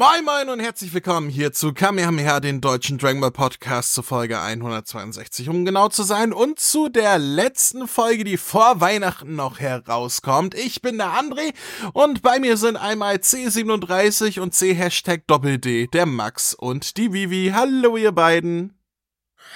[0.00, 4.40] Moin Moin und herzlich willkommen hier zu Kamehameha, den deutschen Dragon Ball Podcast zur Folge
[4.40, 10.54] 162, um genau zu sein und zu der letzten Folge, die vor Weihnachten noch herauskommt.
[10.54, 11.52] Ich bin der André
[11.92, 17.52] und bei mir sind einmal C37 und C-Hashtag Doppel-D, der Max und die Vivi.
[17.54, 18.78] Hallo ihr beiden.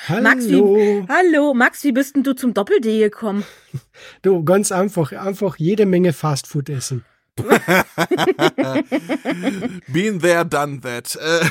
[0.08, 0.22] Hallo.
[0.24, 3.44] Max, wie, hallo, Max, wie bist denn du zum Doppel-D gekommen?
[4.20, 7.02] Du, ganz einfach, einfach jede Menge Fastfood essen.
[9.88, 11.16] Been there, done that.
[11.16, 11.44] Äh,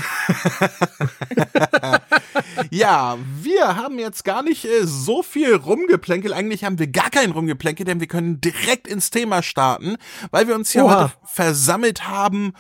[2.70, 6.34] ja, wir haben jetzt gar nicht äh, so viel rumgeplänkel.
[6.34, 9.98] Eigentlich haben wir gar kein rumgeplänkel, denn wir können direkt ins Thema starten,
[10.32, 11.04] weil wir uns hier Oha.
[11.04, 12.54] heute versammelt haben,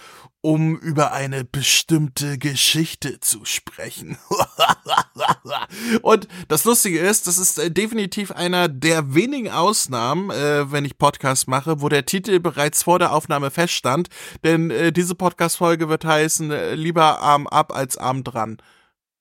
[0.43, 4.17] um über eine bestimmte Geschichte zu sprechen.
[6.01, 10.97] Und das Lustige ist, das ist äh, definitiv einer der wenigen Ausnahmen, äh, wenn ich
[10.97, 14.09] Podcast mache, wo der Titel bereits vor der Aufnahme feststand.
[14.43, 18.57] Denn äh, diese Podcast-Folge wird heißen, äh, lieber Arm ab als Arm dran.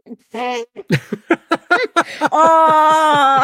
[2.33, 3.39] oh!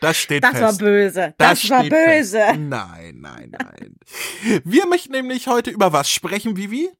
[0.00, 0.62] Das steht das fest.
[0.62, 1.34] Das war böse.
[1.38, 2.38] Das, das war böse.
[2.38, 2.58] Fest.
[2.58, 3.96] Nein, nein, nein.
[4.64, 6.90] Wir möchten nämlich heute über was sprechen, Vivi?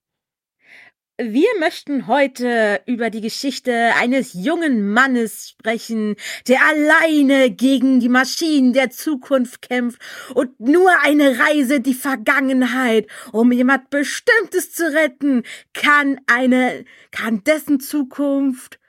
[1.22, 6.16] Wir möchten heute über die Geschichte eines jungen Mannes sprechen,
[6.48, 10.00] der alleine gegen die Maschinen der Zukunft kämpft
[10.32, 15.42] und nur eine Reise die Vergangenheit, um jemand Bestimmtes zu retten,
[15.74, 18.80] kann eine, kann dessen Zukunft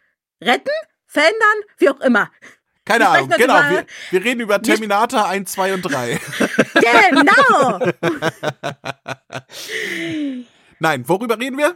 [0.42, 0.72] retten,
[1.08, 1.38] verändern,
[1.80, 2.32] wie auch immer.
[2.86, 3.56] Keine Ahnung, genau.
[3.70, 6.20] Wir, wir, reden über Terminator 1, 2 und 3.
[6.74, 7.80] genau!
[10.80, 11.76] Nein, worüber reden wir?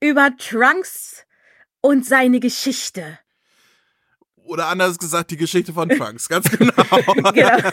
[0.00, 1.26] Über Trunks
[1.80, 3.19] und seine Geschichte.
[4.50, 6.72] Oder anders gesagt, die Geschichte von Trunks, ganz genau.
[7.32, 7.58] genau.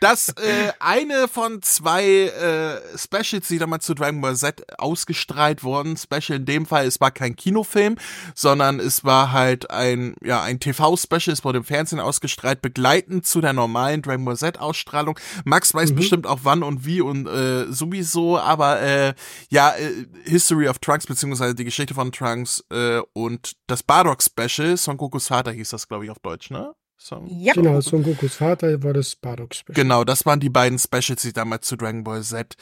[0.00, 5.96] Das äh, eine von zwei äh, Specials, die damals zu Dragon Ball Z ausgestrahlt wurden.
[5.96, 7.96] Special in dem Fall, es war kein Kinofilm,
[8.36, 13.40] sondern es war halt ein, ja, ein TV-Special, es wurde im Fernsehen ausgestrahlt, begleitend zu
[13.40, 15.18] der normalen Dragon Ball Z-Ausstrahlung.
[15.44, 15.96] Max weiß mhm.
[15.96, 19.14] bestimmt auch wann und wie und äh, sowieso, aber äh,
[19.48, 24.96] ja, äh, History of Trunks, beziehungsweise die Geschichte von Trunks äh, und das Bardock-Special, Son
[24.96, 26.74] Gokus Vater hieß hieß das, glaube ich, auf Deutsch, ne?
[26.96, 27.52] Son ja.
[27.54, 29.74] Genau, Son Gokus Vater war das Bardock Special.
[29.74, 32.54] Genau, das waren die beiden Specials, die damals zu Dragon Ball Z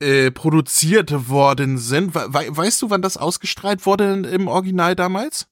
[0.00, 2.14] äh, produziert worden sind.
[2.14, 5.46] We weißt du, wann das ausgestrahlt wurde im Original damals?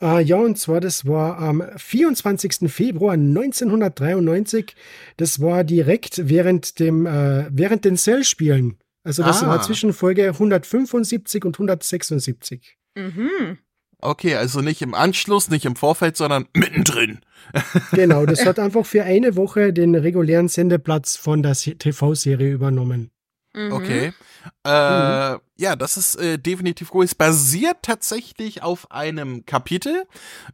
[0.00, 2.70] Uh, ja, und zwar, das war am 24.
[2.70, 4.74] Februar 1993.
[5.16, 8.78] Das war direkt während dem, äh, während den Cell-Spielen.
[9.02, 9.48] Also das ah.
[9.48, 12.76] war zwischen Folge 175 und 176.
[12.96, 13.58] Mhm.
[14.06, 17.20] Okay, also nicht im Anschluss, nicht im Vorfeld, sondern mittendrin.
[17.92, 23.10] genau, das hat einfach für eine Woche den regulären Sendeplatz von der TV-Serie übernommen.
[23.52, 23.72] Mhm.
[23.72, 24.12] Okay.
[24.64, 25.40] Äh, mhm.
[25.56, 27.04] Ja, das ist äh, definitiv cool.
[27.04, 30.04] Es basiert tatsächlich auf einem Kapitel,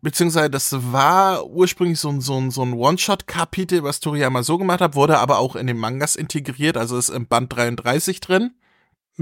[0.01, 4.81] beziehungsweise das war ursprünglich so ein, so ein, so ein One-Shot-Kapitel, was Toriyama so gemacht
[4.81, 8.53] hat, wurde aber auch in den Mangas integriert, also ist im Band 33 drin.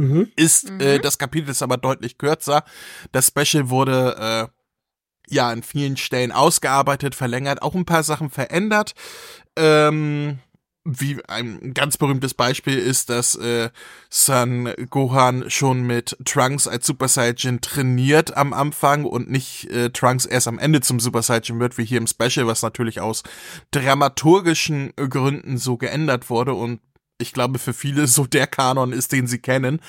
[0.01, 0.33] Mhm.
[0.35, 0.81] Ist, äh, mhm.
[0.81, 2.65] Äh, das Kapitel ist aber deutlich kürzer.
[3.13, 8.95] Das Special wurde, äh, ja, an vielen Stellen ausgearbeitet, verlängert, auch ein paar Sachen verändert.
[9.57, 10.39] Ähm,
[10.85, 13.69] wie ein ganz berühmtes Beispiel ist, dass äh,
[14.09, 20.25] Son Gohan schon mit Trunks als Super Saiyan trainiert am Anfang und nicht äh, Trunks
[20.25, 23.23] erst am Ende zum Super Saiyan wird, wie hier im Special, was natürlich aus
[23.71, 26.81] dramaturgischen Gründen so geändert wurde und
[27.21, 29.81] ich glaube, für viele so der Kanon ist, den sie kennen.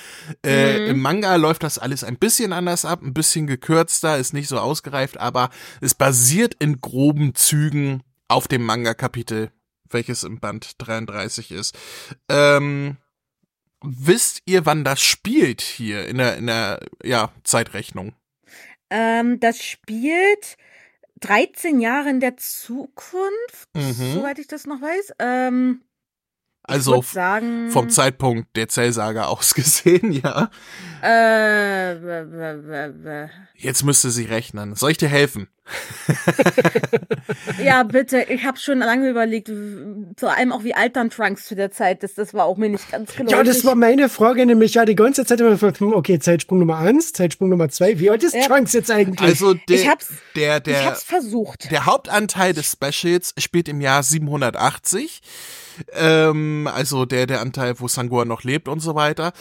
[0.44, 0.86] Äh, mhm.
[0.90, 4.58] Im Manga läuft das alles ein bisschen anders ab, ein bisschen gekürzter, ist nicht so
[4.58, 5.50] ausgereift, aber
[5.80, 9.50] es basiert in groben Zügen auf dem Manga-Kapitel,
[9.90, 11.78] welches im Band 33 ist.
[12.28, 12.96] Ähm,
[13.82, 18.14] wisst ihr, wann das spielt hier in der, in der ja, Zeitrechnung?
[18.90, 20.56] Ähm, das spielt
[21.20, 24.14] 13 Jahre in der Zukunft, mhm.
[24.14, 25.14] soweit ich das noch weiß.
[25.18, 25.82] Ähm,
[26.64, 30.50] also sagen, vom Zeitpunkt der Zellsager aus gesehen, ja.
[31.02, 31.96] Äh,
[33.56, 34.74] Jetzt müsste sie rechnen.
[34.74, 35.48] Soll ich dir helfen?
[37.64, 38.26] ja, bitte.
[38.28, 39.50] Ich habe schon lange überlegt,
[40.16, 42.18] vor allem auch wie alt dann Trunks zu der Zeit ist.
[42.18, 43.28] Das war auch mir nicht ganz klar.
[43.28, 44.74] Ja, das war meine Frage nämlich.
[44.74, 47.98] Ja, die ganze Zeit immer hm, okay, Zeitsprung Nummer eins, Zeitsprung Nummer zwei.
[48.00, 48.46] Wie alt ist ja.
[48.46, 49.20] Trunks jetzt eigentlich?
[49.20, 51.70] Also der, ich hab's, der, der, ich hab's versucht.
[51.70, 55.22] Der Hauptanteil des Specials spielt im Jahr 780.
[55.92, 59.32] Ähm, also der, der Anteil, wo Sangua noch lebt und so weiter.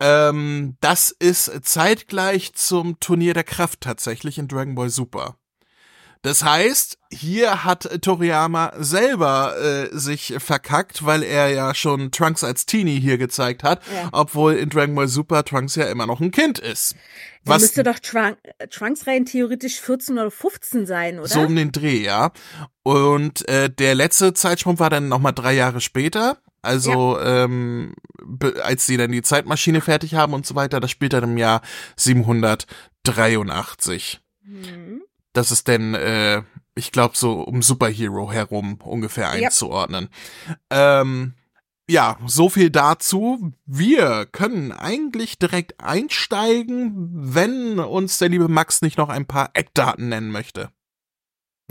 [0.00, 5.39] Ähm, das ist zeitgleich zum Turnier der Kraft tatsächlich in Dragon Ball Super.
[6.22, 12.66] Das heißt, hier hat Toriyama selber äh, sich verkackt, weil er ja schon Trunks als
[12.66, 14.10] Teenie hier gezeigt hat, ja.
[14.12, 16.94] obwohl in Dragon Ball Super Trunks ja immer noch ein Kind ist.
[17.44, 18.36] Dann Was müsste doch Trunk,
[18.68, 21.28] Trunks rein theoretisch 14 oder 15 sein, oder?
[21.28, 22.32] So um den Dreh, ja.
[22.82, 26.36] Und äh, der letzte Zeitsprung war dann nochmal drei Jahre später.
[26.60, 27.44] Also ja.
[27.44, 27.94] ähm,
[28.62, 31.62] als sie dann die Zeitmaschine fertig haben und so weiter, das spielt dann im Jahr
[31.96, 34.20] 783.
[34.44, 35.00] Mhm.
[35.32, 36.42] Das ist denn, äh,
[36.74, 40.08] ich glaube, so um Superhero herum ungefähr einzuordnen.
[40.70, 41.02] Ja.
[41.02, 41.34] Ähm,
[41.88, 43.52] ja, so viel dazu.
[43.66, 50.08] Wir können eigentlich direkt einsteigen, wenn uns der liebe Max nicht noch ein paar Eckdaten
[50.08, 50.70] nennen möchte.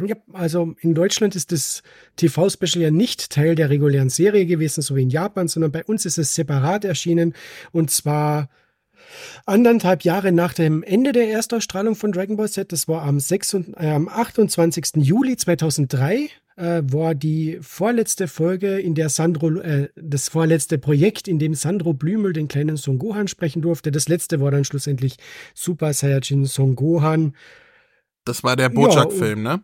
[0.05, 1.83] Ja, also in Deutschland ist das
[2.17, 6.05] TV-Special ja nicht Teil der regulären Serie gewesen, so wie in Japan, sondern bei uns
[6.05, 7.33] ist es separat erschienen
[7.71, 8.49] und zwar
[9.45, 13.53] anderthalb Jahre nach dem Ende der Erstausstrahlung von Dragon Ball Z, das war am, 6,
[13.53, 14.97] äh, am 28.
[14.97, 16.29] Juli 2003,
[16.59, 21.93] äh, war die vorletzte Folge, in der Sandro, äh, das vorletzte Projekt, in dem Sandro
[21.93, 23.91] Blümel den kleinen Son Gohan sprechen durfte.
[23.91, 25.17] Das letzte war dann schlussendlich
[25.53, 27.35] Super Saiyajin Son Gohan.
[28.25, 29.63] Das war der Bojack-Film, ja, ne?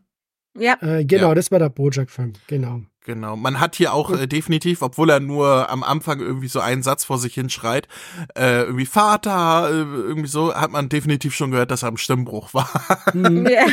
[0.58, 0.78] Ja.
[0.82, 1.36] Äh, genau, ja.
[1.36, 2.82] das war der Bojack-Film, genau.
[3.06, 3.36] Genau.
[3.36, 7.04] Man hat hier auch äh, definitiv, obwohl er nur am Anfang irgendwie so einen Satz
[7.04, 7.88] vor sich hinschreit,
[8.36, 12.54] äh, irgendwie Vater, äh, irgendwie so, hat man definitiv schon gehört, dass er am Stimmbruch
[12.54, 12.70] war.
[13.14, 13.46] Mhm.
[13.56, 13.68] Ja.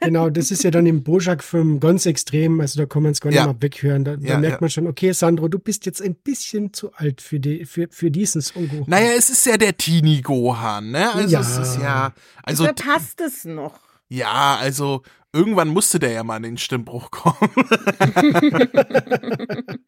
[0.00, 3.30] genau, das ist ja dann im Bojack-Film ganz extrem, also da kann man es gar
[3.30, 3.46] nicht ja.
[3.46, 4.04] mal weghören.
[4.04, 7.20] Da, da ja, merkt man schon, okay, Sandro, du bist jetzt ein bisschen zu alt
[7.20, 8.84] für, die, für, für diesen Song.
[8.86, 11.12] Naja, es ist ja der Teenie-Gohan, ne?
[11.14, 12.12] Also es ist ja.
[12.42, 13.78] Also, da passt es noch.
[14.12, 15.00] Ja, also
[15.32, 17.50] irgendwann musste der ja mal in den Stimmbruch kommen.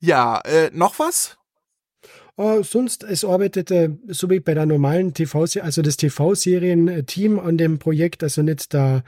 [0.00, 1.36] ja, äh, noch was?
[2.36, 7.78] Oh, sonst, es arbeitete, so wie bei der normalen TV, also das TV-Serien-Team an dem
[7.78, 9.04] Projekt, also nicht der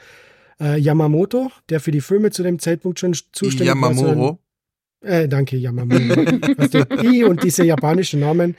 [0.61, 4.03] äh, Yamamoto, der für die Filme zu dem Zeitpunkt schon zuständig Yamamoro.
[4.03, 4.09] war.
[4.09, 4.39] Yamamoro.
[5.01, 6.21] Äh, danke, Yamamoto.
[6.59, 8.57] also I und diese japanischen Namen.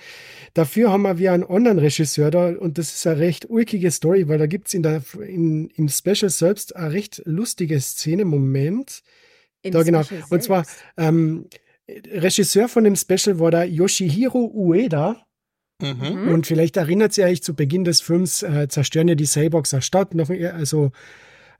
[0.53, 4.38] Dafür haben wir einen anderen Regisseur da und das ist eine recht ulkige Story, weil
[4.38, 8.23] da gibt's in der, in, im Special selbst eine recht lustige Szene.
[8.23, 9.01] Moment.
[9.63, 10.03] Im da genau.
[10.03, 10.65] Special und zwar,
[10.97, 11.47] ähm,
[11.88, 15.25] Regisseur von dem Special war der Yoshihiro Ueda.
[15.81, 16.29] Mhm.
[16.29, 20.13] Und vielleicht erinnert sie euch zu Beginn des Films, äh, zerstören ja die eine Stadt,
[20.13, 20.91] noch, also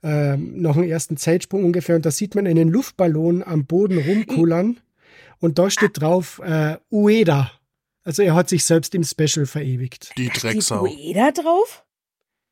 [0.02, 1.96] äh, noch einen ersten Zeitsprung ungefähr.
[1.96, 4.78] Und da sieht man einen Luftballon am Boden rumkullern.
[5.40, 7.50] Und da steht drauf äh, Ueda.
[8.04, 10.12] Also er hat sich selbst im Special verewigt.
[10.18, 10.86] Die Drecksau.
[10.86, 11.84] Steht da drauf?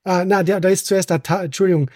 [0.05, 1.91] Ah, na, da, da ist zuerst der, Ta Entschuldigung,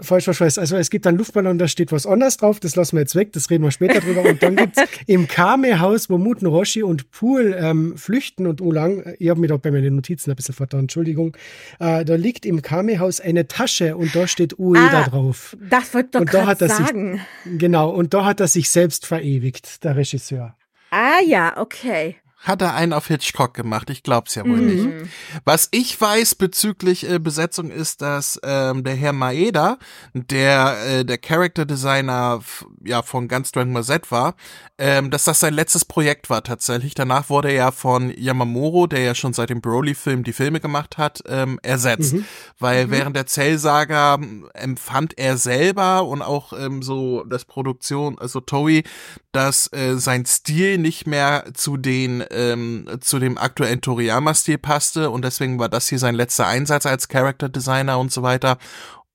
[0.00, 0.58] falsch verschweißt.
[0.58, 3.32] Also es gibt einen Luftballon, da steht was anderes drauf, das lassen wir jetzt weg,
[3.32, 4.22] das reden wir später drüber.
[4.22, 9.28] Und dann gibt's im Kame-Haus, wo Muten Roshi und Pool ähm, flüchten und Ulang, ich
[9.28, 11.36] habe mich da bei meinen Notizen ein bisschen vertan, Entschuldigung,
[11.78, 15.56] äh, da liegt im Kame-Haus eine Tasche und da steht Ueda ah, drauf.
[15.68, 17.20] Das wollte doch gerade sagen.
[17.44, 20.56] Sich, genau, und da hat er sich selbst verewigt, der Regisseur.
[20.90, 23.88] Ah ja, okay hat er einen auf Hitchcock gemacht.
[23.88, 24.66] Ich glaub's ja wohl mhm.
[24.66, 25.10] nicht.
[25.44, 29.78] Was ich weiß bezüglich äh, Besetzung ist, dass ähm, der Herr Maeda,
[30.12, 32.40] der äh, der Character Designer
[32.84, 34.34] ja von ganz Dragon Z war,
[34.78, 36.94] ähm, dass das sein letztes Projekt war tatsächlich.
[36.94, 40.98] Danach wurde er ja von Yamamoro, der ja schon seit dem Broly-Film die Filme gemacht
[40.98, 42.14] hat, ähm, ersetzt.
[42.14, 42.24] Mhm.
[42.58, 42.90] Weil mhm.
[42.90, 48.82] während der Cell-Saga ähm, empfand er selber und auch ähm, so das Produktion, also Toei,
[49.30, 55.24] dass äh, sein Stil nicht mehr zu den ähm, zu dem aktuellen Toriyama-Stil passte und
[55.24, 58.58] deswegen war das hier sein letzter Einsatz als Character Designer und so weiter.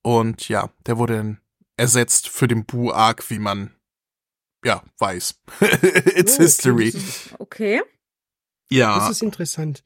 [0.01, 1.37] Und ja, der wurde dann
[1.77, 3.71] ersetzt für den Bu-Arc, wie man
[4.63, 5.41] ja weiß.
[6.15, 6.93] It's oh, history.
[7.39, 7.81] Okay.
[8.69, 8.99] Ja.
[8.99, 9.83] Das ist interessant.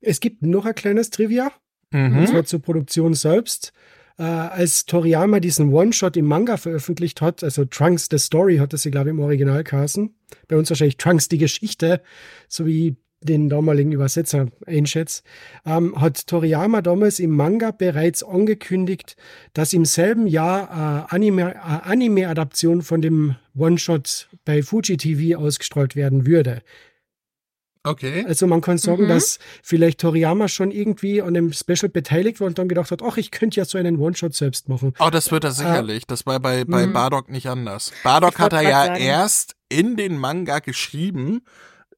[0.00, 1.52] Es gibt noch ein kleines Trivia.
[1.90, 2.18] Mhm.
[2.18, 3.72] Und zwar zur Produktion selbst.
[4.18, 8.82] Äh, als Toriyama diesen One-Shot im Manga veröffentlicht hat, also Trunks the Story hat das
[8.82, 10.14] sie, glaube ich, im Original kassen.
[10.46, 12.00] Bei uns wahrscheinlich Trunks die Geschichte,
[12.48, 15.24] so wie den damaligen Übersetzer einschätzt,
[15.64, 19.16] ähm, hat Toriyama damals im Manga bereits angekündigt,
[19.52, 25.96] dass im selben Jahr äh, Anime, äh, Anime-Adaption von dem One-Shot bei Fuji TV ausgestrahlt
[25.96, 26.62] werden würde.
[27.84, 28.24] Okay.
[28.26, 29.08] Also man kann sagen, mhm.
[29.08, 33.18] dass vielleicht Toriyama schon irgendwie an dem Special beteiligt war und dann gedacht hat, ach,
[33.18, 34.94] ich könnte ja so einen One-Shot selbst machen.
[34.98, 36.04] Oh, das wird er sicherlich.
[36.04, 36.94] Äh, das war bei, bei mhm.
[36.94, 37.92] Bardock nicht anders.
[38.02, 39.02] Bardock hat er ja sagen.
[39.02, 41.42] erst in den Manga geschrieben,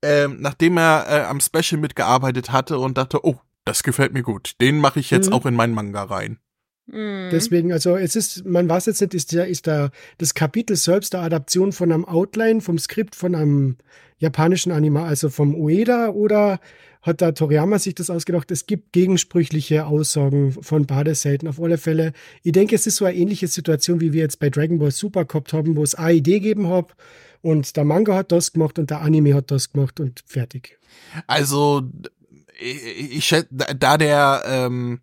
[0.03, 4.55] ähm, nachdem er äh, am Special mitgearbeitet hatte und dachte, oh, das gefällt mir gut.
[4.61, 5.35] Den mache ich jetzt mhm.
[5.35, 6.39] auch in meinen Manga rein.
[6.87, 7.29] Mhm.
[7.31, 11.13] Deswegen, also es ist, man weiß jetzt nicht, ist der, ist der, das Kapitel selbst
[11.13, 13.77] der Adaption von einem Outline, vom Skript von einem
[14.19, 16.61] japanischen Anime, also vom Ueda oder
[17.03, 18.51] hat da Toriyama sich das ausgedacht?
[18.51, 22.13] Es gibt gegensprüchliche Aussagen von beide Seiten auf alle Fälle.
[22.43, 25.25] Ich denke, es ist so eine ähnliche Situation, wie wir jetzt bei Dragon Ball Super
[25.25, 26.97] gehabt haben, wo es eine Idee gegeben hat
[27.43, 30.79] und der Manga hat das gemacht und der Anime hat das gemacht und fertig.
[31.29, 31.83] Also,
[32.59, 33.45] ich, ich
[33.77, 35.01] da der, ähm,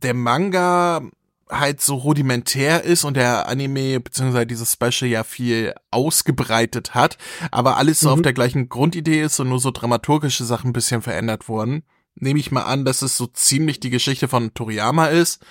[0.00, 1.02] der Manga
[1.50, 7.18] halt so rudimentär ist und der Anime beziehungsweise dieses Special ja viel ausgebreitet hat,
[7.50, 8.14] aber alles so mhm.
[8.14, 11.84] auf der gleichen Grundidee ist und nur so dramaturgische Sachen ein bisschen verändert wurden,
[12.14, 15.44] nehme ich mal an, dass es so ziemlich die Geschichte von Toriyama ist,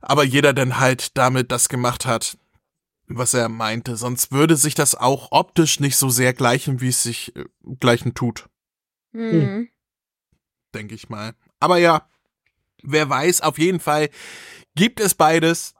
[0.00, 2.38] aber jeder dann halt damit das gemacht hat,
[3.06, 3.96] was er meinte.
[3.96, 7.44] Sonst würde sich das auch optisch nicht so sehr gleichen, wie es sich äh,
[7.80, 8.48] gleichen tut.
[9.12, 9.68] Mhm.
[10.74, 11.34] Denke ich mal.
[11.58, 12.08] Aber ja,
[12.82, 14.08] wer weiß, auf jeden Fall
[14.74, 15.74] gibt es beides.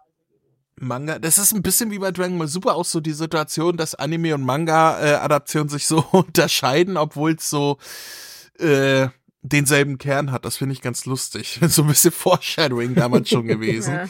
[0.76, 3.94] Manga, das ist ein bisschen wie bei Dragon Ball Super auch so die Situation, dass
[3.94, 7.76] Anime und Manga-Adaptionen äh, sich so unterscheiden, obwohl es so
[8.58, 9.08] äh,
[9.42, 10.44] denselben Kern hat.
[10.44, 11.60] Das finde ich ganz lustig.
[11.68, 13.94] so ein bisschen Foreshadowing damals schon gewesen.
[13.94, 14.08] ja.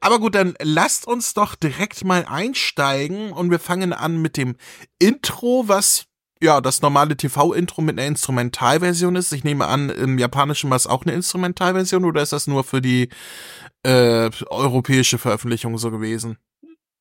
[0.00, 4.54] Aber gut, dann lasst uns doch direkt mal einsteigen und wir fangen an mit dem
[4.98, 6.04] Intro, was
[6.42, 9.32] ja das normale TV-Intro mit einer Instrumentalversion ist.
[9.32, 12.82] Ich nehme an, im Japanischen war es auch eine Instrumentalversion oder ist das nur für
[12.82, 13.08] die
[13.84, 16.36] äh, europäische Veröffentlichung so gewesen?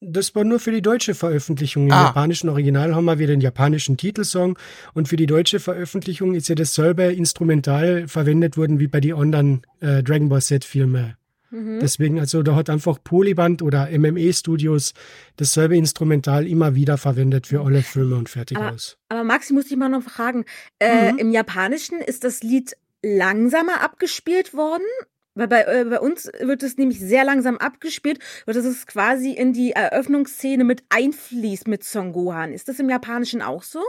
[0.04, 1.86] Das war nur für die deutsche Veröffentlichung.
[1.86, 2.06] Im ah.
[2.06, 4.58] japanischen Original haben wir wieder den japanischen Titelsong
[4.94, 9.62] und für die deutsche Veröffentlichung ist ja dasselbe Instrumental verwendet worden wie bei den anderen
[9.80, 11.16] äh, Dragon Ball Z-Filmen.
[11.52, 11.80] Mhm.
[11.82, 14.94] Deswegen, also da hat einfach Polyband oder MME Studios
[15.36, 18.98] dasselbe Instrumental immer wieder verwendet für alle Filme und fertig aber, aus.
[19.10, 20.46] Aber Maxi, muss ich mal noch fragen,
[20.80, 21.20] äh, mhm.
[21.20, 24.86] im Japanischen ist das Lied langsamer abgespielt worden?
[25.34, 29.32] Weil bei, äh, bei uns wird es nämlich sehr langsam abgespielt und das ist quasi
[29.32, 32.52] in die Eröffnungsszene mit einfließt mit Son Gohan.
[32.54, 33.82] Ist das im Japanischen auch so?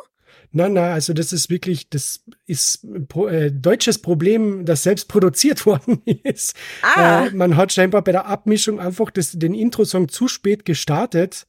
[0.53, 6.03] Nein, nein, also das ist wirklich, das ist äh, deutsches Problem, das selbst produziert worden
[6.25, 6.55] ist.
[6.83, 7.27] Ah.
[7.27, 11.47] Äh, man hat scheinbar bei der Abmischung einfach das, den Intro-Song zu spät gestartet.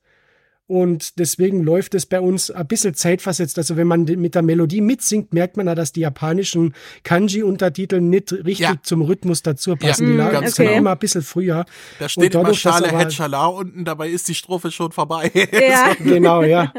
[0.65, 3.57] Und deswegen läuft es bei uns ein bisschen zeitversetzt.
[3.57, 6.73] Also wenn man mit der Melodie mitsingt, merkt man ja, dass die japanischen
[7.03, 8.75] Kanji-Untertitel nicht richtig ja.
[8.81, 10.17] zum Rhythmus dazu passen.
[10.17, 10.77] Ja, die ganz okay.
[10.77, 11.65] immer ein bisschen früher.
[11.99, 15.29] Da steht dadurch, immer Schale Hetschala unten, dabei ist die Strophe schon vorbei.
[15.51, 15.93] Ja.
[15.99, 16.73] genau, ja.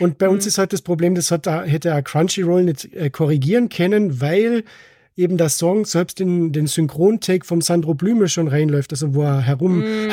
[0.00, 0.48] Und bei uns mhm.
[0.48, 4.64] ist halt das Problem, das hat, hätte er Crunchyroll nicht äh, korrigieren können, weil
[5.16, 9.40] eben der Song selbst in den Synchron-Take vom Sandro Blümel schon reinläuft, also wo er
[9.40, 10.10] herum mm.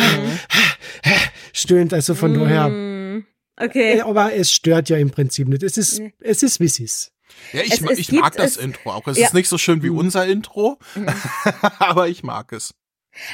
[1.54, 2.40] stöhnt, also von mm.
[2.40, 3.24] daher.
[3.60, 4.02] Okay.
[4.02, 5.64] Aber es stört ja im Prinzip nicht.
[5.64, 7.12] Es ist, es ist, wie es ist.
[7.54, 9.08] Ja, ich, es, es ich mag das Intro auch.
[9.08, 9.28] Es ja.
[9.28, 9.98] ist nicht so schön wie mhm.
[9.98, 11.08] unser Intro, mhm.
[11.80, 12.74] aber ich mag es.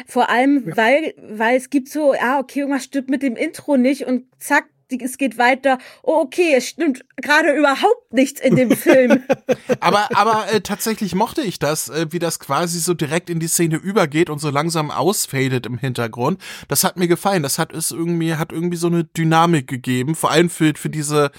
[0.08, 0.78] Vor allem, ja.
[0.78, 4.66] weil, weil es gibt so, ah, okay, irgendwas stimmt mit dem Intro nicht und zack,
[5.02, 5.78] es geht weiter.
[6.04, 9.24] Oh, okay, es stimmt gerade überhaupt nichts in dem Film.
[9.80, 13.48] aber aber äh, tatsächlich mochte ich das, äh, wie das quasi so direkt in die
[13.48, 16.42] Szene übergeht und so langsam ausfadet im Hintergrund.
[16.68, 17.44] Das hat mir gefallen.
[17.44, 21.32] Das hat es irgendwie hat irgendwie so eine Dynamik gegeben, vor allem für für diese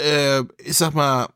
[0.00, 1.28] äh, ich sag mal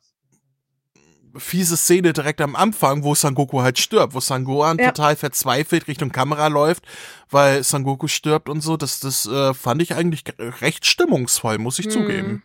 [1.39, 4.91] fiese Szene direkt am Anfang, wo Sangoku halt stirbt, wo Sangohan ja.
[4.91, 6.85] total verzweifelt Richtung Kamera läuft,
[7.31, 8.77] weil Sangoku stirbt und so.
[8.77, 11.93] Das, das äh, fand ich eigentlich recht stimmungsvoll, muss ich hm.
[11.93, 12.43] zugeben.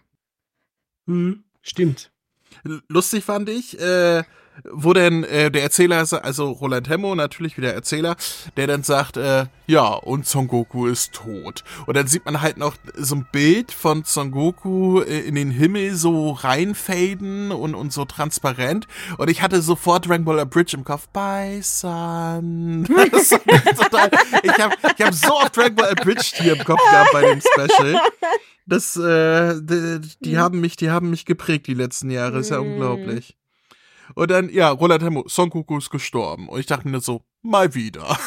[1.08, 2.12] Hm, stimmt.
[2.88, 4.24] Lustig fand ich, äh,
[4.70, 8.16] wo denn äh, der Erzähler, also Roland Hemmo, natürlich wie der Erzähler,
[8.58, 11.64] der dann sagt, äh, ja, und Son Goku ist tot.
[11.86, 15.52] Und dann sieht man halt noch so ein Bild von Son Goku äh, in den
[15.52, 18.88] Himmel so reinfaden und, und so transparent.
[19.18, 21.08] Und ich hatte sofort Dragon Ball Bridge im Kopf.
[21.10, 22.86] Bye, Son.
[22.86, 24.12] total,
[24.44, 27.42] ich habe ich hab so oft Dragon Ball Bridge hier im Kopf gehabt bei dem
[27.42, 28.00] Special.
[28.72, 32.40] Das, äh, die, die, haben mich, die haben mich geprägt die letzten Jahre.
[32.40, 32.72] Ist ja mm.
[32.72, 33.38] unglaublich.
[34.16, 36.48] Und dann, ja, Roland Hemmo, Son Goku ist gestorben.
[36.48, 38.18] Und ich dachte mir so, mal wieder.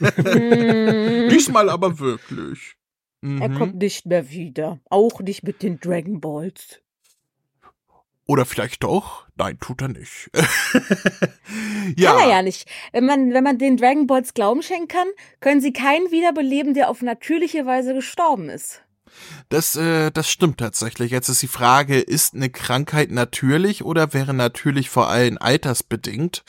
[0.00, 1.28] Mhm.
[1.30, 2.76] Diesmal aber wirklich.
[3.20, 3.42] Mhm.
[3.42, 4.80] Er kommt nicht mehr wieder.
[4.88, 6.80] Auch nicht mit den Dragon Balls.
[8.26, 9.26] Oder vielleicht doch?
[9.36, 10.30] Nein, tut er nicht.
[11.98, 12.12] ja.
[12.12, 12.66] Kann er ja nicht.
[12.92, 15.08] Wenn man, wenn man den Dragon Balls Glauben schenken kann,
[15.40, 18.85] können sie keinen wiederbeleben, der auf natürliche Weise gestorben ist.
[19.48, 21.10] Das, äh, das stimmt tatsächlich.
[21.10, 26.44] Jetzt ist die Frage, ist eine Krankheit natürlich oder wäre natürlich vor allem altersbedingt?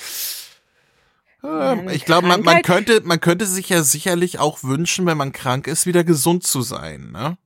[1.43, 5.31] Ähm, ich glaube, man, man, könnte, man könnte sich ja sicherlich auch wünschen, wenn man
[5.31, 7.37] krank ist, wieder gesund zu sein, ne?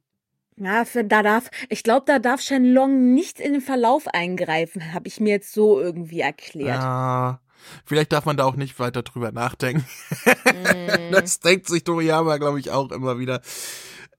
[0.58, 5.08] Ja, für, da darf, ich glaube, da darf Shenlong nicht in den Verlauf eingreifen, habe
[5.08, 6.82] ich mir jetzt so irgendwie erklärt.
[6.82, 7.40] Ja.
[7.86, 9.86] Vielleicht darf man da auch nicht weiter drüber nachdenken.
[10.26, 11.12] Mm.
[11.12, 13.42] das denkt sich Toriyama, glaube ich, auch immer wieder.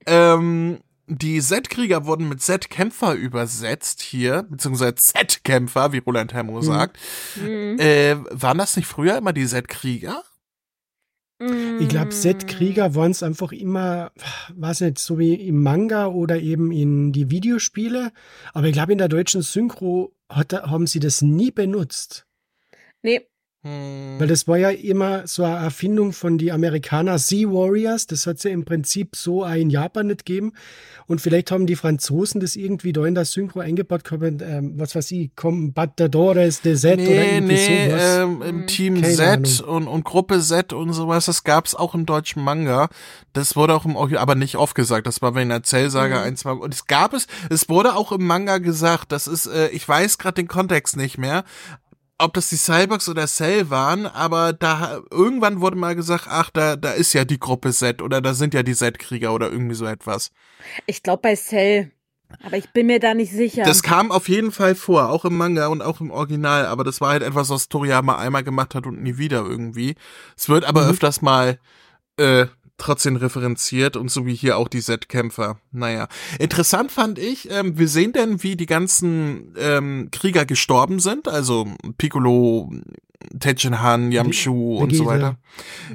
[0.05, 6.61] Ähm, die Z-Krieger wurden mit Z-Kämpfer übersetzt hier, beziehungsweise Z-Kämpfer, wie Roland Hermo mhm.
[6.61, 6.99] sagt.
[7.35, 7.77] Mhm.
[7.79, 10.23] Äh, waren das nicht früher immer die Z-Krieger?
[11.79, 14.11] Ich glaube, Z-Krieger waren es einfach immer,
[14.55, 18.13] weiß nicht, so wie im Manga oder eben in die Videospiele.
[18.53, 22.27] Aber ich glaube, in der deutschen Synchro hat, haben sie das nie benutzt.
[23.01, 23.27] Nee,
[23.63, 24.19] hm.
[24.19, 28.07] Weil das war ja immer so eine Erfindung von die Amerikaner Sea Warriors.
[28.07, 30.51] Das hat es ja im Prinzip so auch in Japan nicht gegeben.
[31.05, 34.41] Und vielleicht haben die Franzosen das irgendwie da in der Synchro eingebaut gehabt.
[34.41, 38.17] Ähm, was weiß ich, Combatadores de Z nee, oder irgendwie nee, sowas.
[38.17, 41.25] Ähm, im hm, Team Keine Z und, und Gruppe Z und sowas.
[41.25, 42.89] Das gab es auch im deutschen Manga.
[43.31, 45.07] Das wurde auch im Original, aber nicht oft gesagt.
[45.07, 46.23] Das war bei einer Zellsaga mhm.
[46.25, 46.51] ein, zwei.
[46.51, 49.13] Und es gab es, es wurde auch im Manga gesagt.
[49.13, 51.45] Das ist, äh, ich weiß gerade den Kontext nicht mehr
[52.17, 56.75] ob das die Cyborgs oder Cell waren, aber da irgendwann wurde mal gesagt, ach, da,
[56.75, 59.85] da ist ja die Gruppe Z oder da sind ja die Z-Krieger oder irgendwie so
[59.85, 60.31] etwas.
[60.85, 61.91] Ich glaube bei Cell.
[62.41, 63.63] Aber ich bin mir da nicht sicher.
[63.63, 66.99] Das kam auf jeden Fall vor, auch im Manga und auch im Original, aber das
[66.99, 69.95] war halt etwas, was Toriyama einmal gemacht hat und nie wieder irgendwie.
[70.35, 70.89] Es wird aber mhm.
[70.91, 71.59] öfters mal
[72.17, 72.47] äh,
[72.83, 75.57] trotzdem referenziert und so wie hier auch die Z-Kämpfer.
[75.71, 76.07] Naja.
[76.37, 81.67] Interessant fand ich, ähm, wir sehen denn, wie die ganzen ähm, Krieger gestorben sind, also
[81.97, 82.71] Piccolo,
[83.41, 85.37] Han, Yamshu und so weiter.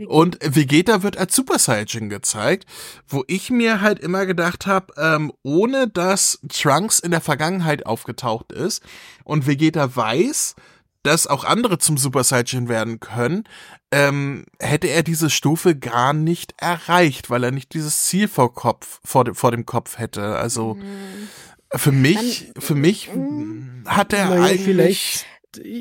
[0.07, 2.65] Und Vegeta wird als Super Saiyan gezeigt,
[3.07, 8.53] wo ich mir halt immer gedacht habe, ähm, ohne dass Trunks in der Vergangenheit aufgetaucht
[8.53, 8.83] ist
[9.25, 10.55] und Vegeta weiß,
[11.03, 13.45] dass auch andere zum Super Saiyan werden können,
[13.91, 19.01] ähm, hätte er diese Stufe gar nicht erreicht, weil er nicht dieses Ziel vor Kopf,
[19.05, 20.37] vor dem, vor dem Kopf hätte.
[20.37, 21.29] Also mhm.
[21.75, 23.85] für mich, Dann, für mich mhm.
[23.87, 25.27] hat er naja, eigentlich vielleicht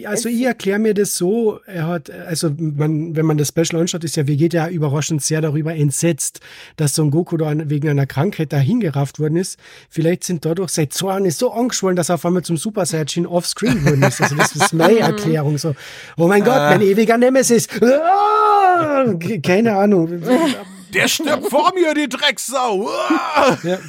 [0.06, 4.04] also ich erkläre mir das so, er hat, also man, wenn man das Special anschaut,
[4.06, 6.40] ist ja Vegeta überraschend sehr darüber entsetzt,
[6.78, 9.60] dass Son Goku da wegen einer Krankheit da hingerafft worden ist.
[9.90, 13.26] Vielleicht sind dadurch sein Zorn ist so angeschwollen, dass er auf einmal zum Super Saiyan
[13.26, 14.22] offscreen worden ist.
[14.22, 15.76] Also das ist meine Erklärung so.
[16.16, 17.68] Oh mein Gott, mein ewiger Nemesis.
[17.82, 19.06] Ah!
[19.44, 20.22] Keine Ahnung.
[20.94, 22.90] Der stirbt vor mir, die Drecksau.
[23.64, 23.80] Ja.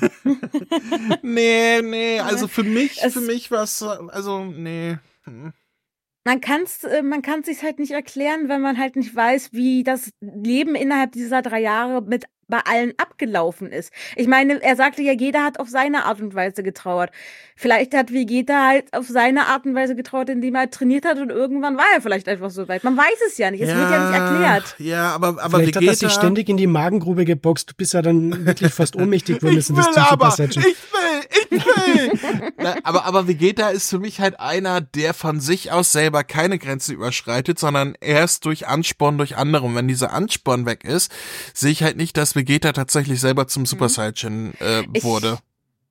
[1.22, 4.98] nee, nee, also für mich, für mich war es, also, nee.
[6.24, 9.14] Hm man kann es äh, man kann sich halt nicht erklären, wenn man halt nicht
[9.14, 13.92] weiß, wie das Leben innerhalb dieser drei Jahre mit bei allen abgelaufen ist.
[14.16, 17.10] Ich meine, er sagte ja, jeder hat auf seine Art und Weise getrauert.
[17.56, 21.30] Vielleicht hat Vegeta halt auf seine Art und Weise getrauert, indem er trainiert hat und
[21.30, 22.84] irgendwann war er vielleicht einfach so weit.
[22.84, 23.60] Man weiß es ja nicht.
[23.60, 24.74] Es ja, wird ja nicht erklärt.
[24.78, 25.92] Ja, aber, aber vielleicht Vegeta...
[25.92, 29.58] hat er sich ständig in die Magengrube geboxt, bis er dann wirklich fast ohnmächtig wurde.
[29.58, 30.64] ich will aber, ich will,
[31.50, 32.52] ich will.
[32.56, 36.58] Na, aber, aber Vegeta ist für mich halt einer, der von sich aus selber keine
[36.58, 39.66] Grenze überschreitet, sondern erst durch Ansporn durch andere.
[39.66, 41.12] Und wenn dieser Ansporn weg ist,
[41.54, 43.88] sehe ich halt nicht, dass Vegeta tatsächlich selber zum Super mhm.
[43.88, 45.38] Saiyan äh, wurde.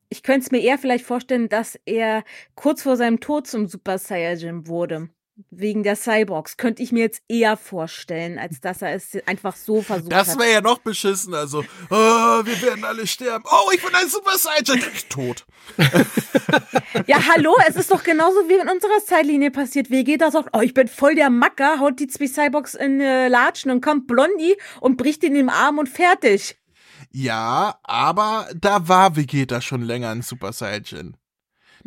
[0.09, 2.23] Ich, ich könnte es mir eher vielleicht vorstellen, dass er
[2.55, 5.09] kurz vor seinem Tod zum Super Saiyan wurde
[5.51, 9.81] wegen der Cyborgs könnte ich mir jetzt eher vorstellen, als dass er es einfach so
[9.81, 10.35] versucht das hat.
[10.35, 11.33] Das wäre ja noch beschissen.
[11.33, 13.43] Also, oh, wir werden alle sterben.
[13.49, 14.81] Oh, ich bin ein Super Saiyan.
[15.09, 15.45] Tot.
[17.07, 19.91] ja, hallo, es ist doch genauso wie in unserer Zeitlinie passiert.
[19.91, 23.71] Vegeta sagt, oh, ich bin voll der Macker, haut die zwei Cyborgs in äh, Latschen
[23.71, 26.57] und kommt Blondie und bricht ihn im Arm und fertig.
[27.11, 31.15] Ja, aber da war Vegeta schon länger ein Super Saiyan.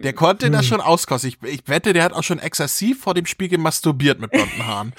[0.02, 0.52] Der konnte hm.
[0.52, 1.28] das schon auskosten.
[1.28, 4.92] Ich, ich wette, der hat auch schon exzessiv vor dem Spiegel masturbiert mit blonden Haaren.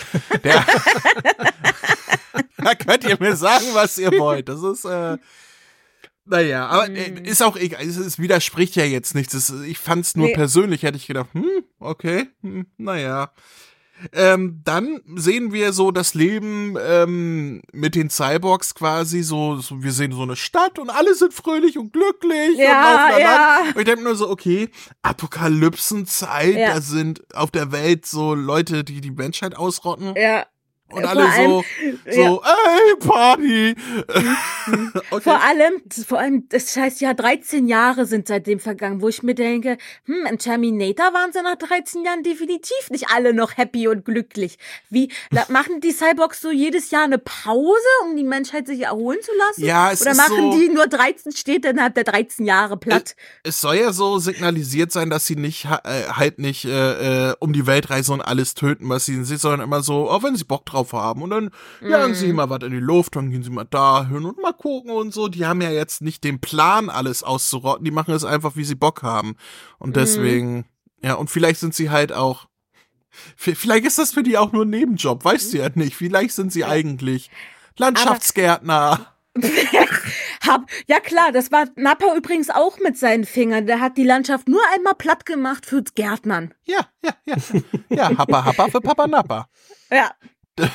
[0.44, 0.66] Der,
[2.58, 4.50] da könnt ihr mir sagen, was ihr wollt.
[4.50, 5.18] Das ist, äh,
[6.26, 7.26] naja, aber äh, hm.
[7.26, 7.82] ist auch egal.
[7.82, 9.34] Es, es widerspricht ja jetzt nichts.
[9.34, 10.34] Es, ich fand's nur nee.
[10.34, 13.32] persönlich, hätte ich gedacht, hm, okay, hm, naja.
[14.14, 19.92] Ähm, dann sehen wir so das Leben ähm, mit den Cyborgs quasi so, so, wir
[19.92, 23.60] sehen so eine Stadt und alle sind fröhlich und glücklich ja, und ja.
[23.74, 24.70] Und ich denke nur so, okay,
[25.02, 26.74] Apokalypsenzeit, ja.
[26.74, 30.14] da sind auf der Welt so Leute, die die Menschheit ausrotten.
[30.16, 30.46] Ja.
[30.94, 31.64] Und alle allem, so,
[32.12, 32.40] so, ja.
[32.76, 33.76] ey, Party.
[35.12, 35.22] okay.
[35.22, 35.74] Vor allem,
[36.08, 40.26] vor allem, das heißt ja, 13 Jahre sind seitdem vergangen, wo ich mir denke, hm,
[40.26, 44.58] im Terminator waren sie nach 13 Jahren definitiv nicht alle noch happy und glücklich.
[44.90, 45.12] Wie,
[45.50, 49.66] machen die Cyborgs so jedes Jahr eine Pause, um die Menschheit sich erholen zu lassen?
[49.66, 53.16] Ja, es Oder ist machen so, die nur 13 Städte innerhalb der 13 Jahre platt?
[53.44, 57.36] Es, es soll ja so signalisiert sein, dass sie nicht, äh, halt nicht, äh, äh,
[57.40, 60.36] um die Welt reisen und alles töten, was sie sind, sondern immer so, auch wenn
[60.36, 61.22] sie Bock drauf drauf haben.
[61.22, 61.89] Und dann mm.
[61.89, 64.91] jagen sie mal was in die Luft, dann gehen sie mal dahin und mal gucken
[64.91, 65.28] und so.
[65.28, 67.86] Die haben ja jetzt nicht den Plan, alles auszurotten.
[67.86, 69.36] Die machen es einfach, wie sie Bock haben.
[69.80, 69.94] Und mhm.
[69.94, 71.06] deswegen, mm.
[71.06, 72.48] ja, und vielleicht sind sie halt auch
[73.36, 75.96] Vielleicht ist das für die auch nur ein Nebenjob, weißt du ja nicht.
[75.96, 77.30] Vielleicht sind sie eigentlich
[77.78, 79.08] Landschaftsgärtner.
[80.48, 83.65] Hab, ja klar, das war Nappa übrigens auch mit seinen Fingern.
[83.67, 86.54] Der hat die Landschaft nur einmal platt gemacht fürs Gärtnern.
[86.65, 87.36] Ja, ja, ja.
[87.89, 89.48] Ja, Happa Happa für Papa Nappa.
[89.89, 90.12] Ja.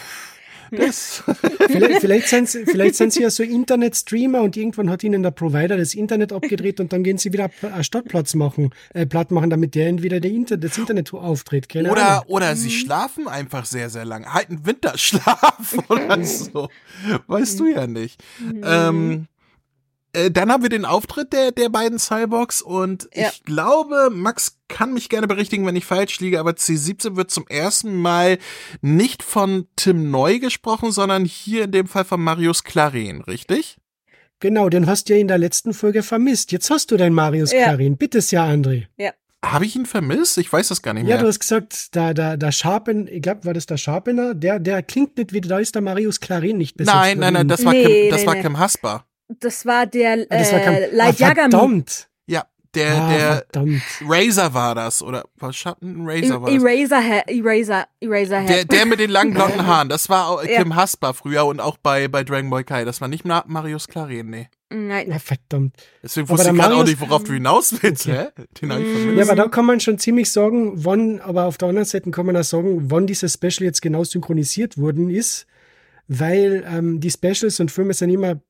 [0.71, 1.23] Das,
[1.69, 5.31] Vielleicht, vielleicht, sind sie, vielleicht sind sie ja so Internet-Streamer und irgendwann hat ihnen der
[5.31, 9.51] Provider das Internet abgedreht und dann gehen sie wieder einen Stadtplatz machen, äh, platt machen,
[9.51, 11.69] damit der wieder der Inter das Internet auftritt.
[11.69, 12.25] Keine oder, Ahnung.
[12.29, 14.33] oder sie schlafen einfach sehr, sehr lang.
[14.33, 16.69] Halt einen Winterschlaf oder so.
[17.27, 18.23] Weißt du ja nicht.
[18.63, 19.29] Ähm,
[20.17, 23.29] äh, dann haben wir den Auftritt der, der beiden Cyborgs und Ja.
[23.31, 27.47] ich glaube, Max kann mich gerne berichtigen, wenn ich falsch liege, aber C17 wird zum
[27.49, 28.39] ersten Mal
[28.81, 33.77] nicht von Tim Neu gesprochen, sondern hier in dem Fall von Marius Claren, richtig?
[34.41, 36.53] Genau, den hast du ja in der letzten Folge vermisst.
[36.53, 37.65] Jetzt hast du deinen Marius Ja.
[37.65, 37.97] Clarin.
[37.97, 38.85] Bitte sehr, André.
[39.45, 40.39] Habe ich ihn vermisst?
[40.39, 41.19] Ich weiß das gar nicht Ja, mehr.
[41.23, 44.35] du hast gesagt, der, der, der Sharpen, ich glaube, war das der Sharpener?
[44.35, 47.49] Der, der klingt nicht wie, da ist der Marius Clarin nicht besetzt nein, nein, nein,
[47.49, 48.43] das war Nee, Kim, das nee, war nee.
[48.43, 49.05] Kim Hasper.
[49.29, 51.51] Das war der Ah, das war kein, äh, ah, Light Yagami.
[51.51, 52.09] verdammt.
[52.27, 53.83] Ja, der, ah, der verdammt.
[54.07, 56.09] Razor war das, oder was Schatten?
[56.09, 56.63] Razor war das.
[56.63, 58.49] Eraserhead, Eraser, Eraserhead.
[58.49, 60.59] Der, der mit den langen blonden Haaren, das war auch Ja.
[60.63, 62.85] Kim Hasper früher und auch bei, bei Dragon Ball Kai.
[62.85, 64.49] Das war nicht Ma Marius Claren, nee.
[64.69, 65.07] Nein.
[65.09, 65.75] Na, verdammt.
[66.03, 68.27] Deswegen wusste der ich gerade auch nicht, worauf du hinaus willst, Okay.
[68.37, 68.43] hä?
[68.61, 68.73] Den Mm.
[68.73, 69.17] vermisst.
[69.17, 72.27] Ja, aber da kann man schon ziemlich sagen, wann, aber auf der anderen Seite kann
[72.27, 75.47] man auch sagen, wann dieses Special jetzt genau synchronisiert worden ist,
[76.09, 78.41] weil ähm, die Specials und Filme sind immer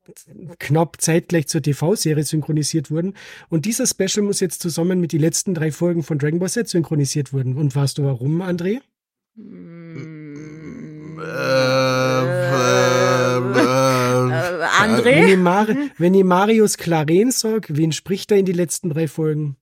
[0.59, 3.15] knapp zeitgleich zur TV-Serie synchronisiert worden.
[3.49, 6.69] Und dieser Special muss jetzt zusammen mit den letzten drei Folgen von Dragon Ball Z
[6.69, 7.57] synchronisiert werden.
[7.57, 8.81] Und weißt du warum, André?
[9.35, 12.27] Mm, Äh, äh,
[13.37, 15.33] äh, äh, Wenn André?
[15.33, 15.67] ich, Mar
[15.99, 19.57] wenn ich Marius Claren sag, wen spricht er in die letzten drei Folgen?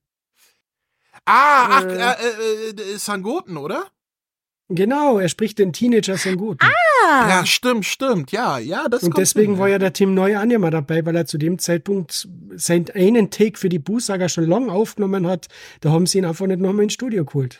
[1.25, 3.87] Ah, ach, äh, äh, Sangoten, oder?
[4.69, 6.65] Genau, er spricht den Teenager Son Goten.
[6.65, 8.31] Ah, Ja, stimmt, stimmt.
[8.31, 10.71] Ja, ja, das Und kommt deswegen hin, war ja der Tim Neu auch nicht mehr
[10.71, 15.27] dabei, weil er zu dem Zeitpunkt seinen einen Take für die Bußsager schon lang aufgenommen
[15.27, 15.47] hat.
[15.81, 17.59] Da haben sie ihn einfach nicht nochmal ins Studio geholt.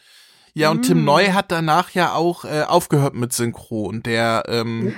[0.56, 1.06] Ja, und Tim Mm.
[1.06, 4.02] Neu hat danach ja auch äh, aufgehört mit Synchron.
[4.02, 4.94] Der, ähm,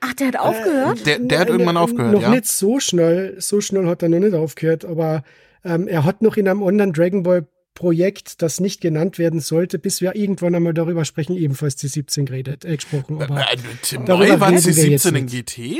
[0.00, 1.04] ach, der hat aufgehört?
[1.04, 2.30] der, der hat Äh, irgendwann äh, aufgehört, Noch ja.
[2.30, 5.24] nicht so schnell, so schnell hat er noch nicht aufgehört, aber
[5.64, 9.78] ähm, er hat noch in einem anderen Dragon Ball Projekt, das nicht genannt werden sollte,
[9.78, 13.22] bis wir irgendwann einmal darüber sprechen, ebenfalls C17 geredet, äh, gesprochen.
[13.22, 15.26] Aber Äh, Tim darüber Neu war reden wir jetzt C17 in.
[15.26, 15.78] GT?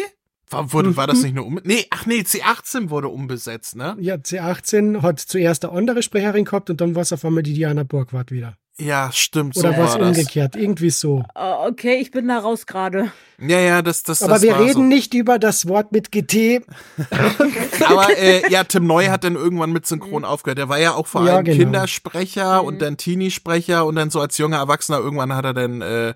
[0.53, 1.24] War, wurde, war das Mhm.
[1.24, 1.61] nicht nur um.
[1.62, 3.96] Nee, ach nee, C18 wurde umbesetzt, ne?
[4.00, 7.55] ja, C18 hat zuerst eine andere Sprecherin gehabt und dann war es auf einmal die
[7.55, 8.57] Diana Burgwart wieder.
[8.81, 10.09] Ja, stimmt, Oder so war es war das.
[10.19, 10.57] umgekehrt?
[10.57, 11.23] Irgendwie so.
[11.35, 13.12] Oh, okay, ich bin da raus gerade.
[13.38, 14.81] Ja, ja, das, das, Aber das wir war reden so.
[14.83, 16.62] nicht über das Wort mit GT.
[17.87, 20.59] Aber äh, ja, Tim Neu hat dann irgendwann mit Synchron aufgehört.
[20.59, 21.59] Er war ja auch vor Ja, allem genau.
[21.59, 22.69] Kindersprecher Mhm.
[22.69, 26.14] und dann Teenie-Sprecher und dann so als junger Erwachsener irgendwann hat er dann äh,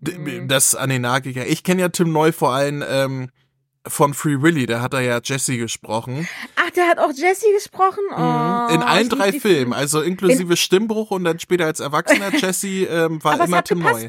[0.00, 0.48] Mhm.
[0.48, 1.52] das an den Nagel gegangen.
[1.52, 3.28] Ich kenne ja Tim Neu vor allem ähm,
[3.86, 6.28] von Free Willy, da hat er ja Jesse gesprochen.
[6.56, 8.02] Ach, der hat auch Jesse gesprochen?
[8.10, 8.74] Oh, Mhm.
[8.74, 13.34] In allen drei Filmen, also inklusive Stimmbruch und dann später als Erwachsener Jesse ähm, war
[13.34, 14.02] Aber immer Tim gepasst.
[14.04, 14.08] Neu.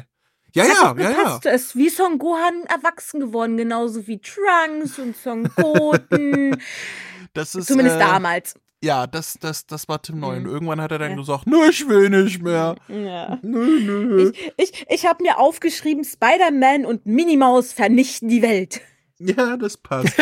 [0.54, 1.08] Ja, ja, ja, ja.
[1.16, 1.46] gepasst.
[1.46, 6.56] Es ist wie Son Gohan erwachsen geworden, genauso wie Trunks und Son Goten.
[7.32, 8.54] Das ist, Zumindest äh, damals.
[8.82, 10.36] Ja, das, das, das war Tim Neu.
[10.36, 10.50] Und Mhm.
[10.50, 11.16] irgendwann hat er dann Ja.
[11.16, 12.76] gesagt, nö, ich will nicht mehr.
[12.86, 13.38] Ja.
[13.42, 14.30] Nö, nö.
[14.30, 18.80] Ich, ich, ich habe mir aufgeschrieben, Spider-Man und Minimaus vernichten die Welt.
[19.20, 20.12] Ja, das passt.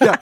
[0.00, 0.18] ja.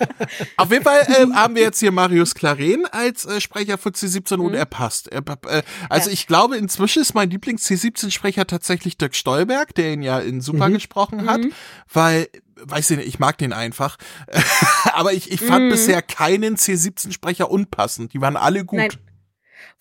[0.56, 4.34] Auf jeden Fall äh, haben wir jetzt hier Marius Claren als äh, Sprecher für C17
[4.38, 4.54] und Mhm.
[4.54, 5.08] er passt.
[5.08, 6.14] Er, äh, also Ja.
[6.14, 10.74] ich glaube, inzwischen ist mein Lieblings-C17-Sprecher tatsächlich Dirk Stolberg, der ihn ja in Super Mhm.
[10.74, 11.52] gesprochen hat, Mhm.
[11.92, 12.28] weil,
[12.62, 13.96] weiß ich nicht, ich mag den einfach.
[14.94, 15.70] Aber ich, ich fand Mhm.
[15.70, 18.12] bisher keinen C17-Sprecher unpassend.
[18.12, 18.78] Die waren alle gut.
[18.78, 18.90] Nein.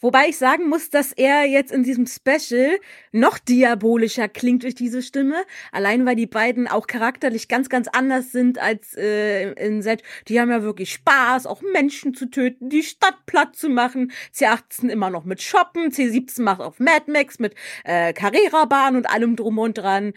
[0.02, 2.80] Wobei ich sagen muss, dass er jetzt in diesem Special
[3.12, 5.36] noch diabolischer klingt durch diese Stimme.
[5.72, 10.04] Allein weil die beiden auch charakterlich ganz, ganz anders sind als äh, in Set.
[10.28, 14.12] Die haben ja wirklich Spaß, auch Menschen zu töten, die Stadt platt zu machen.
[14.34, 19.36] C18 immer noch mit Shoppen, C17 macht auf Mad Max mit äh, Carrera-Bahn und allem
[19.36, 20.14] drum und dran.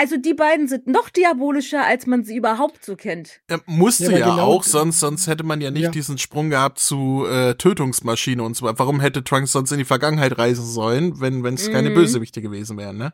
[0.00, 3.40] Also die beiden sind noch diabolischer, als man sie überhaupt so kennt.
[3.48, 5.90] Er musste Ja, ja, genau- auch, sonst, sonst hätte man ja nicht Ja.
[5.90, 8.64] diesen Sprung gehabt zu äh, Tötungsmaschine und so.
[8.66, 8.78] weiter.
[8.78, 11.94] Warum hätte Trunks sonst in die Vergangenheit reisen sollen, wenn es keine Mhm.
[11.94, 13.12] Bösewichte gewesen wären, ne?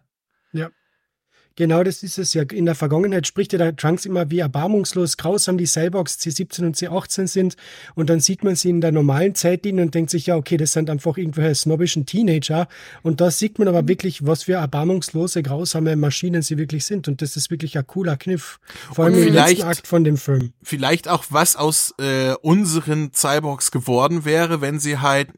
[1.56, 2.42] Genau, das ist es ja.
[2.42, 6.76] In der Vergangenheit spricht ja der Trunks immer, wie erbarmungslos grausam die Cyborgs C17 und
[6.76, 7.56] C18 sind.
[7.94, 10.72] Und dann sieht man sie in der normalen Zeitlinie und denkt sich, ja, okay, das
[10.72, 12.66] sind einfach irgendwelche snobbischen Teenager.
[13.02, 17.06] Und da sieht man aber wirklich, was für erbarmungslose, grausame Maschinen sie wirklich sind.
[17.06, 18.58] Und das ist wirklich ein cooler Kniff.
[18.92, 20.52] Vor allem Und im vielleicht- letzten Akt von dem Film.
[20.62, 25.28] Vielleicht auch, was aus äh, unseren Cyborgs geworden wäre, wenn sie halt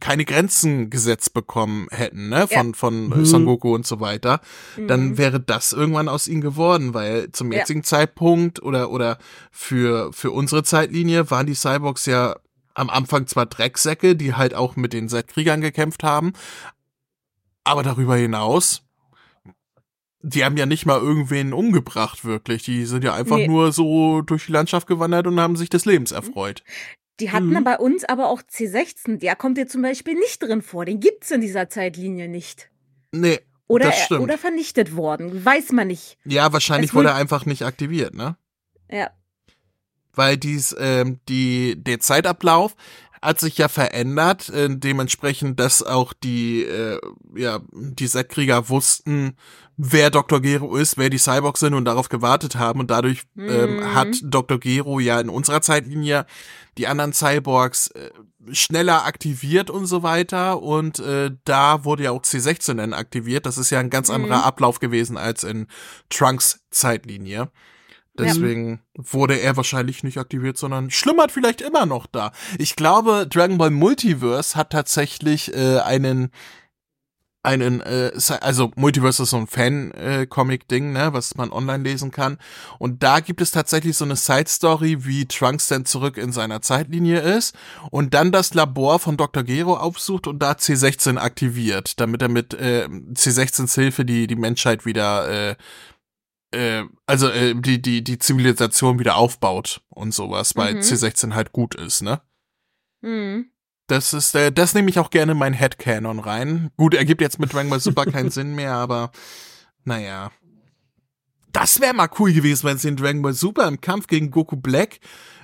[0.00, 2.72] keine Grenzen gesetzt bekommen hätten, ne, von, ja.
[2.74, 3.24] von mhm.
[3.24, 4.40] Son Goku und so weiter,
[4.88, 5.18] dann mhm.
[5.18, 7.84] wäre das irgendwann aus ihnen geworden, weil zum jetzigen ja.
[7.84, 9.18] Zeitpunkt oder, oder
[9.50, 12.36] für, für unsere Zeitlinie waren die Cyborgs ja
[12.74, 16.32] am Anfang zwar Drecksäcke, die halt auch mit den Z-Kriegern gekämpft haben,
[17.64, 18.82] aber darüber hinaus,
[20.22, 22.62] die haben ja nicht mal irgendwen umgebracht, wirklich.
[22.62, 23.48] Die sind ja einfach nee.
[23.48, 26.62] nur so durch die Landschaft gewandert und haben sich des Lebens erfreut.
[27.20, 27.64] Die hatten mhm.
[27.64, 29.18] bei uns aber auch C16.
[29.18, 30.84] Der kommt dir zum Beispiel nicht drin vor.
[30.84, 32.70] Den gibt's in dieser Zeitlinie nicht.
[33.12, 33.40] Nee.
[33.70, 35.44] Oder, oder vernichtet worden.
[35.44, 36.18] Weiß man nicht.
[36.24, 38.36] Ja, wahrscheinlich wurde er einfach nicht aktiviert, ne?
[38.90, 39.10] Ja.
[40.12, 42.74] Weil dies, ähm, die, der Zeitablauf
[43.22, 46.98] hat sich ja verändert, äh, dementsprechend, dass auch die, äh,
[47.36, 49.36] ja, die Z-Krieger wussten,
[49.76, 50.40] wer Dr.
[50.40, 53.94] Gero ist, wer die Cyborgs sind und darauf gewartet haben und dadurch ähm, mhm.
[53.94, 54.58] hat Dr.
[54.58, 56.26] Gero ja in unserer Zeitlinie
[56.76, 58.10] die anderen Cyborgs äh,
[58.52, 63.46] schneller aktiviert und so weiter und äh, da wurde ja auch C16 dann aktiviert.
[63.46, 64.44] Das ist ja ein ganz anderer mhm.
[64.44, 65.66] Ablauf gewesen als in
[66.08, 67.50] Trunks Zeitlinie.
[68.18, 69.04] Deswegen ja.
[69.12, 72.32] wurde er wahrscheinlich nicht aktiviert, sondern schlummert vielleicht immer noch da.
[72.58, 76.30] Ich glaube, Dragon Ball Multiverse hat tatsächlich äh, einen
[77.42, 82.38] einen, äh, also Multiverse ist so ein Fan-Comic-Ding, ne, was man online lesen kann.
[82.78, 87.20] Und da gibt es tatsächlich so eine Side-Story, wie Trunks dann zurück in seiner Zeitlinie
[87.20, 87.54] ist
[87.90, 89.42] und dann das Labor von Dr.
[89.42, 94.84] Gero aufsucht und da C16 aktiviert, damit er mit äh, C16s Hilfe die, die Menschheit
[94.84, 95.56] wieder äh,
[96.52, 100.80] äh, also äh, die, die, die Zivilisation wieder aufbaut und sowas, weil mhm.
[100.80, 102.20] C16 halt gut ist, ne?
[103.02, 103.50] Mhm.
[103.90, 106.70] Das ist, äh, das nehme ich auch gerne in mein Headcanon rein.
[106.76, 109.10] Gut, ergibt jetzt mit Dragon Ball Super keinen Sinn mehr, aber
[109.84, 110.30] naja.
[111.52, 114.56] Das wäre mal cool gewesen, wenn sie in Dragon Ball Super im Kampf gegen Goku
[114.56, 115.00] Black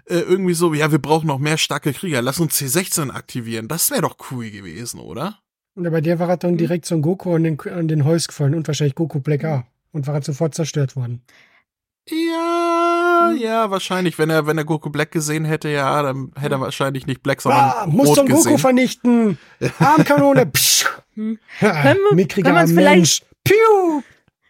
[0.08, 3.66] äh, irgendwie so, ja, wir brauchen noch mehr starke Krieger, lass uns C16 aktivieren.
[3.66, 5.38] Das wäre doch cool gewesen, oder?
[5.74, 8.54] Und bei der war er dann direkt Son Goku an den, an den Holz gefallen
[8.54, 11.22] und wahrscheinlich Goku Black auch und war halt sofort zerstört worden.
[12.08, 14.18] Ja, ja, wahrscheinlich.
[14.18, 17.42] Wenn er, wenn er Goku Black gesehen hätte, ja, dann hätte er wahrscheinlich nicht Black,
[17.42, 18.58] sondern ah, muss Rot Son Goku gesehen.
[18.58, 19.38] vernichten.
[19.78, 20.46] Armkanone.
[20.46, 20.86] Psch.
[21.14, 21.38] Hm.
[21.58, 23.22] können wir, mickriger können wir Mensch.
[23.42, 24.02] Piu.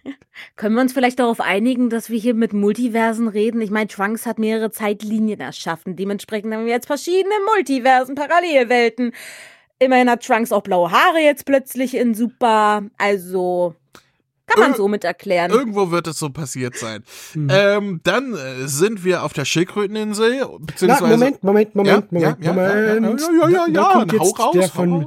[0.56, 3.60] Können wir uns vielleicht darauf einigen, dass wir hier mit Multiversen reden?
[3.60, 5.96] Ich meine, Trunks hat mehrere Zeitlinien erschaffen.
[5.96, 9.12] Dementsprechend haben wir jetzt verschiedene Multiversen, Parallelwelten.
[9.78, 12.84] Immerhin hat Trunks auch blaue Haare jetzt plötzlich in Super.
[12.98, 13.74] Also,
[14.56, 15.50] man Ir so mit erklären.
[15.50, 17.04] Irgendwo wird es so passiert sein.
[17.34, 17.48] Mhm.
[17.50, 21.04] Ähm, dann äh, sind wir auf der Schildkröteninsel, beziehungsweise.
[21.04, 23.20] Na, Moment, Moment, Moment, ja, Moment, ja, Moment.
[23.20, 25.06] Ja, ja, ja, ja, ja, da, da kommt jetzt raus, der von,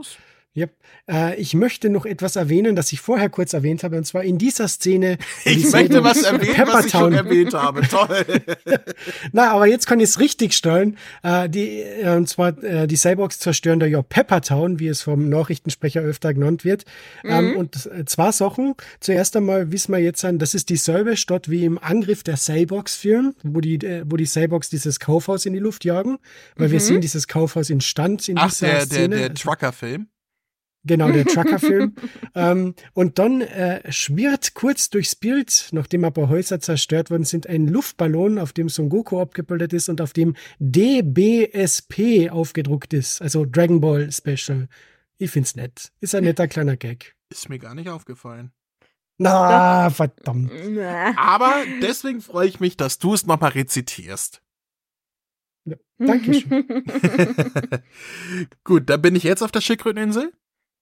[0.55, 0.75] Yep.
[1.07, 4.39] Äh, ich möchte noch etwas erwähnen, das ich vorher kurz erwähnt habe, und zwar in
[4.39, 5.19] dieser Szene.
[5.45, 7.81] Ich möchte was erwähnen, was ich schon erwähnt habe.
[7.87, 8.25] Toll.
[9.31, 10.97] Na, aber jetzt kann ich es richtig stellen.
[11.21, 15.29] Äh, die, äh, und zwar äh, die Cyborgs zerstören da ja Peppertown, wie es vom
[15.29, 16.83] Nachrichtensprecher öfter genannt wird.
[17.23, 17.55] Ähm, mhm.
[17.55, 18.73] und äh, zwei Sachen.
[18.99, 23.61] Zuerst einmal wissen wir jetzt, das ist dieselbe Stadt wie im Angriff der Cyborgs-Film, wo
[23.61, 26.17] die, äh, wo die Cyborgs dieses Kaufhaus in die Luft jagen,
[26.55, 26.71] weil mhm.
[26.71, 29.09] wir sehen dieses Kaufhaus in Stand in Ach, dieser der, Szene.
[29.09, 30.07] der, der Trucker-Film.
[30.89, 31.93] Genau, der Trucker-Film.
[32.33, 37.45] ähm, und dann äh, schwirrt kurz durchs Bild, nachdem ein paar Häuser zerstört worden sind,
[37.45, 43.45] ein Luftballon, auf dem Son Goku abgebildet ist und auf dem DBSP aufgedruckt ist, also
[43.45, 44.67] Dragon Ball Special.
[45.19, 45.91] Ich find's nett.
[45.99, 47.15] Ist ein netter kleiner Gag.
[47.29, 48.51] Ist mir gar nicht aufgefallen.
[49.19, 50.51] Na, verdammt.
[51.17, 54.41] Aber deswegen freue ich mich, dass du es nochmal rezitierst.
[55.65, 56.65] Ja, Dankeschön.
[58.63, 60.33] Gut, dann bin ich jetzt auf der Schildkröteninsel.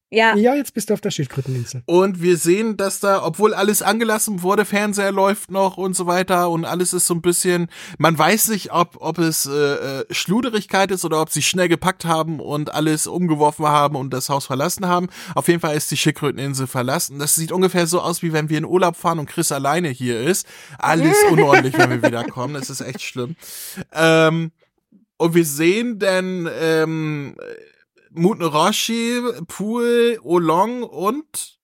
[0.09, 0.37] Ja.
[0.37, 1.83] Ja, jetzt bist du auf der Schildkröteninsel.
[1.85, 6.49] Und wir sehen, dass da, obwohl alles angelassen wurde, Fernseher läuft noch und so weiter
[6.49, 7.67] und alles ist so ein bisschen,
[7.97, 12.05] man weiß nicht, ob, ob es äh, äh, Schluderigkeit ist oder ob sie schnell gepackt
[12.05, 15.09] haben und alles umgeworfen haben und das Haus verlassen haben.
[15.35, 17.19] Auf jeden Fall ist die Schildkröteninsel verlassen.
[17.19, 20.21] Das sieht ungefähr so aus, wie wenn wir in Urlaub fahren und Chris alleine hier
[20.21, 20.47] ist.
[20.79, 22.53] Alles unordentlich, wenn wir wiederkommen.
[22.53, 23.35] Das ist echt schlimm.
[23.91, 24.51] Ähm,
[25.17, 27.35] und wir sehen dann ähm,
[28.17, 31.57] Muten Roshi, Pool, Olong und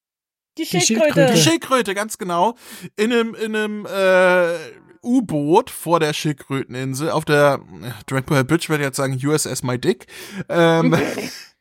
[0.57, 1.31] die Schildkröte.
[1.33, 2.55] Die Schildkröte, ganz genau.
[2.95, 4.55] In einem, in einem äh,
[5.03, 9.63] U-Boot vor der Schildkröteninsel auf der äh, Dragon Ball Bridge, würde ich jetzt sagen USS
[9.63, 10.05] My Dick.
[10.49, 10.95] Ähm,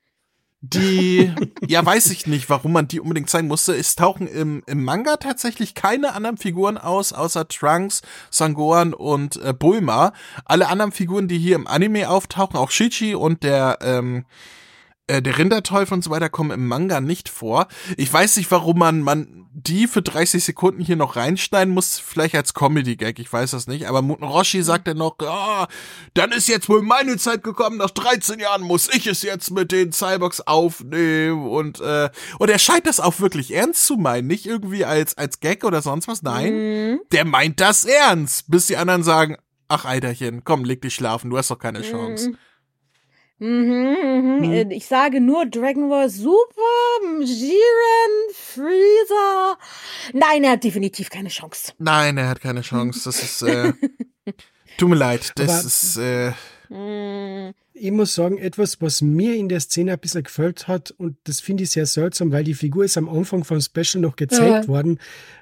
[0.60, 1.32] die,
[1.66, 3.74] ja, weiß ich nicht, warum man die unbedingt zeigen musste.
[3.74, 9.54] Es tauchen im, im Manga tatsächlich keine anderen Figuren aus, außer Trunks, Sangohan und äh,
[9.54, 10.12] Bulma.
[10.44, 14.26] Alle anderen Figuren, die hier im Anime auftauchen, auch Shichi und der, ähm,
[15.06, 17.66] äh, der Rinderteufel und so weiter kommen im Manga nicht vor.
[17.96, 22.34] Ich weiß nicht, warum man, man die für 30 Sekunden hier noch reinschneiden muss, vielleicht
[22.34, 23.86] als Comedy-Gag, ich weiß das nicht.
[23.86, 25.68] Aber Muten Roshi sagt dann noch, ah,
[26.14, 29.70] dann ist jetzt wohl meine Zeit gekommen, nach 13 Jahren muss ich es jetzt mit
[29.70, 34.46] den Cyborgs aufnehmen und, äh, und er scheint das auch wirklich ernst zu meinen, nicht
[34.46, 37.00] irgendwie als, als Gag oder sonst was, nein, Mhm.
[37.12, 39.36] der meint das ernst, bis die anderen sagen,
[39.68, 42.30] ach Eiterchen, komm, leg dich schlafen, du hast doch keine Chance.
[42.30, 42.36] Mhm.
[43.42, 44.36] Mhm, mhm.
[44.38, 44.52] Mhm.
[44.52, 49.58] Äh, Ich sage nur Dragon Ball Super, Jiren, Freezer.
[50.12, 51.72] Nein, er hat definitiv keine Chance.
[51.78, 53.00] Nein, er hat keine Chance.
[53.04, 53.72] Das ist, äh,
[54.78, 55.32] tut mir leid.
[55.36, 56.32] Das Aber- ist, äh,
[56.68, 57.52] Mhm.
[57.74, 61.40] Ich muss sagen, etwas, was mir in der Szene ein bisschen gefällt hat, und das
[61.40, 64.68] finde ich sehr seltsam, weil die Figur ist am Anfang vom Special noch gezeigt Ja.
[64.68, 64.98] worden.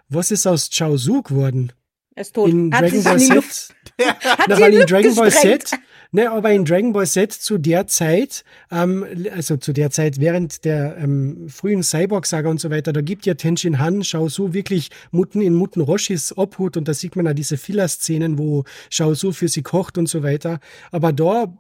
[0.08, 1.72] Was ist aus Chao Su geworden?
[2.14, 2.51] Er ist tot.
[2.51, 3.75] In hat Dragon Ball Z?
[4.01, 5.31] Hat Na, sich weil in Dragon Ball.
[5.31, 5.70] Z,
[6.12, 10.64] ne, aber in Dragon Ball Z zu der Zeit, ähm, also zu der Zeit während
[10.64, 14.90] der ähm, frühen Cyborg-Saga und so weiter, da gibt ja Tenshin Han Shao Su wirklich
[15.11, 19.33] Mutten in Mutten Roshis Obhut und da sieht man ja diese Filler-Szenen, wo Shao Su
[19.33, 20.61] für sie kocht und so weiter.
[20.90, 21.53] Aber da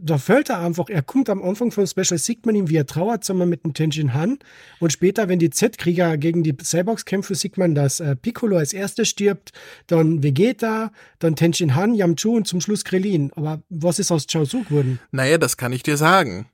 [0.00, 2.86] da fällt er einfach, er kommt am Anfang vom Special, sieht man ihn, wie er
[2.86, 4.38] trauert, zusammen mit dem Tenshin Han.
[4.80, 8.72] Und später, wenn die Z-Krieger gegen die Cyborgs kämpfen, sieht man, dass äh, Piccolo als
[8.72, 9.52] erster stirbt,
[9.86, 13.32] dann Vegeta, dann Tenshin Han, Yamchu und zum Schluss Krillin.
[13.34, 14.98] Aber was ist aus Chao Su geworden?
[15.10, 16.46] naja, das kann ich dir sagen.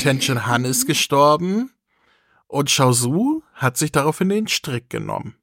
[0.00, 1.70] Tenshin Han ist gestorben
[2.46, 5.34] und Shao Su hat sich daraufhin den Strick genommen.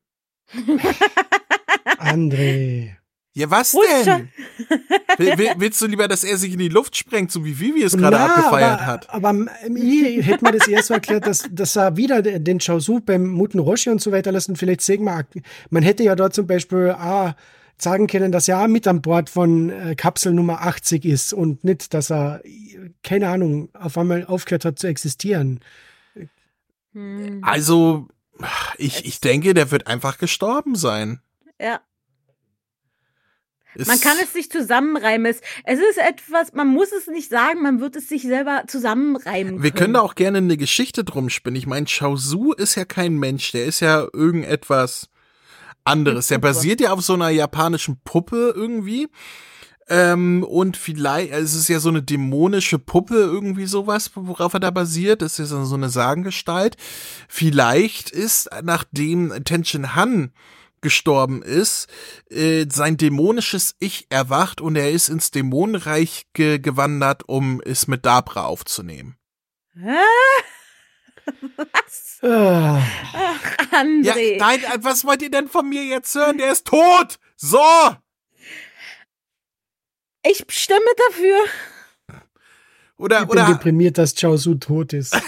[1.97, 2.98] André.
[3.39, 4.27] Ja, was denn?
[5.17, 7.83] Will, will, willst du lieber, dass er sich in die Luft sprengt, so wie Vivi
[7.83, 9.09] es gerade Na, abgefeiert aber, hat?
[9.09, 12.99] Aber ich hätte mir das eher so erklärt, dass, dass er wieder den Chao Su
[12.99, 14.57] beim Muten Roshi und so weiter lassen.
[14.57, 15.25] Vielleicht sehen wir,
[15.69, 17.33] man hätte ja dort zum Beispiel ah,
[17.77, 21.63] sagen können, dass er auch mit an Bord von äh, Kapsel Nummer 80 ist und
[21.63, 22.41] nicht, dass er,
[23.03, 25.61] keine Ahnung, auf einmal aufgehört hat zu existieren.
[26.91, 27.39] Hm.
[27.41, 28.09] Also,
[28.77, 31.21] ich, ich denke, der wird einfach gestorben sein.
[31.57, 31.79] Ja.
[33.87, 35.25] Man kann es sich zusammenreimen.
[35.63, 39.63] Es, ist etwas, man muss es nicht sagen, man wird es sich selber zusammenreimen.
[39.63, 41.55] Wir können da auch gerne eine Geschichte drum spinnen.
[41.55, 45.09] Ich meine, Shao Su ist ja kein Mensch, der ist ja irgendetwas
[45.83, 46.27] anderes.
[46.27, 49.07] Der basiert ja auf so einer japanischen Puppe irgendwie.
[49.89, 54.69] Ähm, und vielleicht, es ist ja so eine dämonische Puppe, irgendwie sowas, worauf er da
[54.69, 55.23] basiert.
[55.23, 56.77] Das ist ja so eine Sagengestalt.
[57.27, 60.31] Vielleicht ist, nachdem Tenshin Han
[60.81, 61.87] gestorben ist,
[62.29, 68.05] äh, sein dämonisches Ich erwacht und er ist ins Dämonenreich ge gewandert, um es mit
[68.05, 69.17] Dabra aufzunehmen.
[71.55, 72.19] Was?
[72.21, 72.81] Ah,
[73.13, 74.37] Ach, Ja, André.
[74.37, 76.37] nein, äh, was wollt ihr denn von mir jetzt hören?
[76.37, 77.19] Der ist tot!
[77.37, 77.59] So!
[80.23, 81.37] ich stimme dafür.
[82.99, 83.47] Oder, ich bin oder.
[83.47, 85.15] deprimiert, dass Chao Su tot ist.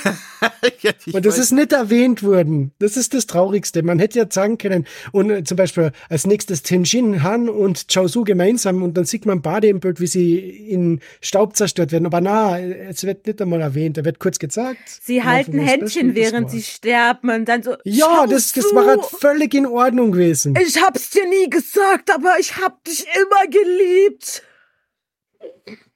[0.82, 2.72] Ja, Und das weiß- ist nicht erwähnt worden.
[2.80, 3.84] Das ist das Traurigste.
[3.84, 8.08] Man hätte ja sagen können, und äh, zum Beispiel als nächstes Tenshin Han und Chao
[8.08, 12.06] Su gemeinsam und dann sieht man beide im Bild, wie sie in Staub zerstört werden.
[12.08, 13.98] Aber na, es wird nicht einmal erwähnt.
[13.98, 14.80] Er wird kurz gezeigt.
[15.02, 17.76] Sie halten Händchen, während sie sterben und dann so.
[17.84, 20.56] Ja, "Schau das, das war halt völlig in Ordnung gewesen.
[20.60, 24.44] Ich hab's dir nie gesagt, aber ich hab dich immer geliebt.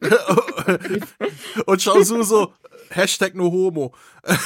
[1.66, 2.54] Und schau so, so,
[2.90, 3.94] Hashtag no homo.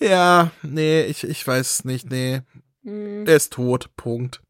[0.00, 2.42] ja, nee, ich, ich weiß nicht, nee.
[2.84, 3.26] Hm.
[3.26, 4.42] Er ist tot, Punkt.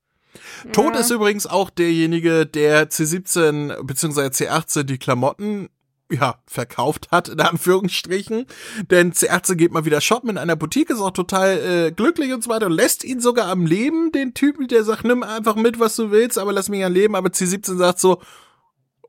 [0.73, 1.01] Tot Ja.
[1.01, 4.27] ist übrigens auch derjenige, der C17 bzw.
[4.27, 5.71] C18 die Klamotten
[6.11, 8.47] ja, verkauft hat, in Anführungsstrichen.
[8.91, 12.45] Denn C18 geht mal wieder shoppen in einer Boutique, ist auch total äh, glücklich und
[12.45, 15.81] so weiter und lässt ihn sogar am Leben, den Typen, der sagt, nimm einfach mit,
[15.81, 17.17] was du willst, aber lass mich am Leben.
[17.17, 18.21] Aber C17 sagt so,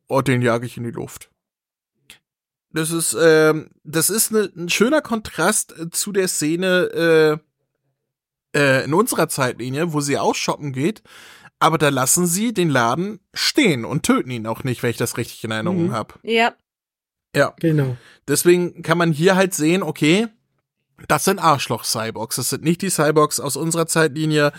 [0.07, 1.29] oh, den jage ich in die Luft.
[2.71, 7.39] Das ist, ähm, das ist ne, ein schöner Kontrast äh, zu der Szene
[8.53, 11.01] äh, äh, in unserer Zeitlinie, wo sie auch shoppen geht.
[11.59, 15.17] Aber da lassen sie den Laden stehen und töten ihn auch nicht, wenn ich das
[15.17, 15.91] richtig in Erinnerung Mhm.
[15.91, 16.13] habe.
[16.23, 16.53] Ja.
[17.37, 17.95] Ja, Genau.
[18.27, 20.27] deswegen kann man hier halt sehen, okay,
[21.07, 22.37] das sind Arschloch-Cyborgs.
[22.37, 24.51] Das sind nicht die Cyborgs aus unserer Zeitlinie.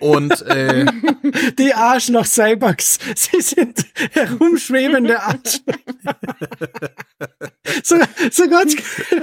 [0.00, 0.84] Und äh,
[1.58, 2.98] Die Arschloch-Cyborgs.
[3.16, 6.18] Sie sind herumschwebende Arschlöcher.
[7.82, 7.96] so,
[8.30, 9.18] so ganz piu.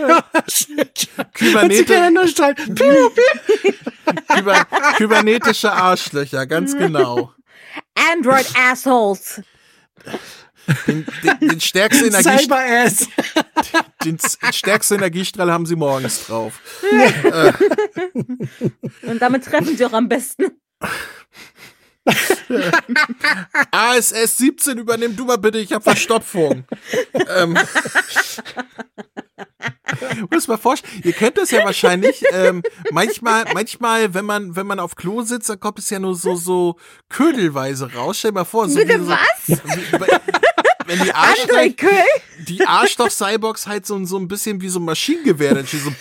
[4.27, 4.65] kyber,
[4.97, 7.31] kybernetische Arschlöcher, ganz genau.
[8.11, 9.41] Android Assholes.
[10.88, 13.07] Den, den, den, stärksten Energie, Cyber-Ass.
[14.05, 16.59] den s- stärksten Energiestrahl haben sie morgens drauf.
[19.03, 20.45] Und damit treffen sie auch am besten.
[23.72, 26.63] ASS 17, übernimm du mal bitte, ich hab Verstopfung.
[27.38, 27.57] ähm,
[30.32, 32.24] muss mal vorstellen, ihr kennt das ja wahrscheinlich.
[32.32, 36.15] Ähm, manchmal, manchmal, wenn man, wenn man auf Klo sitzt, dann kommt es ja nur
[36.15, 36.78] so, so
[37.09, 38.17] ködelweise raus.
[38.20, 39.59] Stell dir mal vor, so Bitte wie so, was?
[40.89, 41.85] Wenn die Arschloch,
[42.47, 45.91] die Arschloch-Cyborgs halt so, so ein bisschen wie so ein Maschinengewehr, dann steht so,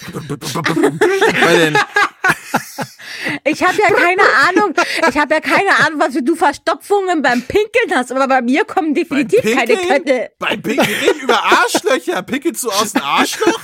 [3.44, 4.74] Ich habe ja keine Ahnung.
[5.08, 8.64] Ich habe ja keine Ahnung, was für du Verstopfungen beim Pinkeln hast, aber bei mir
[8.64, 10.04] kommen definitiv Beim keine Pinkeln?
[10.04, 10.30] Kötte.
[10.38, 12.22] Beim Pinkeln über Arschlöcher.
[12.22, 13.60] Pinkelst du aus dem Arschloch?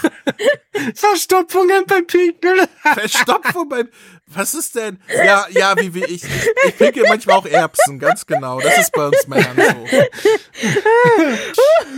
[0.95, 2.66] Verstopfungen beim Pinkeln.
[2.83, 3.89] Verstopfung beim.
[4.27, 4.99] Was ist denn?
[5.14, 6.25] Ja, ja, wie, wie ich.
[6.25, 6.33] Ich,
[6.68, 8.59] ich pinkel manchmal auch Erbsen, ganz genau.
[8.61, 9.99] Das ist bei uns Männern so.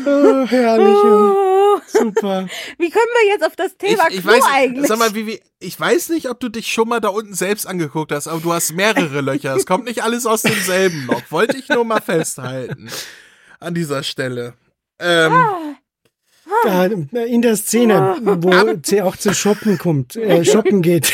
[0.07, 0.97] Oh, herrlich.
[0.97, 2.47] Oh, Super.
[2.79, 4.87] wie kommen wir jetzt auf das Ich, Thema ich Klo weiß, eigentlich?
[4.89, 7.67] sag mal, wie, wie, ich weiß nicht, ob du dich schon mal da unten selbst
[7.67, 9.55] angeguckt hast, aber du hast mehrere Löcher.
[9.57, 11.23] Es kommt nicht alles aus demselben Loch.
[11.31, 12.91] Wollte ich nur mal festhalten.
[13.61, 14.55] An dieser Stelle.
[14.99, 15.33] Ähm,
[16.65, 18.53] Da, in der Szene, wo
[18.85, 21.13] sie auch zu shoppen kommt, äh, shoppen geht,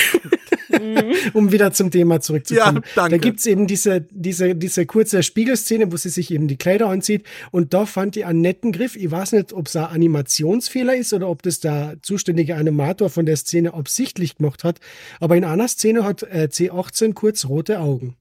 [1.32, 2.82] um wieder zum Thema zurückzukommen.
[2.84, 3.10] Ja, danke.
[3.10, 7.24] Da gibt's eben diese, diese, diese kurze Spiegelszene, wo sie sich eben die Kleider anzieht.
[7.50, 8.96] Und da fand ich einen netten Griff.
[8.96, 13.26] Ich weiß nicht, ob es ein Animationsfehler ist oder ob das der zuständige Animator von
[13.26, 14.80] der Szene absichtlich gemacht hat.
[15.20, 18.16] Aber in einer Szene hat äh, C18 kurz rote Augen.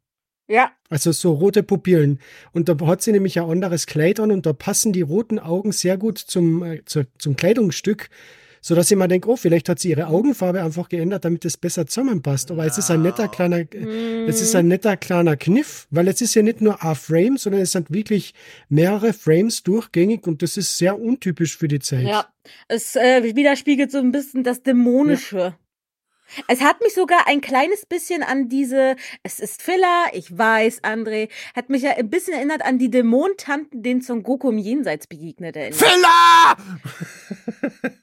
[0.47, 2.20] ja, Also so rote Pupillen.
[2.51, 5.72] Und da hat sie nämlich ein anderes Kleid an und da passen die roten Augen
[5.72, 8.09] sehr gut zum, äh, zu, zum Kleidungsstück,
[8.62, 11.88] sodass ich mir denke, oh, vielleicht hat sie ihre Augenfarbe einfach geändert, damit es besser
[11.88, 12.51] zusammenpasst.
[12.51, 16.22] Aber es ist ein netter kleiner, äh, es ist ein netter kleiner Kniff, weil es
[16.22, 18.34] ist ja nicht nur ein Frame, sondern es sind wirklich
[18.70, 22.03] mehrere Frames durchgängig und das ist sehr untypisch für die Zeit.
[22.03, 22.28] ja.
[22.68, 25.55] Es äh, widerspiegelt so ein bisschen das Dämonische.
[26.47, 31.30] Es hat mich sogar ein kleines bisschen an diese, es ist Filler, ich weiß, André,
[31.55, 35.55] hat mich ja ein bisschen erinnert an die Dämontanten, denen Son Goku im Jenseits begegnet
[35.55, 35.80] erinnert.
[35.80, 36.57] Filler!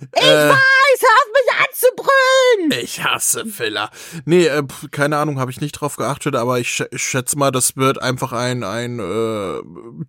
[0.00, 0.48] Ich Äh.
[0.48, 2.84] weiß, hör auf mich anzubrüllen!
[2.84, 3.90] Ich hasse Filler.
[4.26, 7.36] Nee, äh, pf, keine Ahnung, habe ich nicht drauf geachtet, aber ich, sch ich schätze
[7.36, 9.60] mal, das wird einfach ein, ein äh,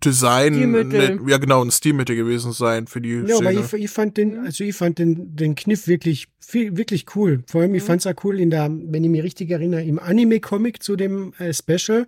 [0.04, 3.60] Design, ne, ja genau, ein Stilmittel gewesen sein für die Ja, aber Szene.
[3.66, 7.42] ich, ich fand den, also ich fand den, den Kniff wirklich, viel, wirklich cool.
[7.48, 10.84] Vor allem, ich fand's auch cool in der, wenn ich mich richtig erinnere, im Anime-Comic
[10.84, 12.06] zu dem äh, Special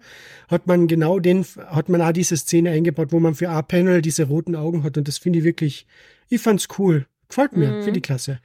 [0.48, 4.22] hat man genau den, hat man auch diese Szene eingebaut, wo man für A-Panel diese
[4.28, 5.84] roten Augen hat und das finde ich wirklich,
[6.28, 7.06] ich fand's cool.
[7.32, 7.82] Gefällt mir, Mhm.
[7.82, 8.40] finde ich klasse.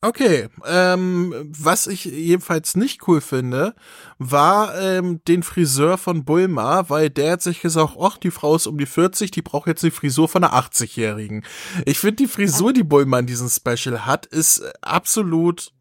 [0.00, 3.74] Okay, ähm, was ich jedenfalls nicht cool finde,
[4.18, 8.66] war ähm, den Friseur von Bulma, weil der hat sich gesagt, ach, die Frau ist
[8.66, 11.44] um die 40, die braucht jetzt die Frisur von einer 80-Jährigen.
[11.84, 15.72] Ich finde die Frisur, die Bulma in diesem Special hat, ist absolut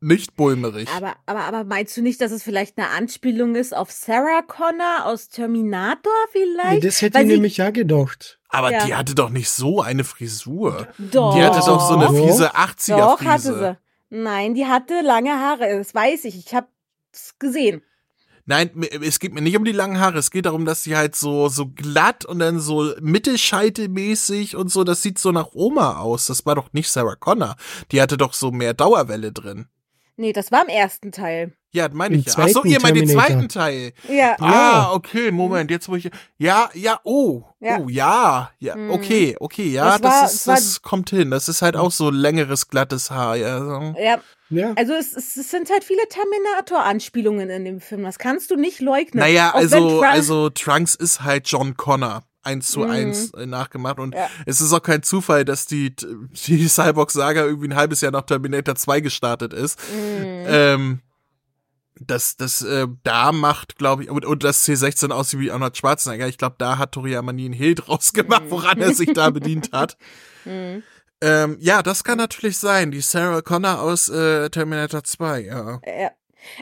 [0.00, 0.88] nicht bulmerig.
[0.94, 5.06] Aber, aber, aber meinst du nicht, dass es vielleicht eine Anspielung ist auf Sarah Connor
[5.06, 6.82] aus Terminator vielleicht?
[6.82, 8.38] Nee, das hätte Weil ich nämlich ja gedacht.
[8.54, 8.86] Aber Ja.
[8.86, 10.88] die hatte doch nicht so eine Frisur.
[10.98, 11.34] Doch.
[11.34, 12.14] Die hatte doch so eine Doch.
[12.14, 13.28] fiese Doch, 80er-Frise.
[13.30, 13.58] hatte
[14.10, 14.16] sie.
[14.16, 16.36] Nein, die hatte lange Haare, das weiß ich.
[16.38, 16.68] Ich hab's
[17.38, 17.82] gesehen.
[18.46, 18.70] Nein,
[19.02, 20.18] es geht mir nicht um die langen Haare.
[20.18, 24.84] Es geht darum, dass sie halt so, so glatt und dann so mittelscheitelmäßig und so,
[24.84, 26.26] das sieht so nach Oma aus.
[26.26, 27.56] Das war doch nicht Sarah Connor.
[27.90, 29.66] Die hatte doch so mehr Dauerwelle drin.
[30.16, 31.52] Nee, das war im ersten Teil.
[31.72, 32.34] Ja, das meine ich ja.
[32.36, 33.26] Ach so, zweiten ihr meint den Terminator.
[33.26, 33.92] zweiten Teil.
[34.08, 34.36] Ja.
[34.38, 36.08] Ah, okay, Moment, jetzt wo ich,
[36.38, 37.78] ja, ja, oh, Ja.
[37.80, 38.90] oh, ja, ja, Mhm.
[38.92, 41.32] okay, okay, ja, Das war- das ist, das kommt hin.
[41.32, 43.58] Das ist halt auch so längeres, glattes Haar, ja.
[43.58, 43.94] so.
[44.00, 44.72] Ja, Ja.
[44.76, 48.04] also es, es, sind halt viele Terminator-Anspielungen in dem Film.
[48.04, 49.20] Das kannst du nicht leugnen.
[49.20, 52.22] Naja, also, Trump- also Trunks ist halt John Connor.
[52.44, 52.90] Eins zu Mhm.
[52.90, 54.28] eins äh, nachgemacht und Ja.
[54.46, 58.74] es ist auch kein Zufall, dass die, die Cyborg-Saga irgendwie ein halbes Jahr nach Terminator
[58.74, 59.78] 2 gestartet ist.
[59.92, 60.44] Mhm.
[60.46, 61.00] Ähm,
[62.00, 66.26] das, das, äh, da macht, glaube ich, und, und das C16 aussieht wie Arnold Schwarzenegger.
[66.26, 69.70] Ich glaube, da hat Toriyama nie einen Hehl draus gemacht, woran er sich da bedient
[69.72, 69.96] hat.
[70.46, 70.82] Mhm.
[71.22, 72.90] Ähm, ja, das kann natürlich sein.
[72.90, 75.80] Die Sarah Connor aus äh, Terminator 2, ja.
[75.86, 76.10] Ja.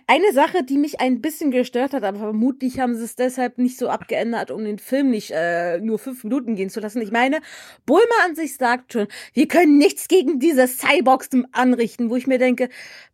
[0.06, 3.78] Eine Sache, die mich ein bisschen gestört hat, aber vermutlich haben sie es deshalb nicht
[3.78, 7.02] so abgeändert, um den Film nicht äh, nur fünf Minuten gehen zu lassen.
[7.02, 7.40] Ich meine,
[7.86, 12.38] Bulma an sich sagt schon, wir können nichts gegen diese Cyborgs anrichten, wo ich mir
[12.38, 12.68] denke,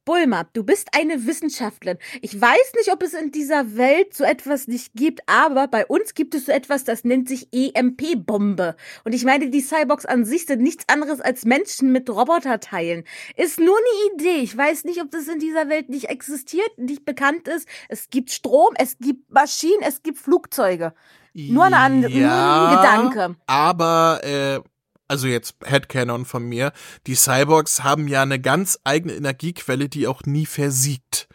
[0.08, 1.98] Bulma, du bist eine Wissenschaftlerin.
[2.22, 6.14] Ich weiß nicht, ob es in dieser Welt so etwas nicht gibt, aber bei uns
[6.14, 8.74] gibt es so etwas, das nennt sich EMP-Bombe.
[9.04, 13.04] Und ich meine, die Cyborgs an sich sind nichts anderes als Menschen mit Roboterteilen.
[13.36, 14.40] Ist nur eine Idee.
[14.42, 17.68] Ich weiß nicht, ob das in dieser Welt nicht existiert, nicht bekannt ist.
[17.90, 20.94] Es gibt Strom, es gibt Maschinen, es gibt Flugzeuge.
[21.34, 22.76] Nur eine andere- nur ein
[23.10, 23.36] Gedanke.
[23.46, 24.60] Aber, äh,
[25.08, 26.72] also jetzt Headcanon von mir,
[27.06, 31.28] die Cyborgs haben ja eine ganz eigene Energiequelle, die auch nie versiegt.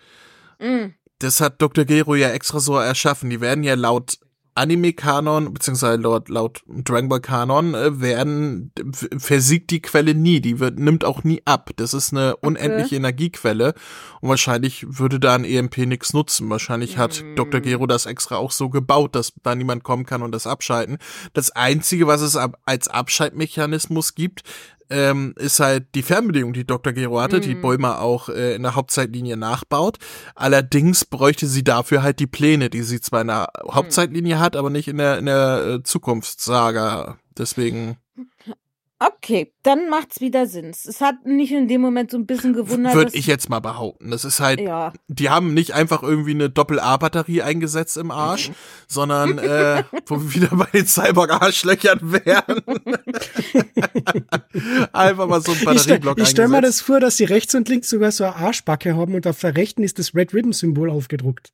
[0.59, 0.93] Mm.
[1.19, 1.83] das hat Dr.
[1.83, 3.29] Gero ja extra so erschaffen.
[3.29, 4.19] Die werden ja laut
[4.55, 8.71] Anime-Kanon, beziehungsweise laut, laut Dragon Ball Kanon, äh, werden,
[9.17, 10.41] versiegt die Quelle nie.
[10.41, 11.71] Die wird, nimmt auch nie ab.
[11.75, 12.95] Das ist eine unendliche okay.
[12.95, 13.73] Energiequelle.
[14.21, 16.49] Und wahrscheinlich würde da ein EMP nichts nutzen.
[16.49, 17.35] Wahrscheinlich hat mm.
[17.35, 17.61] Dr.
[17.61, 20.97] Gero das extra auch so gebaut, dass da niemand kommen kann und das abschalten.
[21.33, 24.43] Das einzige, was es ab, als Abschaltmechanismus gibt,
[24.89, 26.93] ähm, ist halt die Fernbedienung, die Dr.
[26.93, 27.41] Gero hatte, mhm.
[27.41, 29.97] die Bulma auch äh, in der Hauptzeitlinie nachbaut.
[30.35, 33.73] Allerdings bräuchte sie dafür halt die Pläne, die sie zwar in der mhm.
[33.73, 37.17] Hauptzeitlinie hat, aber nicht in der, in der äh, Zukunftssaga.
[37.37, 37.97] Deswegen.
[39.05, 40.69] Okay, dann macht's wieder Sinn.
[40.69, 42.95] Es hat nicht in dem Moment so ein bisschen gewundert.
[42.95, 44.11] Würde ich jetzt mal behaupten.
[44.11, 44.93] Das ist halt, ja.
[45.09, 48.55] die haben nicht einfach irgendwie eine Doppel-A-Batterie eingesetzt im Arsch, mhm.
[48.87, 52.61] sondern äh, wo wir wieder bei den Cyborg-Arschlöchern wären.
[54.93, 57.67] einfach mal so ein Batterieblock Ich, ich stelle mir das vor, dass sie rechts und
[57.67, 61.51] links sogar so eine Arschbacke haben und auf der rechten ist das Red Ribbon-Symbol aufgedruckt.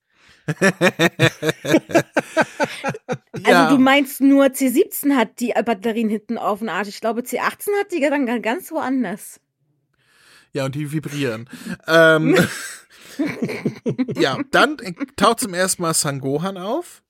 [3.44, 6.90] Also du meinst nur C17 hat die Batterien hinten auf dem Arsch.
[6.90, 9.40] Ich glaube C18 hat die dann ganz woanders.
[10.52, 11.50] Ja, und die vibrieren.
[11.88, 12.36] ähm,
[14.16, 14.78] ja, dann
[15.16, 17.04] taucht zum ersten Mal Sangohan auf.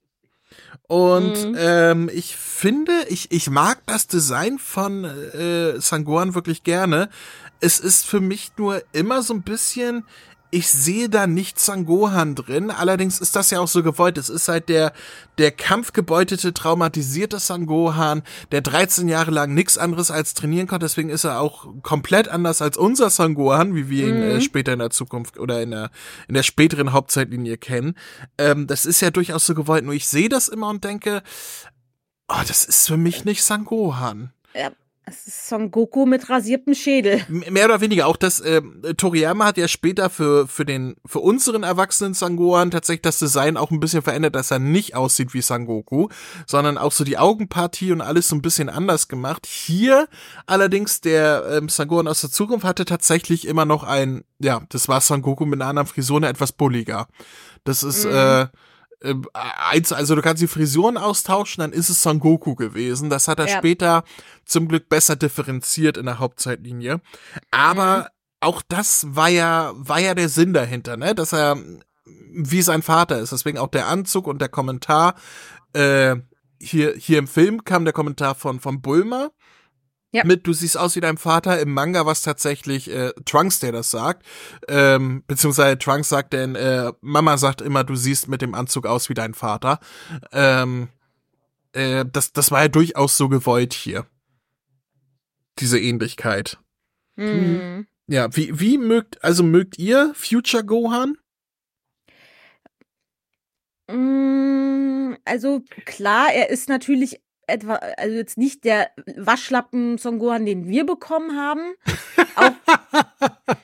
[0.88, 1.56] Und mhm.
[1.58, 7.10] ähm, ich finde, ich, ich mag das Design von äh, Sangohan wirklich gerne.
[7.60, 10.04] Es ist für mich nur immer so ein bisschen,
[10.52, 12.72] ich sehe da nicht Sangohan drin.
[12.72, 14.18] Allerdings ist das ja auch so gewollt.
[14.18, 14.94] Es ist halt der,
[15.38, 20.86] der kampfgebeutete, traumatisierte Sangohan, der 13 Jahre lang nichts anderes als trainieren konnte.
[20.86, 24.42] Deswegen ist er auch komplett anders als unser Sangohan, wie wir ihn äh, mhm.
[24.42, 25.92] später in der Zukunft oder in der,
[26.28, 27.96] in der späteren Hauptzeitlinie kennen.
[28.38, 29.86] Ähm, das ist ja durchaus so gewollt.
[29.86, 31.22] Nur ich sehe das immer und denke,
[32.28, 34.34] oh, das ist für mich nicht Sangohan.
[34.56, 34.72] Ja,
[35.10, 37.26] das ist Son Goku mit rasiertem Schädel.
[37.30, 38.06] Mehr oder weniger.
[38.06, 38.62] Auch das, äh,
[38.96, 43.72] Toriyama hat ja später für, für den, für unseren erwachsenen Sangohan tatsächlich das Design auch
[43.72, 46.10] ein bisschen verändert, dass er nicht aussieht wie Sangoku,
[46.46, 49.48] sondern auch so die Augenpartie und alles so ein bisschen anders gemacht.
[49.48, 50.08] Hier
[50.46, 55.02] allerdings der ähm, Sangohan aus der Zukunft hatte tatsächlich immer noch ein, ja, das war
[55.02, 57.08] Sangoku mit einer anderen Frisur, etwas bulliger.
[57.64, 58.12] Das ist, mhm.
[58.12, 58.48] äh,
[59.02, 63.10] äh, also du kannst die Frisuren austauschen, dann ist es Son Goku gewesen.
[63.10, 63.58] Das hat er ja.
[63.58, 64.04] später
[64.46, 67.02] zum Glück besser differenziert in der Hauptzeitlinie.
[67.52, 68.06] Aber mhm.
[68.42, 71.16] auch das war ja, war ja der Sinn dahinter, ne?
[71.16, 71.58] Dass er
[72.32, 73.32] wie sein Vater ist.
[73.32, 75.16] Deswegen auch der Anzug und der Kommentar.
[75.74, 76.18] Äh,
[76.62, 79.30] hier, hier im Film kam der Kommentar von, von Bulma
[80.12, 80.24] ja.
[80.26, 83.92] Mit, du siehst aus wie dein Vater im Manga, was tatsächlich äh, Trunks, der das
[83.92, 84.26] sagt.
[84.68, 89.10] Ähm, beziehungsweise Trunks sagt denn, äh, Mama sagt immer, du siehst mit dem Anzug aus
[89.10, 89.80] wie dein Vater.
[90.32, 90.90] Ähm,
[91.74, 94.08] äh, das, das war ja durchaus so gewollt hier.
[95.60, 96.58] Diese Ähnlichkeit.
[97.16, 97.86] Mhm.
[98.08, 101.18] Ja, wie, wie mögt, also mögt ihr Future Gohan?
[103.88, 110.68] Mm, also klar, er ist natürlich etwa, also jetzt nicht der Waschlappen Son Gohan, den
[110.68, 111.74] wir bekommen haben.
[112.36, 112.52] Auch,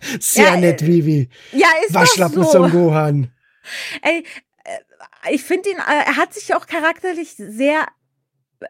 [0.19, 1.29] Sehr ja, nett, Vivi.
[1.51, 2.51] Ja, ist Waschlappen so.
[2.51, 3.31] Son Gohan.
[4.01, 4.23] Ey,
[4.63, 7.85] äh, ich finde ihn, äh, er hat sich auch charakterlich sehr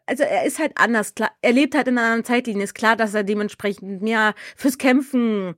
[0.08, 2.64] also er ist halt anders, klar, er lebt halt in einer anderen Zeitlinie.
[2.64, 5.56] Ist klar, dass er dementsprechend mehr fürs Kämpfen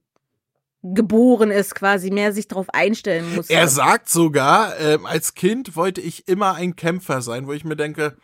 [0.83, 3.49] geboren ist, quasi mehr sich darauf einstellen muss.
[3.49, 7.75] Er sagt sogar, äh, als Kind wollte ich immer ein Kämpfer sein, wo ich mir
[7.75, 8.17] denke,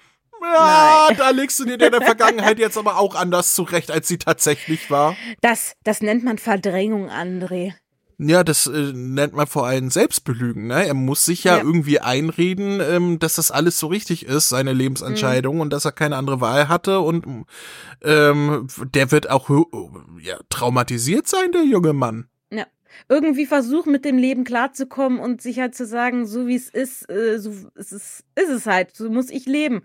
[0.43, 1.17] ja, Nein.
[1.17, 4.89] da legst du dir in der Vergangenheit jetzt aber auch anders zurecht, als sie tatsächlich
[4.91, 5.15] war.
[5.41, 7.73] Das, das nennt man Verdrängung, André.
[8.19, 10.67] Ja, das äh, nennt man vor allem Selbstbelügen.
[10.67, 10.85] Ne?
[10.85, 11.63] Er muss sich ja, ja.
[11.63, 15.61] irgendwie einreden, ähm, dass das alles so richtig ist, seine Lebensentscheidung, mhm.
[15.61, 16.99] und dass er keine andere Wahl hatte.
[16.99, 17.25] Und
[18.03, 19.49] ähm, der wird auch
[20.21, 22.27] ja, traumatisiert sein, der junge Mann.
[22.51, 22.65] Ja.
[23.09, 27.09] Irgendwie versuchen, mit dem Leben klarzukommen und sich halt zu sagen, so wie es ist,
[27.09, 29.81] äh, so ist es, ist es halt, so muss ich leben.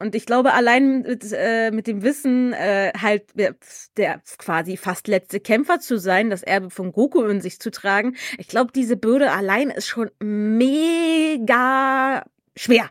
[0.00, 5.40] Und ich glaube, allein mit, äh, mit dem Wissen, äh, halt der, quasi fast letzte
[5.40, 9.30] Kämpfer zu sein, das Erbe von Goku in sich zu tragen, ich glaube, diese Bürde
[9.30, 12.24] allein ist schon mega
[12.56, 12.88] schwer.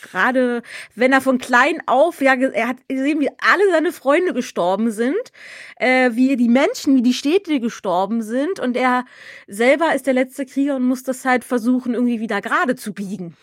[0.00, 0.62] Gerade
[0.94, 5.32] wenn er von klein auf, ja, er hat gesehen, wie alle seine Freunde gestorben sind,
[5.76, 9.04] äh, wie die Menschen, wie die Städte gestorben sind und er
[9.46, 13.36] selber ist der letzte Krieger und muss das halt versuchen, irgendwie wieder gerade zu biegen.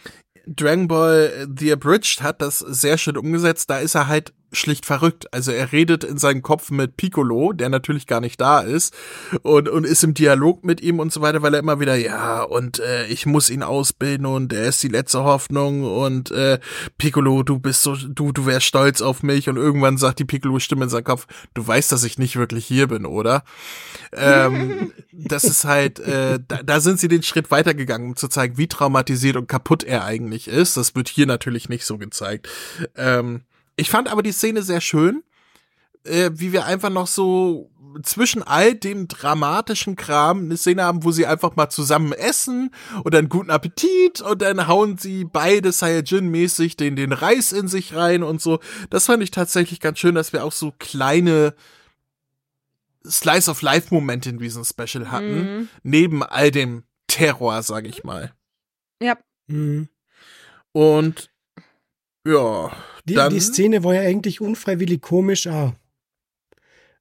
[0.47, 3.69] Dragon Ball The Abridged hat das sehr schön umgesetzt.
[3.69, 5.33] Da ist er halt schlicht verrückt.
[5.33, 8.93] Also er redet in seinem Kopf mit Piccolo, der natürlich gar nicht da ist,
[9.43, 12.43] und, und ist im Dialog mit ihm und so weiter, weil er immer wieder, ja,
[12.43, 16.59] und äh, ich muss ihn ausbilden und er ist die letzte Hoffnung und äh,
[16.97, 20.85] Piccolo, du bist so, du, du wärst stolz auf mich und irgendwann sagt die Piccolo-Stimme
[20.85, 23.43] in seinem Kopf, du weißt, dass ich nicht wirklich hier bin, oder?
[24.13, 28.57] ähm, das ist halt, äh, da, da sind sie den Schritt weitergegangen, um zu zeigen,
[28.57, 30.77] wie traumatisiert und kaputt er eigentlich ist.
[30.77, 32.47] Das wird hier natürlich nicht so gezeigt.
[32.95, 33.41] Ähm,
[33.77, 35.23] ich fand aber die Szene sehr schön,
[36.03, 37.71] äh, wie wir einfach noch so
[38.03, 42.71] zwischen all dem dramatischen Kram eine Szene haben, wo sie einfach mal zusammen essen
[43.03, 47.95] und dann guten Appetit und dann hauen sie beide Saiyajin-mäßig den, den Reis in sich
[47.95, 48.59] rein und so.
[48.89, 51.55] Das fand ich tatsächlich ganz schön, dass wir auch so kleine
[53.05, 55.69] Slice of Life Momente in diesem Special hatten, mhm.
[55.83, 58.33] neben all dem Terror, sag ich mal.
[59.01, 59.17] Ja.
[59.47, 59.87] Mhm.
[60.73, 61.31] Und
[62.25, 62.71] ja,
[63.07, 65.73] die, die Szene war ja eigentlich unfreiwillig komisch auch.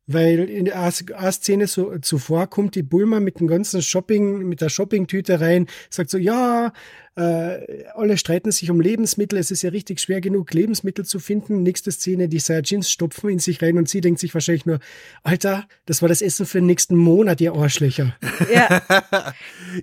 [0.09, 4.69] Weil in der A-Szene so, zuvor kommt die Bulma mit dem ganzen Shopping, mit der
[4.69, 6.73] Shoppingtüte rein, sagt so, ja,
[7.17, 9.37] äh, alle streiten sich um Lebensmittel.
[9.37, 11.65] Es ist ja richtig schwer genug, Lebensmittel zu finden.
[11.65, 14.79] Nächste Szene, die Saiyajins stopfen in sich rein und sie denkt sich wahrscheinlich nur,
[15.25, 18.15] Alter, das war das Essen für den nächsten Monat, ihr Arschlöcher.
[18.55, 18.83] Ja,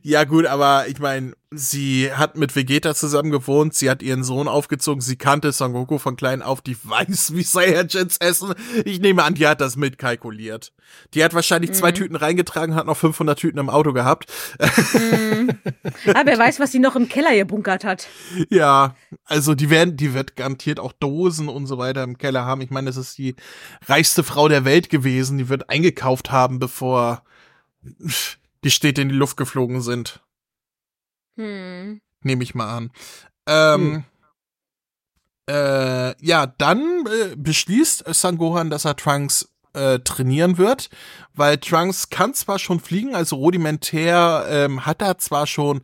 [0.04, 4.48] ja gut, aber ich meine, sie hat mit Vegeta zusammen gewohnt, sie hat ihren Sohn
[4.48, 8.54] aufgezogen, sie kannte Son Goku von klein auf, die weiß, wie Saiyajins essen.
[8.86, 10.72] Ich nehme an, die hat das mitkalkuliert.
[11.16, 11.76] Die hat wahrscheinlich mhm.
[11.76, 14.32] zwei Tüten reingetragen, hat noch 500 Tüten im Auto gehabt.
[14.94, 15.50] Mhm.
[16.08, 18.08] Aber wer weiß, was sie noch im Keller Keller gebunkert hat.
[18.50, 18.96] Ja,
[19.26, 22.62] also die werden, die wird garantiert auch Dosen und so weiter im Keller haben.
[22.62, 23.36] Ich meine, das ist die
[23.88, 25.38] reichste Frau der Welt gewesen.
[25.38, 27.24] Die wird eingekauft haben, bevor
[28.64, 30.22] die Städte in die Luft geflogen sind.
[31.36, 32.02] Hm.
[32.22, 32.92] Nehme ich mal an.
[33.48, 34.06] Ähm,
[35.48, 35.54] hm.
[35.54, 40.90] äh, ja, dann äh, beschließt Sangohan, dass er Trunks äh, trainieren wird,
[41.34, 45.82] weil Trunks kann zwar schon fliegen, also rudimentär ähm, hat er zwar schon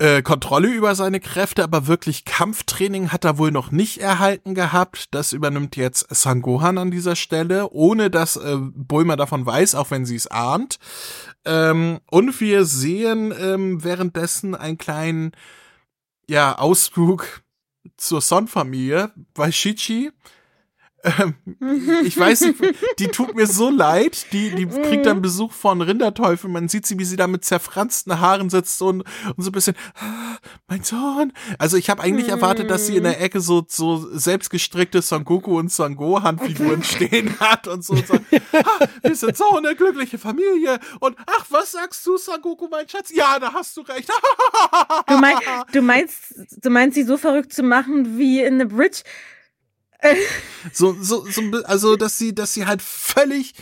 [0.00, 5.14] äh, Kontrolle über seine Kräfte, aber wirklich Kampftraining hat er wohl noch nicht erhalten gehabt.
[5.14, 10.06] Das übernimmt jetzt Sangohan an dieser Stelle, ohne dass äh, Bulma davon weiß, auch wenn
[10.06, 10.78] sie es ahnt.
[11.44, 15.32] Ähm, und wir sehen ähm, währenddessen einen kleinen
[16.26, 17.42] ja, Ausflug
[17.98, 20.12] zur Son-Familie, weil Shichi
[21.02, 21.34] ähm,
[22.04, 22.60] ich weiß nicht,
[22.98, 24.26] die tut mir so leid.
[24.32, 26.50] Die, die kriegt dann Besuch von Rinderteufel.
[26.50, 29.02] Man sieht sie, wie sie da mit zerfransten Haaren sitzt und,
[29.36, 30.36] und so ein bisschen, ah,
[30.68, 31.32] mein Sohn.
[31.58, 35.58] Also ich habe eigentlich erwartet, dass sie in der Ecke so, so selbstgestrickte Son Goku
[35.58, 37.94] und Son Gohan Figuren stehen hat und so.
[37.94, 40.78] Und so ah, wir sind so eine glückliche Familie.
[41.00, 43.10] Und ach, was sagst du, Son Goku, mein Schatz?
[43.10, 44.10] Ja, da hast du recht.
[45.06, 45.36] du, mein,
[45.72, 46.16] du meinst,
[46.62, 49.02] du meinst, sie so verrückt zu machen wie in The Bridge?
[50.72, 53.54] So, so, so, also, dass sie, dass sie halt völlig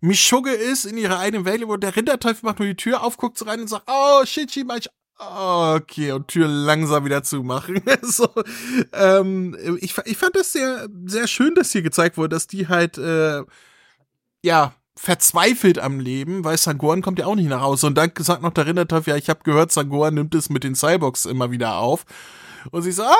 [0.00, 3.38] Mischugge ist in ihrer eigenen Welt, wo der Rinderteufel macht nur die Tür auf, guckt
[3.38, 4.80] so rein und sagt, oh, shit, shit, mein
[5.18, 7.80] Okay, und Tür langsam wieder zumachen.
[8.02, 8.28] so,
[8.92, 12.98] ähm, ich, ich fand das sehr, sehr schön, dass hier gezeigt wurde, dass die halt,
[12.98, 13.42] äh,
[14.42, 17.86] ja, verzweifelt am Leben, weil Sangoran kommt ja auch nicht nach Hause.
[17.86, 20.74] Und dann sagt noch der Rinderteufel, ja, ich habe gehört, Sangoran nimmt es mit den
[20.74, 22.04] Cyborgs immer wieder auf.
[22.70, 23.14] Und sie so, ah,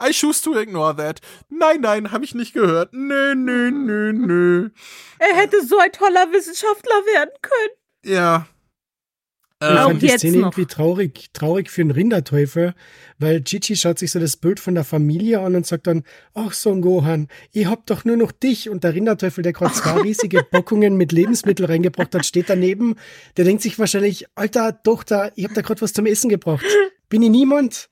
[0.00, 1.20] I choose to ignore that.
[1.48, 2.92] Nein, nein, habe ich nicht gehört.
[2.92, 4.70] Nö, nö, nö, nö.
[5.18, 8.14] Er hätte so ein toller Wissenschaftler werden können.
[8.14, 8.46] Ja.
[9.58, 12.74] Ich ähm, fand die Szene irgendwie traurig, traurig für einen Rinderteufel,
[13.18, 16.52] weil Chichi schaut sich so das Bild von der Familie an und sagt dann, ach
[16.52, 20.42] Son Gohan, ihr habt doch nur noch dich und der Rinderteufel, der gerade zwei riesige
[20.42, 22.96] Bockungen mit Lebensmitteln reingebracht hat, steht daneben.
[23.38, 26.66] Der denkt sich wahrscheinlich, alter Tochter, ich hab da gerade was zum Essen gebracht.
[27.08, 27.88] Bin ich niemand?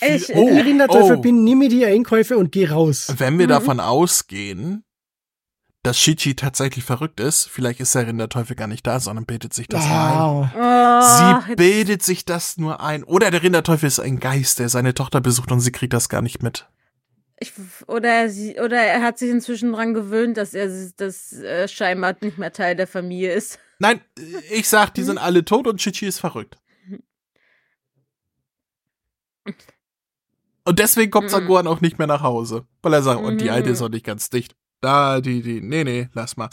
[0.00, 1.20] Ich oh, Rinderteufel oh.
[1.20, 3.12] bin, nimm mir die Einkäufe und geh raus.
[3.16, 3.50] Wenn wir mhm.
[3.50, 4.84] davon ausgehen,
[5.82, 9.68] dass Shichi tatsächlich verrückt ist, vielleicht ist der Rinderteufel gar nicht da, sondern bildet sich
[9.68, 10.48] das wow.
[10.52, 10.60] ein.
[10.60, 13.04] Oh, sie bildet sich das nur ein.
[13.04, 16.22] Oder der Rinderteufel ist ein Geist, der seine Tochter besucht und sie kriegt das gar
[16.22, 16.68] nicht mit.
[17.40, 17.52] Ich,
[17.86, 22.16] oder, er, sie, oder er hat sich inzwischen dran gewöhnt, dass er das äh, scheinbar
[22.20, 23.60] nicht mehr Teil der Familie ist.
[23.78, 24.00] Nein,
[24.50, 26.58] ich sag, die sind alle tot und Chichi ist verrückt.
[30.64, 32.66] Und deswegen kommt Sangohan auch nicht mehr nach Hause.
[32.82, 34.54] Weil er sagt, und die alte ist auch nicht ganz dicht.
[34.80, 36.50] Da, die, die, nee, nee, lass mal.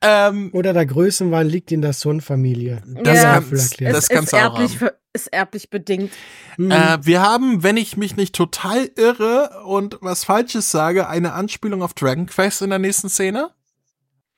[0.00, 2.82] Ähm, Oder der Größenwahn liegt in der Sohn-Familie.
[3.02, 4.90] Das, ja, kann, das kannst du auch haben.
[5.12, 6.12] Ist erblich bedingt.
[6.56, 6.70] Mhm.
[6.72, 11.82] Äh, wir haben, wenn ich mich nicht total irre und was Falsches sage, eine Anspielung
[11.82, 13.50] auf Dragon Quest in der nächsten Szene.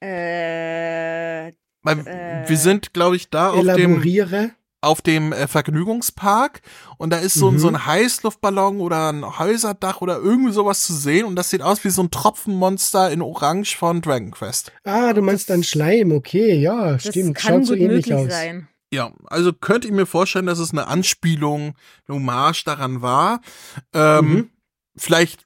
[0.00, 1.52] Äh.
[1.82, 4.02] Weil äh, wir sind, glaube ich, da auf dem
[4.83, 6.61] auf dem äh, Vergnügungspark
[6.99, 7.59] und da ist so, Mhm.
[7.59, 11.83] so ein Heißluftballon oder ein Häuserdach oder irgendwie sowas zu sehen und das sieht aus
[11.85, 14.72] wie so ein Tropfenmonster in Orange von Dragon Quest.
[14.85, 17.37] Ah, du meinst dann Schleim, okay, ja, Das stimmt.
[17.37, 18.31] kann Schaut so ähnlich aus.
[18.31, 18.68] sein.
[18.93, 21.74] Ja, also könnte ich mir vorstellen, dass es eine Anspielung,
[22.07, 23.41] eine Hommage daran war.
[23.93, 24.51] Ähm, Mhm.
[24.99, 25.45] Vielleicht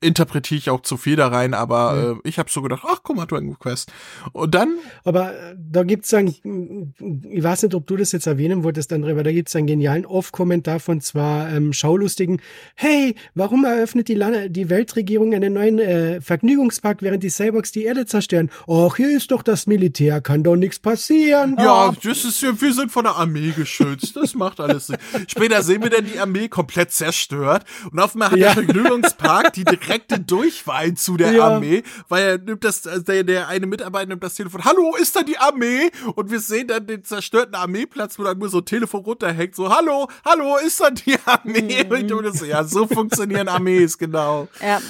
[0.00, 2.12] interpretiere ich auch zu viel da rein, aber Ja.
[2.12, 3.92] äh, ich habe so gedacht, ach guck mal, Dragon Quest.
[4.32, 8.64] Und dann, Aber äh, da gibt's dann, ich weiß nicht, ob du das jetzt erwähnen
[8.64, 12.40] wolltest, André, aber da gibt's einen genialen Off-Kommentar von zwar ähm, Schaulustigen.
[12.74, 17.84] Hey, warum eröffnet die, Lande, die Weltregierung einen neuen äh, Vergnügungspark, während die Cyborgs die
[17.84, 18.50] Erde zerstören?
[18.66, 21.56] Och, hier ist doch das Militär, kann doch nichts passieren.
[21.58, 24.16] ja, das ist ja, wir sind von der Armee geschützt.
[24.16, 24.96] Das macht alles Sinn.
[25.28, 28.54] Später sehen wir dann die Armee komplett zerstört und auf einmal hat Ja.
[28.54, 31.48] der Vergnügungspark die direkte Durchwahl zu der Ja.
[31.48, 35.22] Armee, weil er nimmt das, der, der eine Mitarbeiter nimmt das Telefon, hallo, ist da
[35.22, 35.90] die Armee?
[36.14, 39.74] Und wir sehen dann den zerstörten Armeeplatz, wo dann nur so ein Telefon runterhängt, so,
[39.74, 41.84] hallo, hallo, ist da die Armee?
[41.88, 44.48] Und ich dachte so, ja, so funktionieren Armees, genau.
[44.60, 44.80] Ja.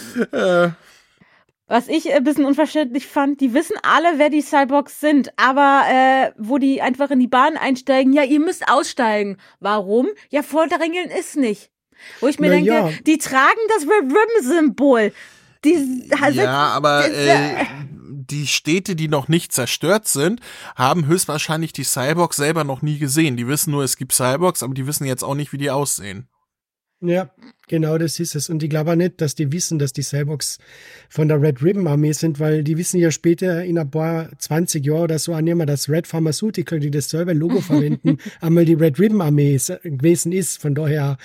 [0.65, 0.71] Äh,
[1.69, 6.31] Was ich ein bisschen unverständlich fand, die wissen alle, wer die Cyborgs sind, aber äh,
[6.39, 9.39] wo die einfach in die Bahn einsteigen, ja, ihr müsst aussteigen.
[9.59, 10.07] Warum?
[10.31, 11.71] Ja, Vordrängeln ist nicht.
[12.21, 12.91] Wo ich mir Na denke, ja.
[13.07, 15.13] die tragen das Red Ribbon-Symbol.
[15.65, 17.65] Die also, ja, aber äh,
[18.31, 20.41] die Städte, die noch nicht zerstört sind,
[20.75, 23.37] haben höchstwahrscheinlich die Cyborgs selber noch nie gesehen.
[23.37, 26.29] Die wissen nur, es gibt Cyborgs, aber die wissen jetzt auch nicht, wie die aussehen.
[27.03, 27.31] Ja,
[27.69, 28.49] genau das ist es.
[28.49, 30.59] Und ich glaube auch nicht, dass die wissen, dass die Cyborgs
[31.11, 34.85] von der Red Ribbon Armee sind, weil die wissen ja später in ein paar 20
[34.85, 38.99] Jahren oder so annehmen, dass Red Pharmaceutical, die das selber Logo verwenden, einmal die Red
[38.99, 40.61] Ribbon Armee gewesen ist.
[40.61, 41.19] Von daher,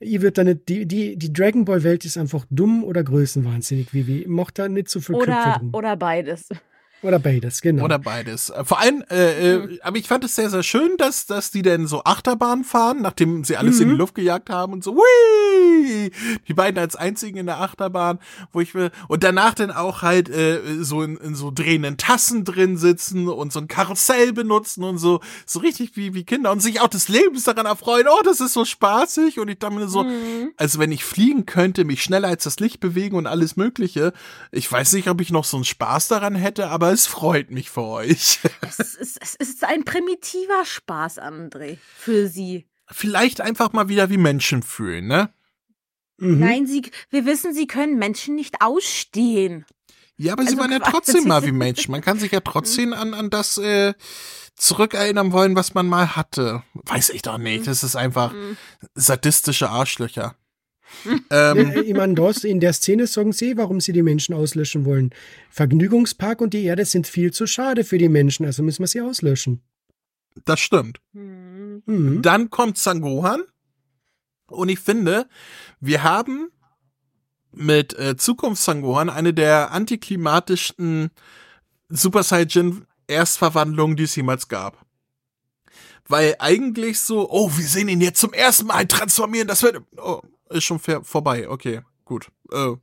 [0.00, 3.92] ich würde da nicht, die, die, die Dragon Ball Welt ist einfach dumm oder größenwahnsinnig,
[3.92, 4.26] wie wie.
[4.26, 6.48] Macht da nicht so viel oder, oder beides.
[7.02, 7.84] Oder beides, genau.
[7.84, 8.50] Oder beides.
[8.50, 9.70] Äh, Vor allem, äh, Mhm.
[9.70, 12.98] äh, aber ich fand es sehr, sehr schön, dass, dass die denn so Achterbahn fahren,
[13.00, 13.92] nachdem sie alles in Mhm.
[13.92, 16.10] die Luft gejagt haben und so, Whee!
[16.48, 18.18] Die beiden als einzigen in der Achterbahn,
[18.52, 22.44] wo ich will, und danach dann auch halt äh, so in, in so drehenden Tassen
[22.44, 26.60] drin sitzen und so ein Karussell benutzen und so, so richtig wie, wie Kinder und
[26.60, 29.88] sich auch des Lebens daran erfreuen, oh, das ist so spaßig und ich dachte mir
[29.88, 30.50] so, Mhm.
[30.56, 34.12] also wenn ich fliegen könnte, mich schneller als das Licht bewegen und alles Mögliche,
[34.50, 37.70] ich weiß nicht, ob ich noch so einen Spaß daran hätte, aber es freut mich
[37.70, 38.38] für euch.
[38.62, 42.66] Es ist, es ist ein primitiver Spaß, André, für sie.
[42.90, 45.32] Vielleicht einfach mal wieder wie Menschen fühlen, ne?
[46.18, 46.38] Mhm.
[46.38, 49.64] Nein, sie, wir wissen, sie können Menschen nicht ausstehen.
[50.16, 51.92] Ja, aber sie Also waren ja quasi- trotzdem mal wie Menschen.
[51.92, 53.94] Man kann sich ja trotzdem an, an das äh,
[54.54, 56.62] zurückerinnern wollen, was man mal hatte.
[56.74, 57.66] Weiß ich doch nicht.
[57.66, 58.56] Das ist einfach Mhm.
[58.94, 60.36] sadistische Arschlöcher.
[61.30, 64.84] Ähm, Äh, Ich meine, das, in der Szene sagen sie, warum sie die Menschen auslöschen
[64.84, 65.10] wollen.
[65.50, 69.00] Vergnügungspark und die Erde sind viel zu schade für die Menschen, also müssen wir sie
[69.00, 69.62] auslöschen.
[70.44, 71.00] das stimmt.
[71.12, 71.82] Hm.
[71.86, 72.22] Mhm.
[72.22, 73.42] Dann kommt Sangohan.
[74.46, 75.28] Und ich finde,
[75.80, 76.50] wir haben
[77.52, 81.10] mit äh, Zukunft Sangohan eine der antiklimatischsten
[81.88, 84.84] Super Saiyan Erstverwandlungen, die es jemals gab.
[86.06, 90.20] Weil eigentlich so, oh, wir sehen ihn jetzt zum ersten Mal transformieren, das wird, oh,
[90.50, 92.30] ist schon vorbei, okay, gut.
[92.52, 92.74] Äh,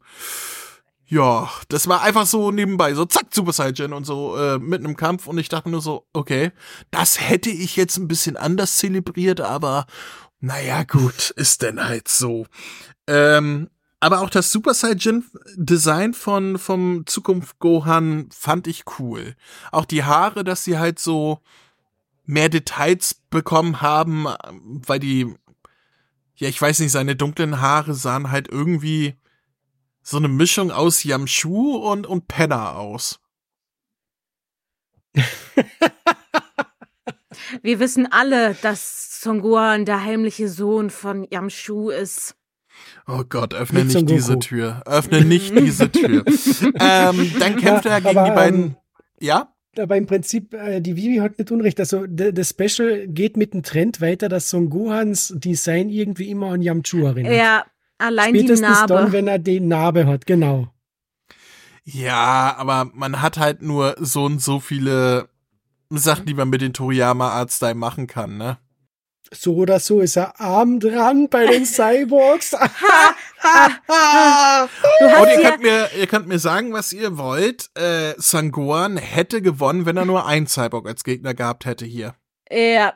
[1.10, 4.98] ja, das war einfach so nebenbei, so zack, Super Saiyan und so äh, mitten im
[4.98, 6.52] Kampf und ich dachte nur so, okay,
[6.92, 9.86] das hätte ich jetzt ein bisschen anders zelebriert, aber
[10.40, 12.46] naja, gut, ist denn halt so.
[13.08, 19.36] Ähm, aber auch das Super Saiyan Design von vom Zukunft Gohan fand ich cool.
[19.72, 21.40] Auch die Haare, dass sie halt so
[22.26, 24.28] mehr Details bekommen haben,
[24.62, 25.34] weil die
[26.38, 29.16] ja, ich weiß nicht, seine dunklen Haare sahen halt irgendwie
[30.02, 33.20] so eine Mischung aus Yamshu und und Penna aus.
[37.62, 42.36] Wir wissen alle, dass Son Gohan der heimliche Sohn von Yamshu ist.
[43.08, 44.40] Oh Gott, öffne Nicht nicht diese.
[44.40, 44.84] Tür.
[44.86, 46.24] Öffne nicht diese Tür.
[46.80, 48.64] ähm, dann kämpft er gegen Aber, die beiden.
[48.64, 48.76] ähm,
[49.20, 49.54] ja?
[49.80, 51.80] Aber im Prinzip, äh, die Vivi hat nicht unrecht.
[51.80, 56.62] Also das Special geht mit dem Trend weiter, dass Son Gohans Design irgendwie immer an
[56.62, 57.34] Yamchu erinnert.
[57.34, 57.66] Ja,
[57.98, 58.94] allein die Spätestens Narbe.
[58.94, 60.68] dann, wenn er die Narbe hat, genau.
[61.84, 65.30] Ja, aber man hat halt nur so und so viele
[65.90, 68.58] Sachen, die man mit den Toriyama Art Style machen kann, ne?
[69.34, 72.52] So oder so ist er arm dran bei den Cyborgs.
[72.52, 72.58] Du
[75.06, 77.70] Und hast ihr ja, könnt mir, ihr könnt mir sagen, was ihr wollt.
[77.76, 82.16] Äh, Sangohan hätte gewonnen, wenn er nur einen Cyborg als Gegner gehabt hätte hier.
[82.50, 82.94] ja,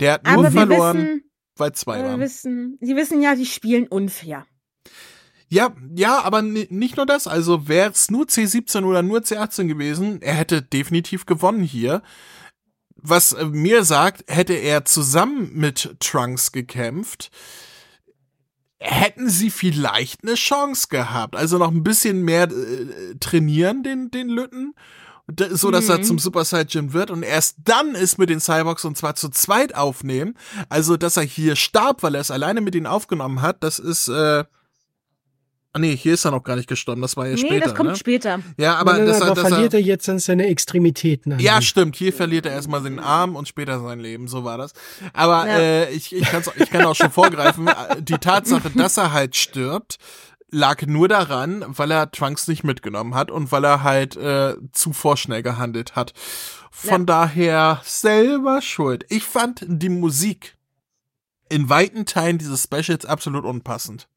[0.00, 2.20] Der hat nur aber verloren, wissen, weil zwei waren.
[2.20, 4.46] wissen, sie wissen ja, die spielen unfair.
[5.48, 7.26] Ja, ja, aber ni- nicht nur das.
[7.26, 12.02] Also wäre es nur C17 oder nur C18 gewesen, er hätte definitiv gewonnen hier.
[13.02, 17.30] Was äh, mir sagt, hätte er zusammen mit Trunks gekämpft,
[18.78, 21.36] hätten sie vielleicht eine Chance gehabt.
[21.36, 24.74] Also noch ein bisschen mehr äh, trainieren, den, den Lütten.
[25.50, 25.90] So dass mhm.
[25.90, 29.28] er zum Super Saiyan wird und erst dann ist mit den Cyborgs und zwar zu
[29.28, 30.34] zweit aufnehmen.
[30.68, 34.08] Also, dass er hier starb, weil er es alleine mit ihnen aufgenommen hat, das ist,
[34.08, 34.44] äh,
[35.74, 37.54] Ah nee, hier ist er noch gar nicht gestorben, das war ja nee, später.
[37.54, 37.96] Nee, das kommt ne?
[37.96, 38.40] später.
[38.58, 41.38] Ja, aber, nein, nein, das, aber das, verliert er jetzt dann seine Extremitäten.
[41.38, 41.96] Ja, stimmt.
[41.96, 44.74] Hier verliert er erstmal seinen Arm und später sein Leben, so war das.
[45.14, 45.58] Aber ja.
[45.58, 47.70] äh, ich, ich, kann's, ich kann auch schon vorgreifen,
[48.00, 49.96] die Tatsache, dass er halt stirbt,
[50.50, 54.92] lag nur daran, weil er Trunks nicht mitgenommen hat und weil er halt äh, zu
[54.92, 56.12] vorschnell gehandelt hat.
[56.70, 57.06] Von ja.
[57.06, 59.06] daher selber schuld.
[59.08, 60.54] Ich fand die Musik
[61.48, 64.08] in weiten Teilen dieses Specials absolut unpassend.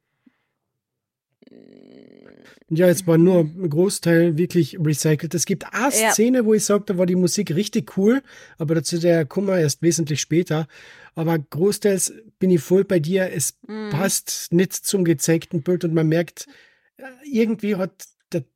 [2.70, 5.36] Ja, es war nur ein Großteil wirklich recycelt.
[5.36, 6.46] Es gibt eine Szene, ja.
[6.46, 8.24] wo ich sage, da war die Musik richtig cool,
[8.58, 10.68] aber dazu der Kummer erst wesentlich später.
[11.14, 13.32] Aber großteils bin ich voll bei dir.
[13.32, 13.92] Es mhm.
[13.92, 16.48] passt nicht zum gezeigten Bild und man merkt,
[16.98, 18.08] äh, irgendwie hat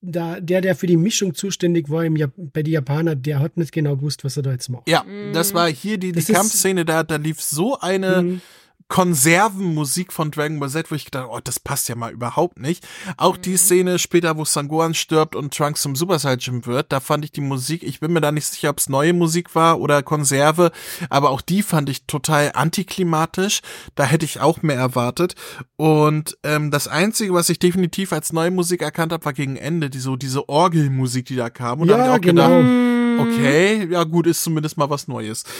[0.01, 3.57] der, der, der für die Mischung zuständig war im Jap bei den Japanern, der hat
[3.57, 4.89] nicht genau gewusst, was er da jetzt macht.
[4.89, 5.33] Ja, mhm.
[5.33, 8.41] das war hier die, die Kampfszene, da, da lief so eine mhm.
[8.89, 12.85] Konservenmusik von Dragon Ball Z, wo ich gedacht, oh, das passt ja mal überhaupt nicht.
[13.17, 13.41] Auch mhm.
[13.43, 17.31] die Szene später, wo Sangohan stirbt und Trunks zum Super Saiyan wird, da fand ich
[17.31, 20.71] die Musik, ich bin mir da nicht sicher, ob es neue Musik war oder Konserve,
[21.11, 23.61] aber auch die fand ich total antiklimatisch.
[23.93, 25.35] Da hätte ich auch mehr erwartet.
[25.75, 29.91] Und ähm, das Einzige, was ich definitiv als neue Musik erkannt habe, war gegen Ende,
[29.91, 31.81] die so diese Orgelmusik, die da kam.
[31.81, 32.47] Und ja, da habe ich auch genau.
[32.57, 35.43] gedacht, Okay, ja gut, ist zumindest mal was Neues.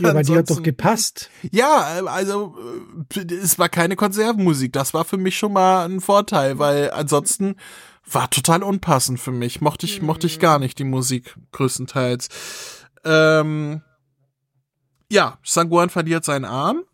[0.00, 1.30] Ja, aber die hat doch gepasst.
[1.50, 2.56] Ja, also
[3.14, 4.72] äh, es war keine Konservenmusik.
[4.72, 7.56] Das war für mich schon mal ein Vorteil, weil ansonsten
[8.04, 9.60] war total unpassend für mich.
[9.60, 12.28] Mochte ich, mochte ich gar nicht die Musik größtenteils.
[13.04, 13.82] Ähm,
[15.10, 16.84] ja, Sanguan verliert seinen Arm.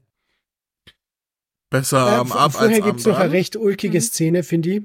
[1.71, 4.03] Besser äh, am Ab Vorher gibt es noch eine recht ulkige mhm.
[4.03, 4.83] Szene, finde ich.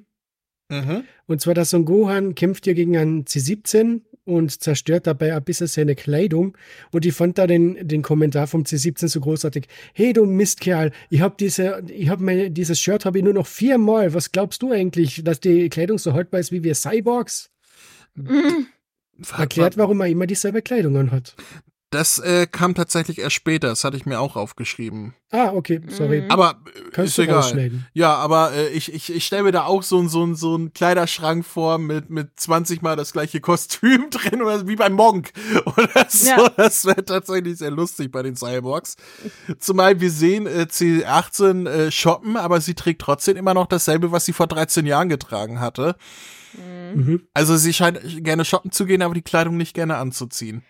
[0.70, 1.04] Mhm.
[1.28, 5.68] Und zwar, dass Son Gohan kämpft hier gegen einen C17 und zerstört dabei ein bisschen
[5.68, 6.58] seine Kleidung.
[6.92, 9.68] Und ich fand da den, den Kommentar vom C17 so großartig.
[9.94, 13.48] Hey, du Mistkerl, ich habe diese, ich habe meine, dieses Shirt habe ich nur noch
[13.48, 14.14] viermal.
[14.14, 17.50] Was glaubst du eigentlich, dass die Kleidung so haltbar ist wie wir Cyborgs?
[18.16, 18.68] Mhm.
[19.38, 21.36] Erklärt, warum er immer dieselbe Kleidung anhat.
[21.92, 25.16] Das äh, kam tatsächlich erst später, das hatte ich mir auch aufgeschrieben.
[25.32, 26.22] Ah, okay, sorry.
[26.22, 26.30] Mhm.
[26.30, 27.72] Aber äh, Kannst ist egal.
[27.94, 31.44] Ja, aber äh, ich, ich, ich stelle mir da auch so, so, so einen Kleiderschrank
[31.44, 35.32] vor mit, mit 20 Mal das gleiche Kostüm drin oder wie beim Monk
[35.66, 36.30] oder so.
[36.30, 36.50] Ja.
[36.50, 38.96] Das wäre tatsächlich sehr lustig bei den Cyborgs.
[39.58, 44.26] Zumal wir sehen äh, C18 äh, shoppen, aber sie trägt trotzdem immer noch dasselbe, was
[44.26, 45.96] sie vor 13 Jahren getragen hatte.
[46.94, 47.24] Mhm.
[47.34, 50.64] Also sie scheint gerne shoppen zu gehen, aber die Kleidung nicht gerne anzuziehen.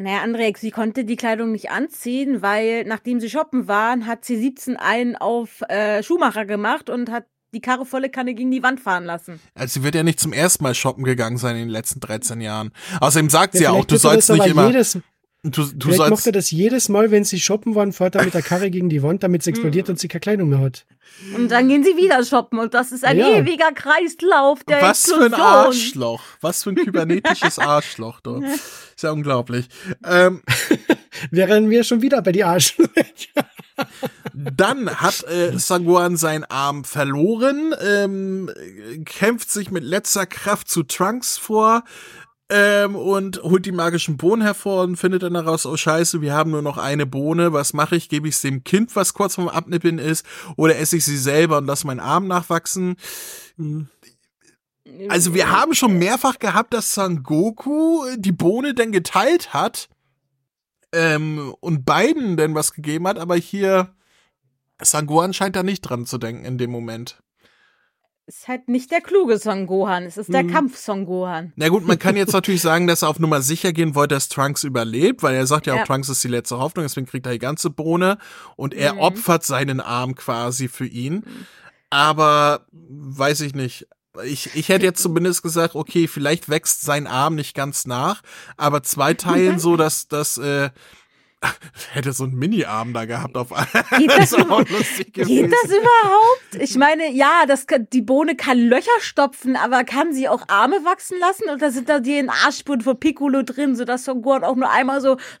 [0.00, 4.36] Naja, André, sie konnte die Kleidung nicht anziehen, weil nachdem sie shoppen waren, hat sie
[4.36, 7.24] 17 einen auf äh, Schuhmacher gemacht und hat
[7.54, 9.40] die Karre volle Kanne gegen die Wand fahren lassen.
[9.54, 12.40] Also sie wird ja nicht zum ersten Mal shoppen gegangen sein in den letzten 13
[12.40, 12.72] Jahren.
[13.00, 14.66] Außerdem sagt ja, sie ja auch, du sollst nicht immer.
[14.66, 14.98] Jedes,
[15.44, 18.42] Du, du Vielleicht er das jedes Mal, wenn sie shoppen waren, fährt er mit der
[18.42, 19.92] Karre gegen die Wand, damit es explodiert mhm.
[19.92, 20.84] und sie keine Kleidung mehr hat.
[21.36, 23.30] Und dann gehen sie wieder shoppen und das ist ein ja.
[23.30, 25.30] ewiger Kreislauf der Was Explosion.
[25.30, 26.22] für ein Arschloch.
[26.40, 28.20] Was für ein kybernetisches Arschloch.
[28.20, 28.42] Du.
[28.42, 29.68] Ist ja unglaublich.
[30.04, 30.42] Ähm,
[31.30, 33.46] Wären wir schon wieder bei die Arschlöcher.
[34.34, 38.50] Dann hat äh, Sanguan seinen Arm verloren, ähm,
[39.04, 41.84] kämpft sich mit letzter Kraft zu Trunks vor,
[42.50, 46.50] ähm, und holt die magischen Bohnen hervor und findet dann daraus, oh scheiße, wir haben
[46.50, 48.08] nur noch eine Bohne, was mache ich?
[48.08, 50.24] Gebe ich es dem Kind, was kurz vorm Abnippeln ist,
[50.56, 52.96] oder esse ich sie selber und lasse meinen Arm nachwachsen?
[55.08, 59.90] Also wir haben schon mehrfach gehabt, dass Son Goku die Bohne denn geteilt hat
[60.92, 63.94] ähm, und beiden denn was gegeben hat, aber hier
[64.80, 67.22] Sanguan scheint da nicht dran zu denken in dem Moment
[68.28, 70.52] ist halt nicht der kluge Son Gohan, es ist der mhm.
[70.52, 71.52] Kampf Son Gohan.
[71.56, 74.28] Na gut, man kann jetzt natürlich sagen, dass er auf Nummer sicher gehen wollte, dass
[74.28, 75.84] Trunks überlebt, weil er sagt ja auch, ja.
[75.86, 78.18] Trunks ist die letzte Hoffnung, deswegen kriegt er die ganze Bohne
[78.56, 79.00] und er mhm.
[79.00, 81.14] opfert seinen Arm quasi für ihn.
[81.14, 81.46] Mhm.
[81.88, 83.88] Aber weiß ich nicht.
[84.24, 88.22] Ich, ich hätte jetzt zumindest gesagt, okay, vielleicht wächst sein Arm nicht ganz nach,
[88.58, 90.68] aber zwei Teilen so, dass, dass äh,
[91.92, 93.50] hätte so einen Mini-Arm da gehabt auf
[93.96, 94.38] Geht das, das
[95.12, 96.54] geht das überhaupt?
[96.58, 100.84] Ich meine, ja, das kann, die Bohne kann Löcher stopfen, aber kann sie auch Arme
[100.84, 101.48] wachsen lassen?
[101.48, 105.00] Oder sind da die in Arschspuren von Piccolo drin, sodass Son Gohan auch nur einmal
[105.00, 105.16] so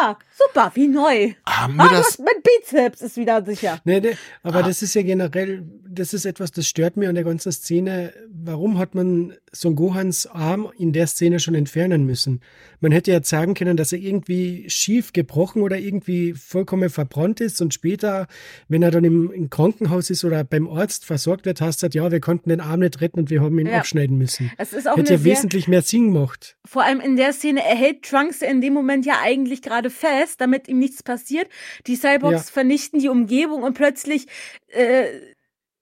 [0.00, 1.32] Ah, super, wie neu.
[1.44, 3.80] Ah, das, mein Bizeps ist wieder sicher.
[3.84, 4.62] Nee, nee, aber Ah.
[4.62, 8.12] das ist ja generell, das ist etwas, das stört mir an der ganzen Szene.
[8.30, 12.40] Warum hat man Son Gohans Arm in der Szene schon entfernen müssen?
[12.80, 17.60] Man hätte ja sagen können, dass er irgendwie schief gebrochen oder irgendwie vollkommen verbrannt ist
[17.60, 18.26] und später,
[18.68, 21.94] wenn er dann im, im Krankenhaus ist oder beim Arzt versorgt wird, hast du gesagt,
[21.94, 23.78] ja, wir konnten den Arm nicht retten und wir haben ihn Ja.
[23.78, 24.50] abschneiden müssen.
[24.58, 26.56] Es ist auch Hätte ja wesentlich mehr Sinn gemacht.
[26.64, 30.40] vor allem in der Szene, er hält Trunks in dem Moment ja eigentlich gerade fest,
[30.40, 31.48] damit ihm nichts passiert.
[31.86, 32.52] Die Cyborgs Ja.
[32.52, 34.26] vernichten die Umgebung und plötzlich
[34.68, 35.06] äh,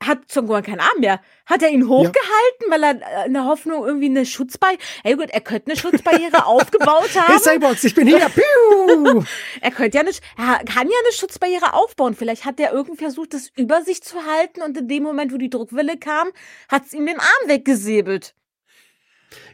[0.02, 1.20] hat Son Gohan keinen Arm mehr.
[1.44, 5.28] Hat er ihn hochgehalten, weil er äh, in der Hoffnung irgendwie eine Schutzbarriere, hey gut,
[5.28, 7.38] er könnte eine Schutzbarriere aufgebaut Hey haben.
[7.38, 8.18] Cyborgs, ich bin hier!
[9.60, 12.14] Er könnte ja nicht, er kann ja eine Schutzbarriere aufbauen.
[12.14, 15.36] Vielleicht hat er irgendwie versucht, das über sich zu halten und in dem Moment, wo
[15.36, 16.30] die Druckwelle kam,
[16.70, 18.34] hat es ihm den Arm weggesäbelt.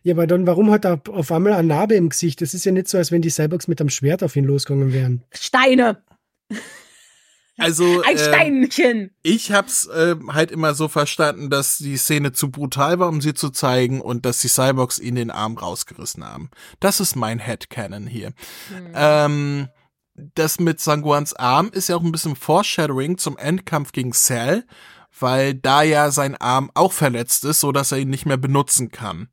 [0.02, 2.40] Ja, aber dann, warum hat er auf einmal eine Narbe im Gesicht?
[2.40, 4.92] Das ist ja nicht so, als wenn die Cyborgs mit einem Schwert auf ihn losgegangen
[4.92, 5.22] wären.
[5.32, 6.02] Steine,
[7.58, 9.10] also, ein ähm, Steinchen.
[9.22, 13.32] ich hab's ähm, halt immer so verstanden, dass die Szene zu brutal war, um sie
[13.32, 16.50] zu zeigen und dass die Cyborgs ihn den Arm rausgerissen haben.
[16.80, 18.32] Das ist mein Headcanon hier.
[18.94, 19.68] Ähm,
[20.14, 24.64] das mit Sanguans Arm ist ja auch ein bisschen Foreshadowing zum Endkampf gegen Cell,
[25.18, 28.90] weil da ja sein Arm auch verletzt ist, so dass er ihn nicht mehr benutzen
[28.90, 29.28] kann.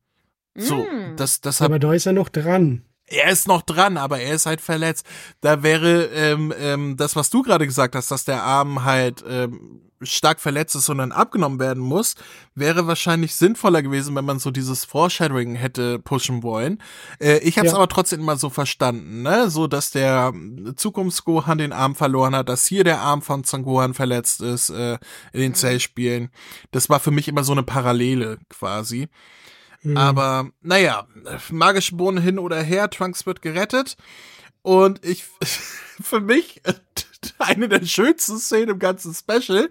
[0.56, 1.16] So, Mm.
[1.16, 2.82] das, deshalb Aber da ist er noch dran.
[3.06, 5.04] er ist noch dran, aber er ist halt verletzt.
[5.40, 9.80] Da wäre ähm, ähm, das, was du gerade gesagt hast, dass der Arm halt ähm,
[10.02, 12.14] stark verletzt ist und dann abgenommen werden muss,
[12.54, 16.82] wäre wahrscheinlich sinnvoller gewesen, wenn man so dieses Foreshadowing hätte pushen wollen.
[17.20, 17.78] Äh, ich habe es Ja.
[17.78, 20.32] aber trotzdem immer so verstanden, ne, so dass der
[20.76, 24.98] Zukunfts-Gohan den Arm verloren hat, dass hier der Arm von Zangohan verletzt ist äh,
[25.32, 26.30] in den Zellspielen.
[26.70, 29.08] Das war für mich immer so eine Parallele quasi.
[29.84, 29.96] Hm.
[29.96, 31.06] Aber naja,
[31.50, 33.96] magische Bohnen hin oder her, Trunks wird gerettet.
[34.62, 35.24] Und ich,
[36.02, 36.62] für mich,
[37.38, 39.68] eine der schönsten Szenen im ganzen Special.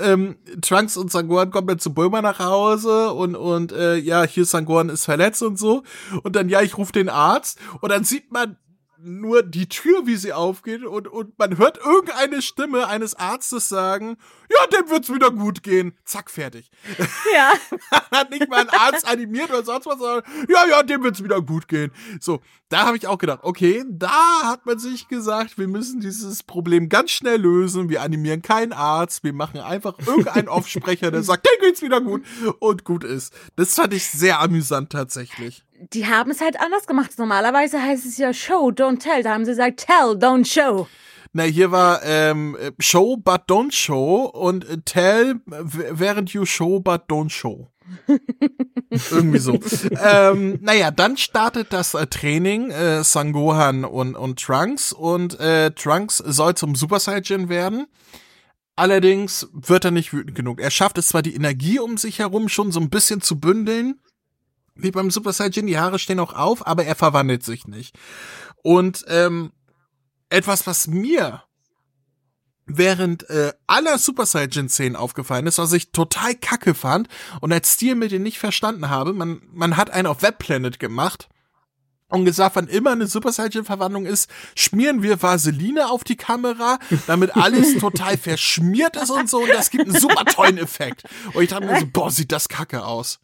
[0.00, 4.44] Ähm, Trunks und Sangohan kommen dann zu Bulma nach Hause und, und äh, ja, hier
[4.44, 5.82] Sangohan ist verletzt und so.
[6.22, 8.56] Und dann, ja, ich rufe den Arzt und dann sieht man
[9.00, 14.16] nur die Tür, wie sie aufgeht und, und man hört irgendeine Stimme eines Arztes sagen,
[14.50, 15.92] ja, dem wird's wieder gut gehen.
[16.04, 16.70] Zack, fertig
[17.34, 17.52] Ja.
[18.10, 21.40] hat nicht mal ein Arzt animiert oder sonst was, sondern ja, ja, dem wird's wieder
[21.40, 21.92] gut gehen.
[22.20, 26.42] So, da habe ich auch gedacht, okay, da hat man sich gesagt, wir müssen dieses
[26.42, 27.88] Problem ganz schnell lösen.
[27.88, 32.24] Wir animieren keinen Arzt, wir machen einfach irgendeinen Offsprecher, der sagt, dem geht's wieder gut
[32.58, 33.32] und gut ist.
[33.56, 35.64] Das fand ich sehr amüsant tatsächlich.
[35.92, 37.12] Die haben es halt anders gemacht.
[37.18, 39.22] Normalerweise heißt es ja Show, don't tell.
[39.22, 40.88] Da haben sie gesagt, tell, don't show.
[41.32, 47.02] Na, hier war ähm, Show but don't show und äh, Tell während you show but
[47.08, 47.70] don't show.
[49.10, 49.58] Irgendwie so.
[50.02, 56.18] ähm, naja, dann startet das äh, Training äh, Sangohan und, und Trunks und äh, Trunks
[56.18, 57.86] soll zum Super Saiyan werden.
[58.76, 60.60] Allerdings wird er nicht wütend genug.
[60.60, 64.00] Er schafft es zwar, die Energie um sich herum schon so ein bisschen zu bündeln,
[64.78, 67.98] wie beim Super Saiyan, die Haare stehen auch auf, aber er verwandelt sich nicht.
[68.62, 69.52] Und ähm,
[70.30, 71.42] etwas, was mir
[72.66, 77.08] während äh, aller Super Saiyan-Szenen aufgefallen ist, was ich total kacke fand
[77.40, 81.28] und als Stilmittel nicht verstanden habe, man, man hat einen auf Webplanet gemacht
[82.08, 87.36] und gesagt, wann immer eine Super Saiyan-Verwandlung ist, schmieren wir Vaseline auf die Kamera, damit
[87.36, 91.04] alles total verschmiert ist und so und das gibt einen super tollen Effekt.
[91.34, 93.18] Und ich dachte mir so, boah, sieht das kacke aus.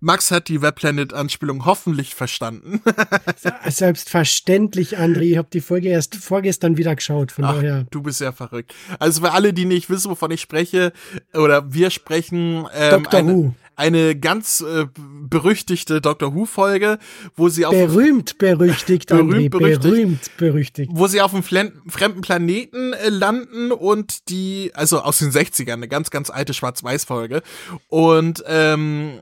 [0.00, 2.80] Max hat die Webplanet-Anspielung hoffentlich verstanden.
[3.68, 5.22] Selbstverständlich, André.
[5.22, 7.32] Ich habe die Folge erst vorgestern wieder geschaut.
[7.32, 7.86] Von Ach, daher.
[7.90, 8.74] du bist ja verrückt.
[8.98, 10.92] Also für alle, die nicht wissen, wovon ich spreche,
[11.34, 13.54] oder wir sprechen ähm, Doctor eine, Who.
[13.74, 16.98] eine ganz äh, berüchtigte Doctor Who-Folge,
[17.34, 19.48] wo sie auf Berühmt berüchtigt, André.
[19.48, 19.82] Berühmt berüchtigt.
[19.82, 20.90] Berühmt berüchtigt.
[20.94, 25.88] wo sie auf einem fremden Planeten äh, landen und die, also aus den 60ern, eine
[25.88, 27.42] ganz, ganz alte Schwarz-Weiß-Folge.
[27.88, 29.20] Und ähm,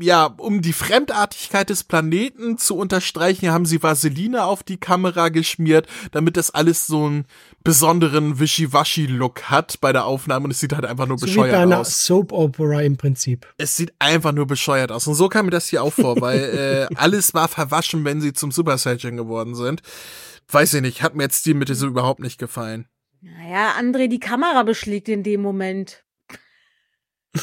[0.00, 5.86] ja, um die Fremdartigkeit des Planeten zu unterstreichen, haben sie Vaseline auf die Kamera geschmiert,
[6.10, 7.26] damit das alles so einen
[7.62, 11.42] besonderen Wischiwaschi-Look hat bei der Aufnahme und es sieht halt einfach nur So wie bei
[11.42, 12.06] bescheuert einer aus.
[12.06, 13.46] Soap Opera im Prinzip.
[13.56, 15.06] Es sieht einfach nur bescheuert aus.
[15.06, 18.32] Und so kam mir das hier auch vor, weil äh, alles war verwaschen, wenn sie
[18.32, 19.82] zum Super Saiyan geworden sind.
[20.48, 22.86] Weiß ich nicht, hat mir jetzt die Mitte so überhaupt nicht gefallen.
[23.20, 26.04] Naja, André, die Kamera beschlägt in dem Moment.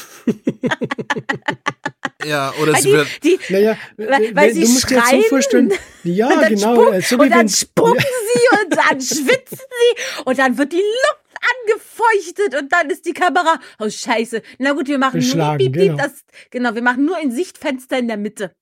[2.24, 3.24] Ja, oder Weil sie die, wird.
[3.24, 5.72] die, Naja, Weil- sie so schreien.
[6.04, 6.74] Ja, und dann, genau.
[6.74, 10.56] spuck, äh, so und wie dann wenn- spucken sie und dann schwitzen sie und dann
[10.58, 11.20] wird die Luft
[11.66, 14.42] angefeuchtet und dann ist die Kamera, oh scheiße.
[14.58, 15.96] Na gut, wir machen nur, piep, piep, genau.
[15.96, 18.52] das, genau, wir machen nur ein Sichtfenster in der Mitte.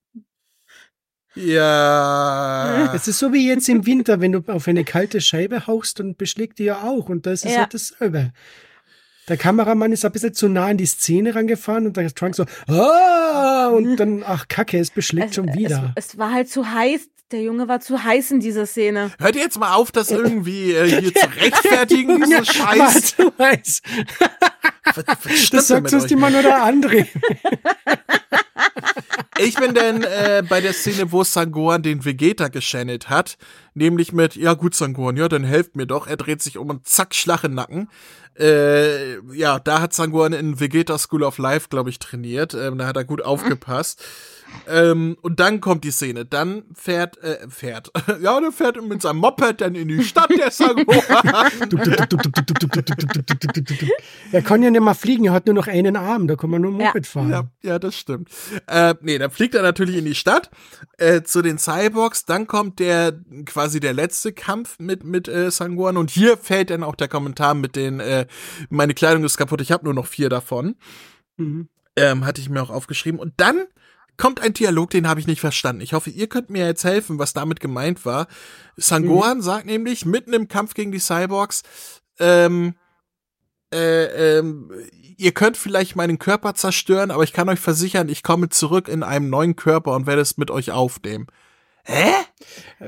[1.35, 2.91] Ja.
[2.93, 6.17] Es ist so wie jetzt im Winter, wenn du auf eine kalte Scheibe hauchst und
[6.17, 7.09] beschlägt die ja auch.
[7.09, 7.61] Und das ist ja.
[7.61, 8.31] halt dasselbe.
[9.29, 12.45] Der Kameramann ist ein bisschen zu nah an die Szene rangefahren und der Trunk so,
[12.67, 15.93] ah, und dann, ach Kacke, es beschlägt es, schon wieder.
[15.95, 17.09] Es, es, war halt zu heiß.
[17.31, 19.11] Der Junge war zu heiß in dieser Szene.
[19.17, 22.79] Hört ihr jetzt mal auf, das irgendwie äh, hier zu rechtfertigen, diesen ja, Scheiß.
[22.79, 23.81] War zu heiß.
[24.83, 27.07] was, was das sagt sonst immer nur der André.
[29.39, 33.37] Ich bin denn äh, bei der Szene, wo Sangoan den Vegeta geschändet hat,
[33.73, 36.07] nämlich mit, ja gut, Sangoan, ja, dann helft mir doch.
[36.07, 37.89] Er dreht sich um und zack, Schlag im Nacken.
[38.39, 42.53] Äh, ja, da hat Sangoan in Vegeta School of Life, glaube ich, trainiert.
[42.53, 44.03] Ähm, da hat er gut aufgepasst.
[44.67, 46.25] Ähm, und dann kommt die Szene.
[46.25, 47.91] Dann fährt, äh, fährt.
[48.21, 51.01] ja, der fährt mit seinem Moped dann in die Stadt der Sangoan.
[54.31, 56.61] er kann ja nicht mal fliegen, er hat nur noch einen Arm, da kann man
[56.61, 57.11] nur Moped ja.
[57.11, 57.29] fahren.
[57.29, 58.29] Ja, ja, das stimmt.
[58.67, 60.49] Äh, nee, dann fliegt er natürlich in die Stadt
[60.97, 62.25] äh, zu den Cyborgs.
[62.25, 63.13] Dann kommt der
[63.45, 67.53] quasi der letzte Kampf mit mit äh, Sangoan und hier fällt dann auch der Kommentar
[67.53, 68.22] mit den äh,
[68.69, 70.75] meine Kleidung ist kaputt, ich habe nur noch vier davon.
[71.37, 71.69] Mhm.
[71.95, 73.19] Ähm, hatte ich mir auch aufgeschrieben.
[73.19, 73.65] Und dann
[74.17, 75.81] kommt ein Dialog, den habe ich nicht verstanden.
[75.81, 78.27] Ich hoffe, ihr könnt mir jetzt helfen, was damit gemeint war.
[78.77, 79.41] Sangohan mhm.
[79.41, 81.63] sagt nämlich mitten im Kampf gegen die Cyborgs,
[82.19, 82.75] ähm,
[83.73, 84.71] äh, ähm,
[85.17, 89.01] ihr könnt vielleicht meinen Körper zerstören, aber ich kann euch versichern, ich komme zurück in
[89.03, 91.27] einem neuen Körper und werde es mit euch aufnehmen.
[91.83, 92.11] Hä?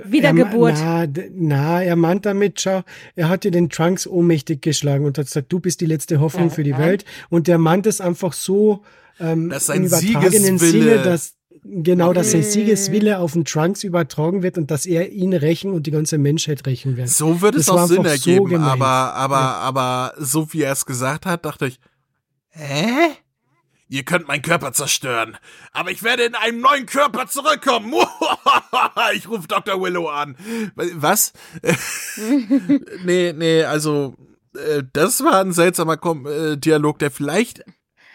[0.04, 0.78] Wiedergeburt.
[0.80, 2.82] Er, na, na, er meint damit, schau,
[3.16, 6.50] er hat dir den Trunks ohnmächtig geschlagen und hat gesagt, du bist die letzte Hoffnung
[6.50, 6.80] ja, für die ja.
[6.80, 7.06] Welt.
[7.30, 8.84] Und der meint es einfach so,
[9.20, 14.44] ähm, das ist ein übertragenen Sinne, dass genau, dass sein Siegeswille auf den Trunks übertragen
[14.44, 17.10] wird und dass er ihn rächen und die ganze Menschheit rächen wird.
[17.10, 19.56] So würde es auch Sinn ergeben, so aber, aber, ja.
[19.56, 21.80] aber so wie er es gesagt hat, dachte ich,
[22.50, 23.16] hä?
[23.88, 25.38] Ihr könnt meinen Körper zerstören,
[25.72, 27.94] aber ich werde in einem neuen Körper zurückkommen.
[29.14, 29.80] ich rufe Dr.
[29.80, 30.36] Willow an.
[30.76, 31.34] Was?
[33.04, 34.16] nee, nee, also
[34.56, 37.64] äh, das war ein seltsamer äh, Dialog, der vielleicht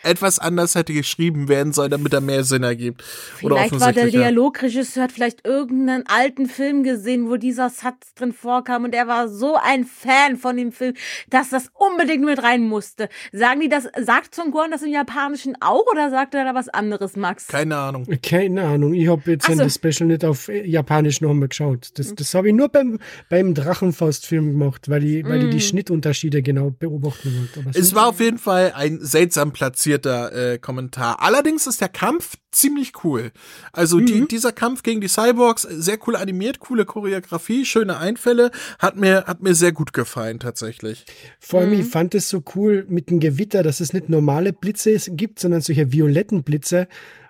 [0.02, 3.02] etwas anders hätte geschrieben werden sollen, damit er mehr Sinn ergibt.
[3.02, 8.84] Vielleicht war der Dialogregisseur, hat vielleicht irgendeinen alten Film gesehen, wo dieser Satz drin vorkam
[8.84, 10.94] und er war so ein Fan von dem Film,
[11.28, 13.08] dass das unbedingt mit rein musste.
[13.32, 16.68] Sagen die das, sagt Son Gohan das im Japanischen auch oder sagt er da was
[16.68, 17.46] anderes, Max?
[17.46, 18.06] Keine Ahnung.
[18.22, 18.94] Keine Ahnung.
[18.94, 19.54] Ich habe jetzt so.
[19.54, 21.90] das Special nicht auf Japanisch nochmal geschaut.
[21.94, 22.98] Das, das habe ich nur beim,
[23.28, 25.48] beim Drachenfaust-Film gemacht, weil ich, weil mm.
[25.48, 27.78] ich die Schnittunterschiede genau beobachten wollte.
[27.78, 31.20] es war auf jeden Fall ein seltsam platziert platzierter äh, Kommentar.
[31.20, 33.32] Allerdings ist der Kampf ziemlich cool.
[33.72, 34.06] Also mhm.
[34.06, 39.24] die, dieser Kampf gegen die Cyborgs, sehr cool animiert, coole Choreografie, schöne Einfälle, hat mir,
[39.24, 41.04] hat mir sehr gut gefallen tatsächlich.
[41.38, 41.80] Vor allem, mhm.
[41.80, 45.60] ich fand es so cool mit dem Gewitter, dass es nicht normale Blitze gibt, sondern
[45.60, 46.86] solche violetten Blitze.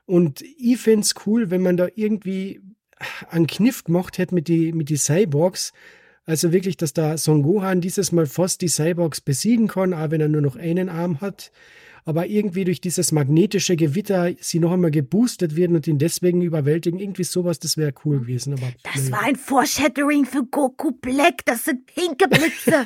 [0.06, 2.60] Und ich fände es cool, wenn man da irgendwie
[3.30, 5.72] einen Kniff gemacht hätte mit die, mit die Cyborgs.
[6.26, 10.20] Also wirklich, dass da Son Gohan dieses Mal fast die Cyborgs besiegen kann, auch wenn
[10.20, 11.50] er nur noch einen Arm hat
[12.04, 16.98] aber irgendwie durch dieses magnetische Gewitter sie noch einmal geboostet werden und ihn deswegen überwältigen.
[16.98, 18.54] Irgendwie sowas, das wäre cool gewesen.
[18.54, 21.44] Aber, das war ein Foreshadowing für Goku Black.
[21.44, 22.84] Das sind pinke Blitze.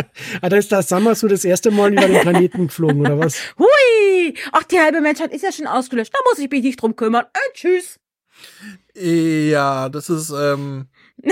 [0.40, 3.36] ah, da ist der so das erste Mal über den Planeten geflogen, oder was?
[3.58, 4.34] Hui!
[4.52, 6.12] Ach, die halbe Menschheit ist ja schon ausgelöscht.
[6.12, 7.24] Da muss ich mich nicht drum kümmern.
[7.32, 7.98] Äh, tschüss.
[8.94, 10.88] Ja, das ist, ähm,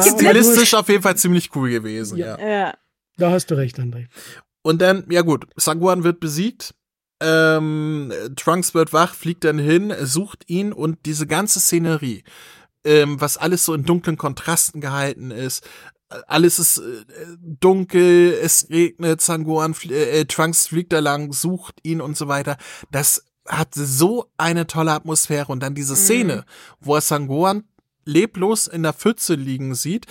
[0.00, 2.38] stilistisch auf jeden Fall ziemlich cool gewesen, ja.
[2.38, 2.74] ja.
[3.16, 4.06] Da hast du recht, André.
[4.62, 6.74] Und dann, ja gut, Sanguan wird besiegt.
[7.20, 12.22] Ähm, Trunks wird wach, fliegt dann hin, sucht ihn und diese ganze Szenerie,
[12.84, 15.66] ähm, was alles so in dunklen Kontrasten gehalten ist,
[16.26, 17.04] alles ist äh,
[17.40, 22.56] dunkel, es regnet, Sanguan, äh, Trunks fliegt da lang, sucht ihn und so weiter.
[22.90, 26.42] Das hat so eine tolle Atmosphäre und dann diese Szene, mhm.
[26.80, 27.64] wo er Sanguan
[28.08, 30.06] leblos in der Pfütze liegen sieht.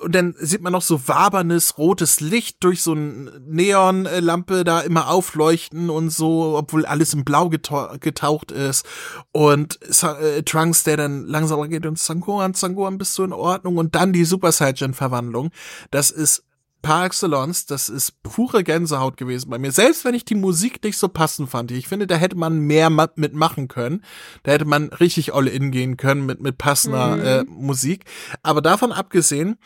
[0.00, 5.08] Und dann sieht man noch so wabernes rotes Licht durch so eine Neonlampe da immer
[5.08, 8.86] aufleuchten und so, obwohl alles in Blau getaucht ist.
[9.30, 13.94] Und äh, Trunks, der dann langsam geht und Sangohan, Sangohan bist du in Ordnung und
[13.94, 15.50] dann die Super Saiyan Verwandlung.
[15.90, 16.44] Das ist
[16.82, 19.72] par excellence, das ist pure Gänsehaut gewesen bei mir.
[19.72, 21.70] Selbst wenn ich die Musik nicht so passend fand.
[21.72, 24.04] Ich finde, da hätte man mehr mitmachen können.
[24.42, 27.22] Da hätte man richtig all in gehen können mit, mit passender mhm.
[27.22, 28.04] äh, Musik.
[28.42, 29.56] Aber davon abgesehen,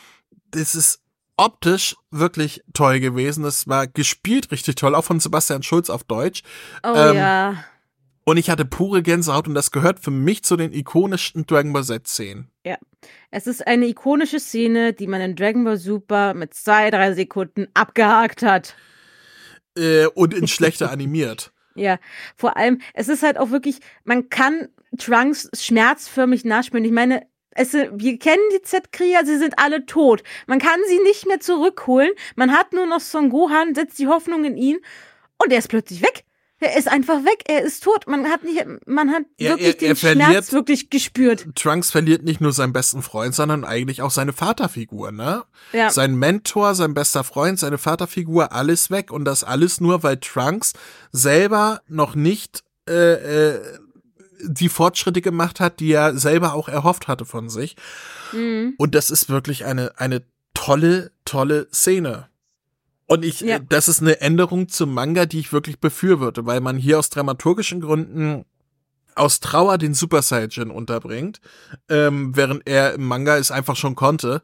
[0.50, 1.00] das ist
[1.36, 3.42] optisch wirklich toll gewesen.
[3.42, 6.42] Das war gespielt richtig toll, auch von Sebastian Schulz auf Deutsch.
[6.82, 7.64] Oh ähm, ja.
[8.24, 11.84] Und ich hatte pure Gänsehaut und das gehört für mich zu den ikonischsten Dragon Ball
[11.84, 12.48] Z-Szenen.
[12.64, 12.78] Ja.
[13.30, 17.68] Es ist eine ikonische Szene, die man in Dragon Ball Super mit zwei, drei Sekunden
[17.74, 18.76] abgehakt hat.
[19.76, 21.52] Äh, und in schlechter animiert.
[21.74, 21.98] Ja,
[22.36, 26.84] vor allem, es ist halt auch wirklich, man kann Trunks schmerzförmig nachspüren.
[26.84, 30.22] Ich meine, es, wir kennen die Z-Krieger, sie sind alle tot.
[30.46, 32.10] Man kann sie nicht mehr zurückholen.
[32.36, 34.78] Man hat nur noch Son Gohan, setzt die Hoffnung in ihn
[35.38, 36.24] und er ist plötzlich weg.
[36.64, 38.06] Er ist einfach weg, er ist tot.
[38.06, 41.46] Man hat nicht, man hat Er- wirklich er- den er verliert- Schmerz wirklich gespürt.
[41.54, 45.44] Trunks verliert nicht nur seinen besten Freund, sondern eigentlich auch seine Vaterfigur, ne?
[45.72, 45.90] Ja.
[45.90, 50.72] Sein Mentor, sein bester Freund, seine Vaterfigur, alles weg und das alles nur, weil Trunks
[51.12, 53.60] selber noch nicht äh, äh,
[54.46, 57.76] die Fortschritte gemacht hat, die er selber auch erhofft hatte von sich.
[58.32, 58.74] Mhm.
[58.76, 60.22] Und das ist wirklich eine, eine
[60.52, 62.28] tolle, tolle Szene.
[63.14, 63.58] Und ich, Ja.
[63.60, 67.80] das ist eine Änderung zum Manga, die ich wirklich befürworte, weil man hier aus dramaturgischen
[67.80, 68.44] Gründen
[69.14, 71.40] aus Trauer den Super Saiyan unterbringt,
[71.88, 74.42] ähm, während er im Manga es einfach schon konnte.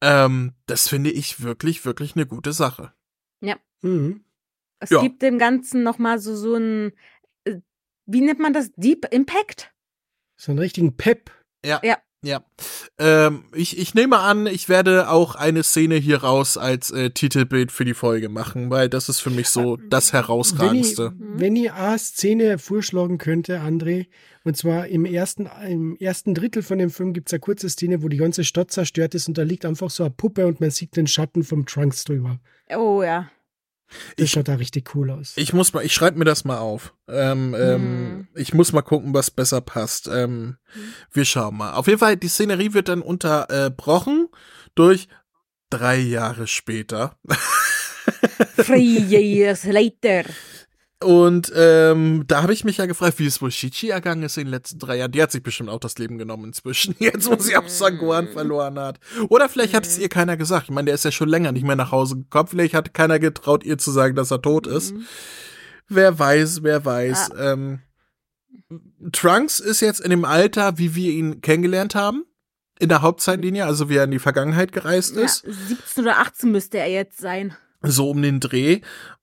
[0.00, 2.92] Ähm, das finde ich wirklich, wirklich eine gute Sache.
[3.82, 4.24] Mhm.
[4.78, 5.00] Es Ja.
[5.00, 6.92] gibt dem Ganzen nochmal so, so ein,
[7.44, 7.60] äh,
[8.04, 8.70] wie nennt man das?
[8.76, 9.72] Deep Impact?
[10.36, 11.30] So einen richtigen Pep.
[11.64, 11.80] Ja.
[11.82, 11.96] Ja.
[12.22, 12.44] Ja.
[12.98, 17.72] Ähm, ich, ich nehme an, ich werde auch eine Szene hier raus als äh, Titelbild
[17.72, 21.12] für die Folge machen, weil das ist für mich so das Wenn ich, Herausragendste.
[21.18, 24.06] wenn ich eine Szene vorschlagen könnte, André,
[24.44, 28.02] und zwar im ersten, im ersten Drittel von dem Film gibt es eine kurze Szene,
[28.02, 30.70] wo die ganze Stadt zerstört ist und da liegt einfach so eine Puppe und man
[30.70, 32.38] sieht den Schatten vom Trunks drüber.
[32.74, 33.30] Oh ja.
[34.16, 35.32] Das Ich- schaut da richtig cool aus.
[35.36, 36.94] Ich muss mal, ich schreibe mir das mal auf.
[37.08, 40.08] Ähm, ähm, Ich muss mal gucken, was besser passt.
[40.08, 40.56] Ähm,
[41.12, 41.72] Wir schauen mal.
[41.74, 44.28] Auf jeden Fall, die Szenerie wird dann unterbrochen
[44.74, 45.08] durch
[45.70, 47.16] drei Jahre später.
[48.56, 50.24] Three years later.
[51.02, 54.44] Und ähm, da habe ich mich ja gefragt, wie es wohl Shichi ergangen ist in
[54.44, 55.12] den letzten drei Jahren.
[55.12, 56.94] Die hat sich bestimmt auch das Leben genommen inzwischen.
[56.98, 59.00] Jetzt, wo sie auch Sanguan verloren hat.
[59.30, 60.64] Oder vielleicht hat es ihr keiner gesagt.
[60.64, 62.48] Ich meine, der ist ja schon länger nicht mehr nach Hause gekommen.
[62.48, 64.94] Vielleicht hat keiner getraut, ihr zu sagen, dass er tot ist.
[65.88, 67.30] Wer weiß, wer weiß.
[67.38, 67.80] Ähm,
[69.12, 72.24] Trunks ist jetzt in dem Alter, wie wir ihn kennengelernt haben.
[72.78, 75.44] In der Hauptzeitlinie, also wie er in die Vergangenheit gereist Ja, ist.
[75.46, 77.56] 17 oder 18 müsste er jetzt sein.
[77.82, 78.80] So um den Dreh.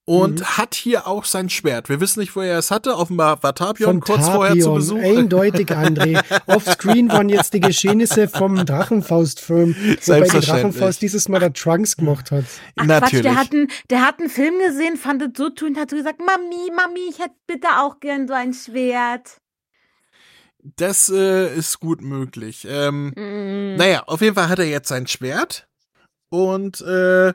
[0.10, 1.90] Und hat hier auch sein Schwert.
[1.90, 2.96] Wir wissen nicht, wo er es hatte.
[2.96, 4.98] Offenbar war Tapion Von kurz vorher zu Tapion, Besuch.
[5.04, 6.24] eindeutig, André.
[6.46, 9.76] Offscreen waren jetzt die Geschehnisse vom Drachenfaust-Film,
[10.06, 10.40] wobei die.
[10.40, 12.46] Drachenfaust dieses Mal der Trunks gemacht hat.
[12.78, 13.26] Ach Natürlich.
[13.26, 15.98] Quatsch, der hat, einen, der hat einen Film gesehen, fand es so tun, hat so
[15.98, 19.42] gesagt, Mami, Mami, ich hätte bitte auch gern so ein Schwert.
[20.78, 22.66] Das äh, ist gut möglich.
[22.70, 23.76] Ähm, Mm.
[23.76, 25.68] Naja, auf jeden Fall hat er jetzt sein Schwert.
[26.30, 27.34] Und äh,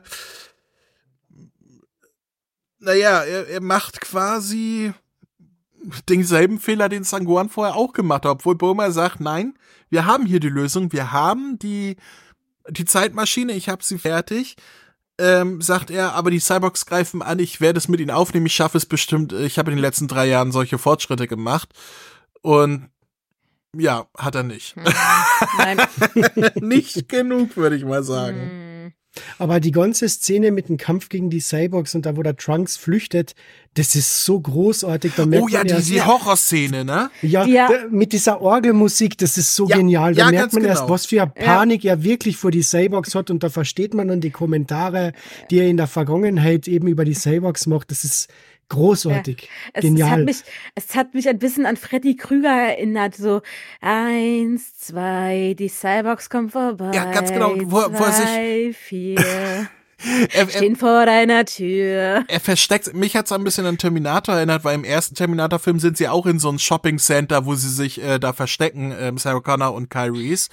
[2.83, 4.93] naja, er, er macht quasi
[6.07, 9.57] denselben Fehler, den Sanguan vorher auch gemacht hat, obwohl Bulma sagt, nein,
[9.89, 11.97] wir haben hier die Lösung, wir haben die,
[12.69, 14.55] die Zeitmaschine, ich habe sie fertig.
[15.19, 18.55] Ähm, sagt er, aber die Cyborgs greifen an, ich werde es mit ihnen aufnehmen, ich
[18.55, 21.69] schaffe es bestimmt, ich habe in den letzten drei Jahren solche Fortschritte gemacht.
[22.41, 22.89] Und
[23.77, 24.75] ja, hat er nicht.
[25.57, 25.81] Nein.
[26.55, 28.62] nicht genug, würde ich mal sagen.
[29.37, 32.77] Aber die ganze Szene mit dem Kampf gegen die Cyborgs und da, wo der Trunks
[32.77, 33.35] flüchtet,
[33.75, 35.13] das ist so großartig.
[35.15, 37.09] Da merkt Oh ja, man die, erst, die Horrorszene, ne?
[37.21, 37.67] ja, Ja.
[37.67, 40.13] da- mit dieser Orgelmusik, das ist so Ja, genial.
[40.13, 40.93] Da ja, merkt ganz man erst, genau.
[40.93, 44.21] was für eine Panik er wirklich vor die Cyborgs hat und da versteht man dann
[44.21, 45.13] die Kommentare,
[45.49, 47.91] die er in der Vergangenheit eben über die Cyborgs macht.
[47.91, 48.29] Das ist
[48.69, 49.49] großartig.
[49.73, 50.09] Es, es, Genial.
[50.09, 50.37] hat mich,
[50.75, 53.15] es hat mich ein bisschen an Freddy Krüger erinnert.
[53.15, 53.41] So,
[53.81, 56.91] eins, zwei, die Cyborgs kommen vorbei.
[56.93, 59.67] Ja, ganz genau, wo er- wo er sich- zwei, vier,
[60.33, 62.25] Er, stehen vor deiner Tür.
[62.27, 66.09] er versteckt, mich hat's ein bisschen an Terminator erinnert, weil im ersten Terminator-Film sind sie
[66.09, 69.89] auch in so einem Shopping-Center, wo sie sich äh, da verstecken, ähm, Sarah Connor und
[69.89, 70.49] Kyle Reese.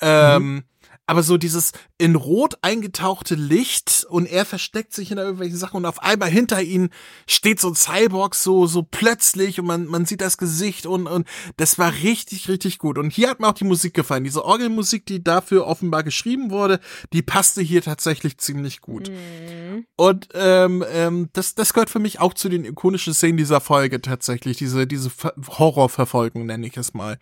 [0.00, 0.62] Ähm,
[1.06, 5.86] Aber so dieses in Rot eingetauchte Licht und er versteckt sich in irgendwelchen Sachen und
[5.86, 6.90] auf einmal hinter ihm
[7.28, 11.26] steht so ein Cyborg so, so plötzlich und man, man sieht das Gesicht und, und
[11.56, 12.98] das war richtig, richtig gut.
[12.98, 14.24] Und hier hat mir auch die Musik gefallen.
[14.24, 16.80] Diese Orgelmusik, die dafür offenbar geschrieben wurde,
[17.12, 19.08] die passte hier tatsächlich ziemlich gut.
[19.08, 19.86] Mhm.
[19.96, 24.02] Und ähm, ähm, das, das gehört für mich auch zu den ikonischen Szenen dieser Folge
[24.02, 27.18] tatsächlich, diese, diese Ver Horrorverfolgung nenne ich es mal.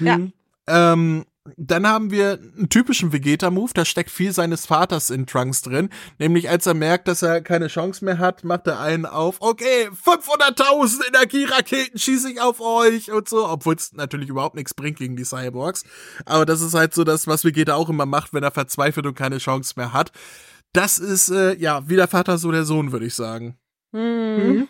[0.00, 0.18] Ja.
[0.66, 1.24] Ähm,
[1.56, 5.90] dann haben wir einen typischen Vegeta-Move, da steckt viel seines Vaters in Trunks drin.
[6.18, 9.88] Nämlich als er merkt, dass er keine Chance mehr hat, macht er einen auf, okay,
[10.04, 13.48] 500.000 Energieraketen schieße ich auf euch und so.
[13.48, 15.84] Obwohl es natürlich überhaupt nichts bringt gegen die Cyborgs.
[16.26, 19.14] Aber das ist halt so das, was Vegeta auch immer macht, wenn er verzweifelt und
[19.14, 20.12] keine Chance mehr hat.
[20.72, 23.58] Das ist, äh, ja, wie der Vater, so der Sohn, würde ich sagen.
[23.92, 24.68] Mhm.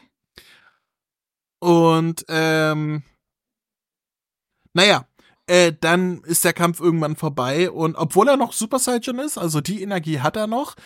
[1.60, 3.02] Und, ähm,
[4.72, 5.06] naja,
[5.50, 9.60] äh, dann ist der Kampf irgendwann vorbei und obwohl er noch Super Saiyan ist, also
[9.60, 10.76] die Energie hat er noch,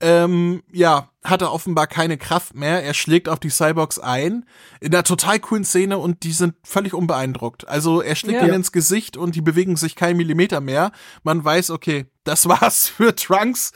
[0.00, 2.84] ähm, ja, hat er offenbar keine Kraft mehr.
[2.84, 4.44] Er schlägt auf die Cyborgs ein
[4.80, 7.66] in einer total coolen Szene und die sind völlig unbeeindruckt.
[7.66, 8.46] Also er schlägt ja.
[8.46, 10.92] ihnen ins Gesicht und die bewegen sich keinen Millimeter mehr.
[11.24, 13.72] Man weiß, okay, das war's für Trunks.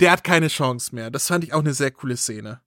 [0.00, 1.12] Der hat keine Chance mehr.
[1.12, 2.60] Das fand ich auch eine sehr coole Szene.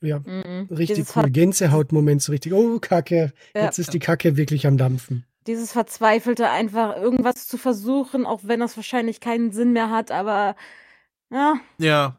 [0.00, 0.68] Ja, mhm.
[0.70, 1.30] richtig Dieses cool.
[1.30, 2.54] Gänsehautmoment so richtig.
[2.54, 3.32] Oh, Kacke.
[3.54, 3.64] Ja.
[3.64, 5.26] Jetzt ist die Kacke wirklich am Dampfen.
[5.46, 10.56] Dieses Verzweifelte, einfach irgendwas zu versuchen, auch wenn das wahrscheinlich keinen Sinn mehr hat, aber
[11.30, 11.54] ja.
[11.78, 12.16] Ja.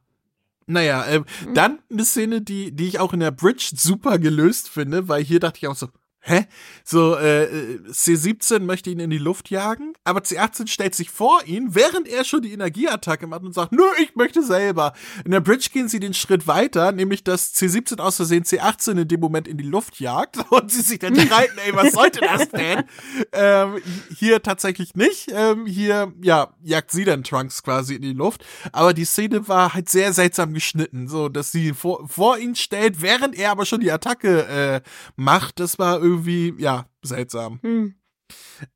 [0.67, 1.53] Naja, äh, mhm.
[1.53, 5.39] dann eine Szene, die, die ich auch in der Bridge super gelöst finde, weil hier
[5.39, 5.87] dachte ich auch so,
[6.25, 6.47] hä?
[6.83, 11.73] So, äh, C17 möchte ihn in die Luft jagen, aber C18 stellt sich vor ihn,
[11.73, 14.93] während er schon die Energieattacke macht und sagt, nö, ich möchte selber.
[15.23, 19.07] In der Bridge gehen sie den Schritt weiter, nämlich dass C17 aus Versehen C18 in
[19.07, 22.49] dem Moment in die Luft jagt und sie sich dann streiten, ey, was sollte das
[22.49, 22.83] denn?
[23.31, 23.81] ähm,
[24.15, 25.31] hier tatsächlich nicht.
[25.31, 29.75] Ähm, hier, ja, jagt sie dann Trunks quasi in die Luft, aber die Szene war
[29.75, 33.79] halt sehr seltsam geschnitten, so, dass sie vor, vor ihn stellt, während er aber schon
[33.79, 34.81] die Attacke äh,
[35.15, 35.59] macht.
[35.59, 37.59] Das war irgendwie irgendwie, ja, seltsam.
[37.61, 37.95] Hm.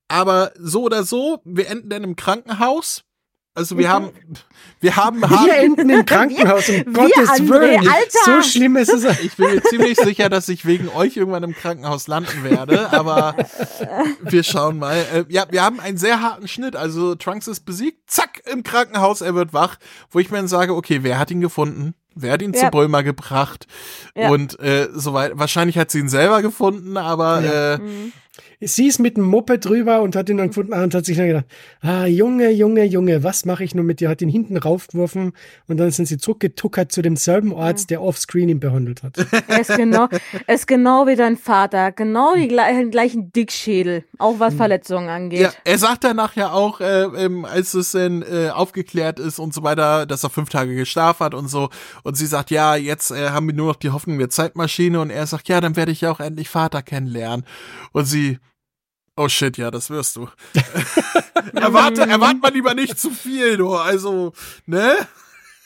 [0.08, 3.04] Aber so oder so, wir enden dann im Krankenhaus.
[3.56, 4.12] Also wir haben,
[4.80, 7.86] wir haben, haben wir enden im Krankenhaus, um Gottes Willen.
[8.24, 9.04] So schlimm ist es.
[9.20, 13.36] Ich bin mir ziemlich sicher, dass ich wegen euch irgendwann im Krankenhaus landen werde, aber
[14.22, 14.96] wir schauen mal.
[15.14, 16.76] Äh, ja, wir haben einen sehr harten Schnitt.
[16.76, 19.78] Also Trunks ist besiegt, zack, im Krankenhaus, er wird wach,
[20.12, 21.96] wo ich mir dann sage, okay, wer hat ihn gefunden?
[22.22, 22.60] Wer hat ihn ja.
[22.62, 23.68] zu Bulma gebracht?
[24.16, 24.30] Ja.
[24.30, 27.74] Und äh, soweit, wahrscheinlich hat sie ihn selber gefunden, aber ja.
[27.74, 28.14] äh, mhm
[28.60, 31.28] sie ist mit dem Moped drüber und hat ihn dann gefunden und hat sich dann
[31.28, 31.46] gedacht,
[31.82, 34.10] ah, Junge, Junge, Junge, was mache ich nun mit dir?
[34.10, 35.34] Hat ihn hinten raufgeworfen
[35.68, 39.18] und dann sind sie zurückgetuckert zu demselben Arzt, der offscreen ihn behandelt hat.
[39.48, 40.08] Er ist genau,
[40.48, 44.58] er ist genau wie dein Vater, genau die gleichen, gleichen Dickschädel, auch was hm.
[44.58, 45.40] Verletzungen angeht.
[45.40, 49.54] Ja, er sagt danach ja auch, äh, ähm, als es dann äh, aufgeklärt ist und
[49.54, 51.70] so weiter, dass er fünf Tage geschlafen hat und so
[52.04, 55.10] und sie sagt, ja, jetzt äh, haben wir nur noch die Hoffnung wir Zeitmaschine und
[55.10, 57.46] er sagt, ja, dann werde ich ja auch endlich Vater kennenlernen
[57.92, 58.29] und sie
[59.20, 60.30] Oh shit, ja, das wirst du.
[61.54, 63.76] erwarte, erwarte mal lieber nicht zu viel, du.
[63.76, 64.32] Also,
[64.66, 64.96] ne?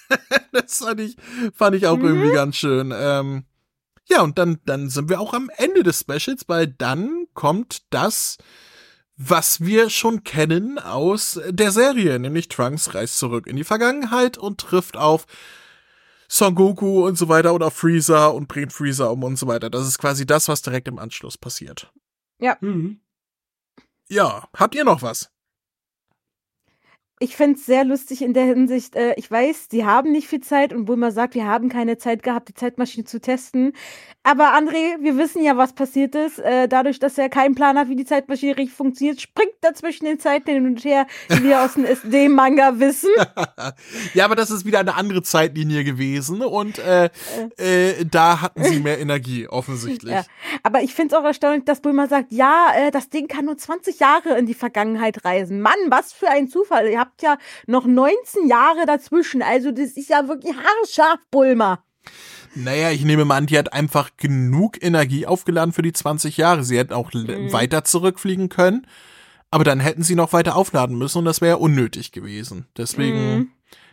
[0.51, 1.15] das fand ich,
[1.53, 2.05] fand ich auch mhm.
[2.05, 2.91] irgendwie ganz schön.
[2.95, 3.43] Ähm,
[4.09, 8.39] ja, und dann, dann sind wir auch am Ende des Specials, weil dann kommt das,
[9.17, 14.61] was wir schon kennen aus der Serie, nämlich Trunks reist zurück in die Vergangenheit und
[14.61, 15.27] trifft auf
[16.27, 19.69] Son Goku und so weiter oder Freezer und bringt Freezer um und so weiter.
[19.69, 21.93] Das ist quasi das, was direkt im Anschluss passiert.
[22.39, 22.57] Ja.
[22.59, 22.99] Mhm.
[24.09, 25.32] Ja, habt ihr noch was?
[27.19, 30.41] Ich fände es sehr lustig in der Hinsicht, äh, ich weiß, die haben nicht viel
[30.41, 33.73] Zeit und Bulma sagt, wir haben keine Zeit gehabt, die Zeitmaschine zu testen.
[34.23, 36.39] Aber André, wir wissen ja, was passiert ist.
[36.39, 40.05] Äh, dadurch, dass er keinen Plan hat, wie die Zeitmaschine richtig funktioniert, springt er zwischen
[40.05, 43.09] den Zeiten hin und her, wie wir aus dem SD-Manga wissen.
[44.13, 47.09] ja, aber das ist wieder eine andere Zeitlinie gewesen und äh,
[47.57, 50.13] äh, da hatten sie mehr Energie, offensichtlich.
[50.13, 50.23] Ja.
[50.63, 53.57] Aber ich finde es auch erstaunlich, dass Bulma sagt, ja, äh, das Ding kann nur
[53.57, 55.61] 20 Jahre in die Vergangenheit reisen.
[55.61, 56.87] Mann, was für ein Zufall.
[56.87, 57.37] Ihr habt habt ja
[57.67, 59.41] noch 19 Jahre dazwischen.
[59.41, 61.83] Also das ist ja wirklich haarscharf, Bulma.
[62.55, 66.63] Naja, ich nehme mal an, die hat einfach genug Energie aufgeladen für die 20 Jahre.
[66.63, 67.51] Sie hätten auch mhm.
[67.51, 68.85] weiter zurückfliegen können,
[69.49, 72.67] aber dann hätten sie noch weiter aufladen müssen und das wäre unnötig gewesen.
[72.77, 73.51] Deswegen, mhm.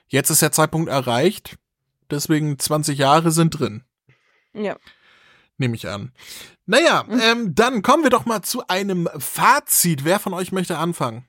[0.09, 1.56] jetzt ist der Zeitpunkt erreicht,
[2.10, 3.82] deswegen 20 Jahre sind drin.
[4.52, 4.76] Ja.
[5.56, 6.12] Nehme ich an.
[6.66, 7.20] Naja, mhm.
[7.22, 10.05] ähm, dann kommen wir doch mal zu einem Fazit.
[10.05, 11.24] Wer von euch möchte anfangen?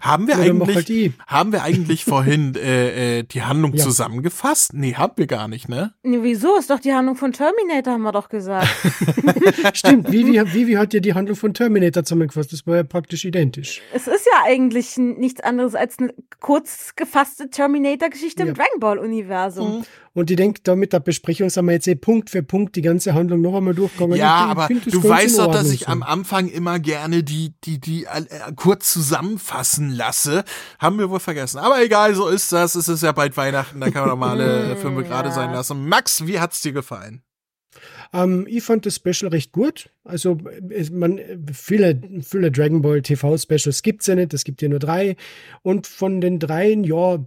[0.00, 3.84] Haben wir, eigentlich, halt haben wir eigentlich vorhin äh, äh, die Handlung ja.
[3.84, 4.72] zusammengefasst?
[4.74, 5.92] Nee, haben wir gar nicht, ne?
[6.02, 6.56] Nee, wieso?
[6.56, 8.68] Ist doch die Handlung von Terminator, haben wir doch gesagt.
[9.74, 12.52] Stimmt, Vivi, Vivi hat ja die Handlung von Terminator zusammengefasst.
[12.52, 13.82] Das war ja praktisch identisch.
[13.92, 18.48] Es ist ja eigentlich nichts anderes als eine kurz gefasste Terminator-Geschichte ja.
[18.48, 19.78] im Dragon Ball-Universum.
[19.78, 19.84] Mhm.
[20.16, 22.80] Und ich denke, da mit der Besprechung sind wir jetzt eh Punkt für Punkt die
[22.80, 24.16] ganze Handlung noch einmal durchgegangen.
[24.16, 25.86] Ja, aber du weißt doch, dass ich so.
[25.88, 28.24] am Anfang immer gerne die, die, die äh,
[28.56, 28.94] kurz
[29.66, 30.44] zusammenfassen lasse.
[30.78, 31.58] Haben wir wohl vergessen.
[31.58, 32.74] Aber egal, so ist das.
[32.74, 35.88] Es ist ja bald Weihnachten, da kann man doch mal alle Filme gerade sein lassen.
[35.88, 37.22] Max, wie hat's dir gefallen?
[38.12, 39.90] Ähm, ich fand das Special recht gut.
[40.04, 40.38] Also,
[40.92, 41.20] man,
[41.52, 44.32] viele, viele Dragon Ball TV Specials gibt's ja nicht.
[44.32, 45.16] Es gibt ja nur drei.
[45.62, 47.18] Und von den dreien, ja,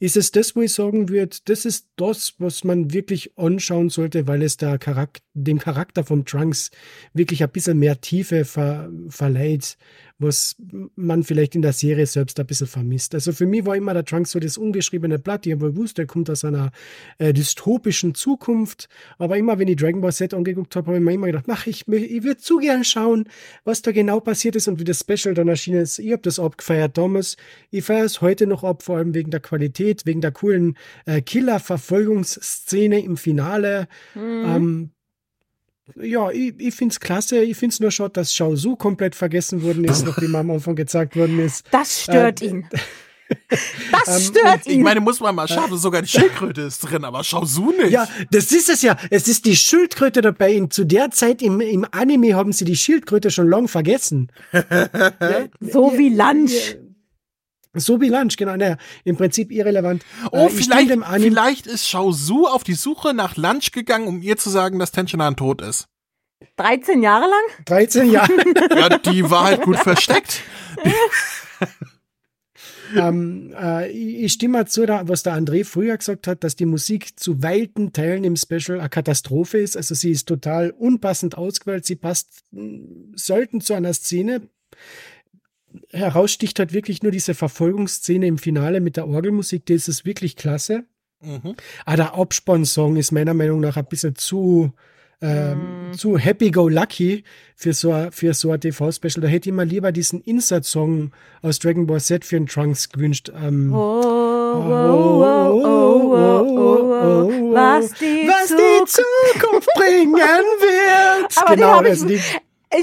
[0.00, 4.26] ist es das, wo ich sagen würde, das ist das, was man wirklich anschauen sollte,
[4.26, 6.70] weil es der Charakter, dem Charakter vom Trunks
[7.14, 9.76] wirklich ein bisschen mehr Tiefe ver, verleiht
[10.18, 10.56] was
[10.96, 13.14] man vielleicht in der Serie selbst ein bisschen vermisst.
[13.14, 15.46] Also für mich war immer der Trunks so das ungeschriebene Blatt.
[15.46, 16.72] Ich habe gewusst, er kommt aus einer
[17.18, 18.88] äh, dystopischen Zukunft.
[19.18, 21.66] Aber immer, wenn ich Dragon Ball Z angeguckt habe, habe ich mir immer gedacht, mach
[21.66, 23.28] ich, ich würde zu gern schauen,
[23.64, 26.00] was da genau passiert ist und wie das Special dann erschienen ist.
[26.00, 27.36] Ich habe das abgefeiert damals.
[27.70, 30.76] Ich feiere es heute noch ab, vor allem wegen der Qualität, wegen der coolen
[31.06, 33.86] äh, Killer-Verfolgungsszene im Finale.
[34.16, 34.44] Mhm.
[34.46, 34.90] Ähm,
[35.96, 37.42] ja, ich, ich finde es klasse.
[37.42, 40.76] Ich finde es nur schade, dass Shao Su komplett vergessen worden ist, nachdem am Anfang
[40.76, 41.66] gezeigt worden ist.
[41.70, 42.68] Das stört äh, ihn.
[43.92, 44.78] Das ähm, stört ihn.
[44.78, 47.90] Ich meine, muss man mal schauen, sogar die Schildkröte ist drin, aber Shao Su nicht.
[47.90, 48.96] Ja, das ist es ja.
[49.10, 50.58] Es ist die Schildkröte dabei.
[50.58, 54.32] Und zu der Zeit im, im Anime haben sie die Schildkröte schon lang vergessen.
[54.54, 56.78] ja, so wie Lunch.
[57.74, 58.56] So wie Lunch, genau.
[58.56, 60.04] Naja, im Prinzip irrelevant.
[60.32, 64.36] Oh, äh, vielleicht, vielleicht ist Shao Su auf die Suche nach Lunch gegangen, um ihr
[64.36, 65.88] zu sagen, dass Tenchinan tot ist.
[66.56, 67.64] 13 Jahre lang?
[67.66, 68.32] 13 Jahre.
[68.76, 70.42] ja, die war halt gut versteckt.
[72.96, 77.18] ähm, äh, ich stimme mal zu, was der André früher gesagt hat, dass die Musik
[77.18, 79.76] zu weiten Teilen im Special eine Katastrophe ist.
[79.76, 81.84] Also sie ist total unpassend ausgewählt.
[81.84, 84.48] Sie passt hm, selten zu einer Szene
[85.90, 90.36] heraussticht halt wirklich nur diese Verfolgungsszene im Finale mit der Orgelmusik, die ist es wirklich
[90.36, 90.84] klasse.
[91.20, 91.54] Mhm.
[91.84, 94.72] Aber der Abspann-Song ist meiner Meinung nach ein bisschen zu,
[95.20, 95.94] ähm, mm.
[95.94, 97.24] zu happy-go-lucky
[97.56, 99.20] für so, für so ein TV-Special.
[99.20, 101.10] Da hätte ich mir lieber diesen Insert-Song
[101.42, 103.32] aus Dragon Ball Z für den Trunks gewünscht.
[103.34, 105.38] Ähm, oh, oh, oh,
[107.52, 111.36] was die, was die Zukunft bringen wird.
[111.36, 112.40] Aber genau, also die, ich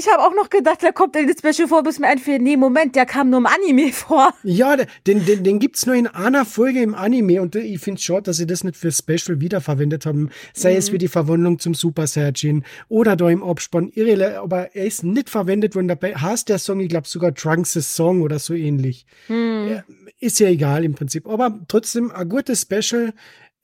[0.08, 3.06] habe auch noch gedacht, der kommt in Special vor, bis mir einfällt, nee, Moment, der
[3.06, 4.34] kam nur im Anime vor.
[4.42, 4.76] Ja,
[5.06, 8.22] den, den, den gibt's nur in einer Folge im Anime und ich finde es schade,
[8.22, 10.30] dass sie das nicht für Special wiederverwendet haben.
[10.54, 10.78] Sei mhm.
[10.78, 13.88] es wie die Verwandlung zum Super Saiyajin oder da im Abspann.
[13.90, 15.88] Irre, aber er ist nicht verwendet worden.
[15.88, 19.06] Dabei heißt der Song, ich glaube sogar Trunks' Song oder so ähnlich.
[19.28, 19.82] Mhm.
[20.18, 21.28] Ist ja egal im Prinzip.
[21.28, 23.12] Aber trotzdem ein gutes Special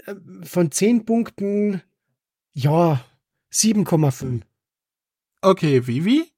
[0.06, 1.82] äh, von 10 Punkten,
[2.54, 3.04] ja,
[3.52, 4.42] 7,5.
[5.42, 6.32] Okay, Vivi?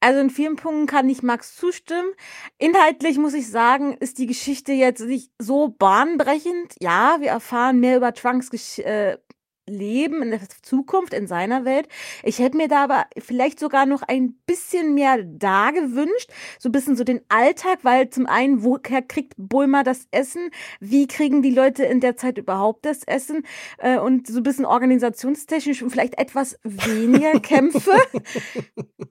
[0.00, 2.10] Also in vielen Punkten kann ich Max zustimmen.
[2.58, 6.74] Inhaltlich muss ich sagen, ist die Geschichte jetzt nicht so bahnbrechend.
[6.80, 9.18] Ja, wir erfahren mehr über Trunks äh,
[9.68, 11.88] Leben in der Zukunft, in seiner Welt.
[12.24, 16.30] Ich hätte mir da aber vielleicht sogar noch ein bisschen mehr da gewünscht.
[16.58, 20.50] So ein bisschen so den Alltag, weil zum einen, woher kriegt Bulma das Essen?
[20.80, 23.44] Wie kriegen die Leute in der Zeit überhaupt das Essen?
[23.78, 27.92] Äh, und so ein bisschen organisationstechnisch und vielleicht etwas weniger Kämpfe.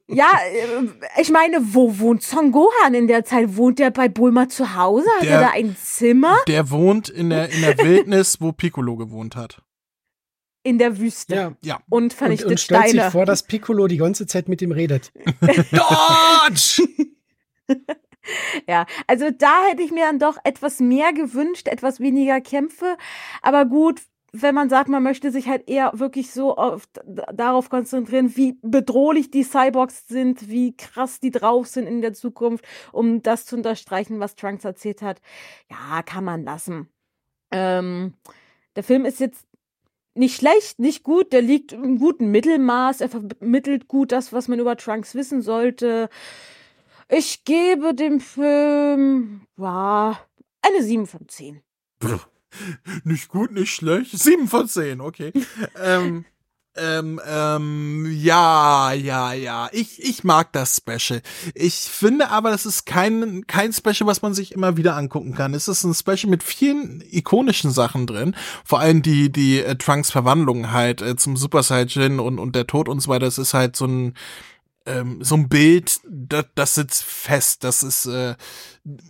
[0.08, 3.56] ja, äh, ich meine, wo wohnt Son Gohan in der Zeit?
[3.56, 5.08] Wohnt der bei Bulma zu Hause?
[5.18, 6.38] Hat der, er da ein Zimmer?
[6.48, 9.62] Der wohnt in der, in der Wildnis, wo Piccolo gewohnt hat
[10.64, 11.54] in der Wüste ja.
[11.64, 11.80] ja.
[11.90, 13.04] und vernichtet und, und stellt Steine.
[13.04, 15.12] sich vor, dass Piccolo die ganze Zeit mit ihm redet.
[15.72, 16.88] Dodge!
[18.68, 22.98] ja, also da hätte ich mir dann doch etwas mehr gewünscht, etwas weniger Kämpfe.
[23.42, 24.02] Aber gut,
[24.34, 29.30] wenn man sagt, man möchte sich halt eher wirklich so auf, darauf konzentrieren, wie bedrohlich
[29.30, 34.20] die Cyborgs sind, wie krass die drauf sind in der Zukunft, um das zu unterstreichen,
[34.20, 35.22] was Trunks erzählt hat.
[35.70, 36.88] Ja, kann man lassen.
[37.52, 38.14] Ähm,
[38.78, 39.46] der Film ist jetzt
[40.14, 44.60] nicht schlecht, nicht gut, der liegt im guten Mittelmaß, er vermittelt gut das, was man
[44.60, 46.10] über Trunks wissen sollte.
[47.10, 50.20] Ich gebe dem Film, ja,
[50.62, 51.62] eine 7 von 10.
[53.06, 54.12] Nicht gut, nicht schlecht.
[54.12, 55.32] 7 von 10, okay.
[55.82, 56.26] ähm,
[56.78, 59.70] ähm, ähm, ja, ja, ja.
[59.74, 61.22] Ich, ich mag das Special.
[61.54, 65.54] Ich finde aber, das ist kein, kein Special, was man sich immer wieder angucken kann.
[65.54, 68.36] Es ist ein Special mit vielen ikonischen Sachen drin.
[68.64, 72.68] Vor allem die, die äh, Trunks Verwandlung halt äh, zum Super Saiyan und, und der
[72.68, 73.26] Tod und so weiter.
[73.26, 74.14] Das ist halt so ein,
[74.86, 77.66] ähm, so ein Bild, das, das sitzt fest.
[77.66, 78.36] Das ist, äh,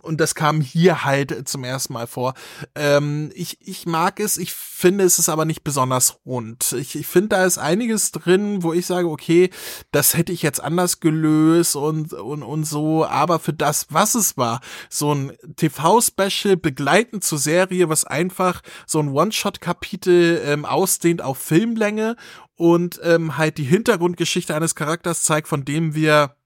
[0.02, 2.34] und das kam hier halt zum ersten Mal vor.
[2.74, 6.72] Ähm, ich, ich mag es, ich finde, es ist aber nicht besonders rund.
[6.72, 9.50] Ich, ich finde, da ist einiges drin, wo ich sage, okay,
[9.90, 14.36] das hätte ich jetzt anders gelöst und, und, und so, aber für das, was es
[14.36, 21.38] war, so ein TV-Special begleitend zur Serie, was einfach so ein One-Shot-Kapitel ähm, ausdehnt auf
[21.38, 22.16] Filmlänge
[22.56, 26.36] und ähm, halt die Hintergrundgeschichte eines Charakters zeigt, von dem wir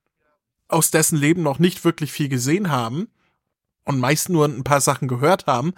[0.69, 3.09] aus dessen Leben noch nicht wirklich viel gesehen haben
[3.87, 5.73] und meist nur ein paar Sachen gehört haben,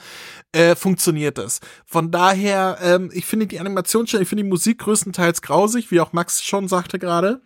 [0.51, 1.59] äh, funktioniert das.
[1.85, 6.01] Von daher, ähm, ich finde die Animation schon, ich finde die Musik größtenteils grausig, wie
[6.01, 7.41] auch Max schon sagte gerade.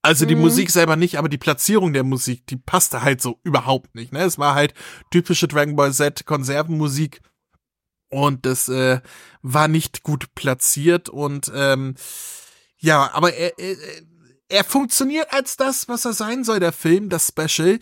[0.00, 0.40] Also die mhm.
[0.40, 4.12] Musik selber nicht, aber die Platzierung der Musik, die passte halt so überhaupt nicht.
[4.12, 4.24] Ne?
[4.24, 4.74] Es war halt
[5.10, 7.20] typische Dragon Ball Z Konservenmusik
[8.08, 9.00] und das äh,
[9.42, 11.94] war nicht gut platziert und ähm,
[12.78, 13.76] ja, aber er, er,
[14.48, 17.78] er funktioniert als das, was er sein soll, der Film, das Special.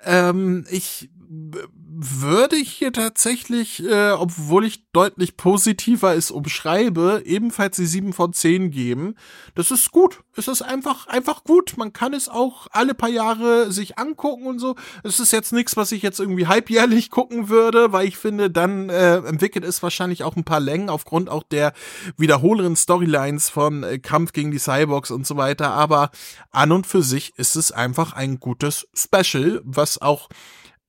[0.00, 7.86] Ähm, ich würde ich hier tatsächlich, äh, obwohl ich deutlich positiver es umschreibe, ebenfalls die
[7.86, 9.14] 7 von 10 geben.
[9.54, 10.20] Das ist gut.
[10.36, 11.74] Es ist einfach, einfach gut.
[11.76, 14.74] Man kann es auch alle paar Jahre sich angucken und so.
[15.04, 18.90] Es ist jetzt nichts, was ich jetzt irgendwie halbjährlich gucken würde, weil ich finde, dann
[18.90, 21.72] äh, entwickelt es wahrscheinlich auch ein paar Längen aufgrund auch der
[22.18, 25.72] wiederholenden Storylines von äh, Kampf gegen die Cyborgs und so weiter.
[25.72, 26.10] Aber
[26.50, 30.28] an und für sich ist es einfach ein gutes Special, was auch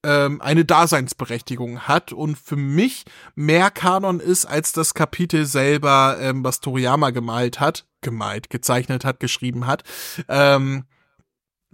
[0.04, 3.06] ähm, eine Daseinsberechtigung hat und für mich
[3.36, 9.20] mehr Kanon ist als das Kapitel selber, ähm, was Toriyama gemalt hat, gemalt, gezeichnet hat,
[9.20, 9.84] geschrieben hat.
[10.28, 10.86] Ähm,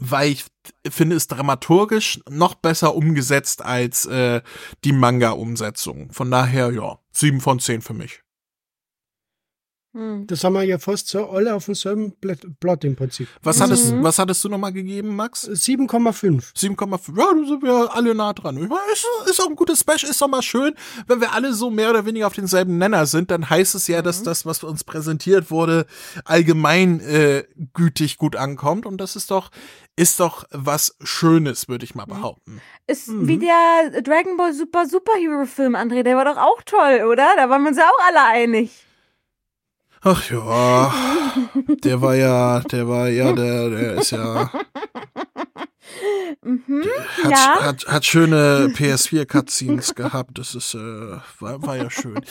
[0.01, 0.45] weil ich
[0.89, 4.41] finde es dramaturgisch noch besser umgesetzt als äh,
[4.85, 6.11] die Manga-Umsetzung.
[6.13, 8.21] Von daher, ja, sieben von zehn für mich.
[9.93, 10.27] Hm.
[10.27, 13.27] Das haben wir ja fast so alle auf demselben Blatt im Prinzip.
[13.41, 13.63] Was mhm.
[13.63, 15.49] hattest, was hattest du nochmal gegeben, Max?
[15.49, 16.53] 7,5.
[16.53, 17.17] 7,5.
[17.17, 18.57] Ja, da sind wir alle nah dran.
[18.57, 20.75] Ich meine, ist, ist auch ein gutes Special, ist doch mal schön,
[21.07, 24.03] wenn wir alle so mehr oder weniger auf denselben Nenner sind, dann heißt es ja,
[24.03, 24.25] dass mhm.
[24.25, 25.87] das, was uns präsentiert wurde,
[26.23, 28.85] allgemein äh, gütig gut ankommt.
[28.85, 29.49] Und das ist doch,
[29.95, 32.09] ist doch was Schönes, würde ich mal mhm.
[32.09, 32.61] behaupten.
[32.85, 33.27] Ist mhm.
[33.27, 37.27] wie der Dragon Ball Super Superhero Film, André, der war doch auch toll, oder?
[37.35, 38.85] Da waren wir uns ja auch alle einig.
[40.01, 40.93] Ach ja,
[41.83, 44.51] der war ja, der war ja, der, der ist ja.
[46.41, 46.85] Mhm,
[47.23, 47.57] hat, ja.
[47.61, 50.37] Hat, hat schöne PS4-Cutscenes gehabt.
[50.37, 52.21] Das ist, äh, war, war ja schön.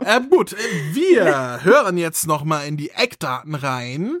[0.00, 0.56] äh, gut,
[0.92, 4.20] wir hören jetzt noch mal in die Eckdaten rein.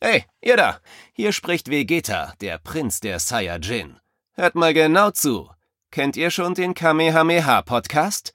[0.00, 0.78] Hey, ihr da!
[1.12, 3.98] Hier spricht Vegeta, der Prinz der Saiyajin.
[4.32, 5.50] Hört mal genau zu.
[5.90, 8.34] Kennt ihr schon den Kamehameha-Podcast?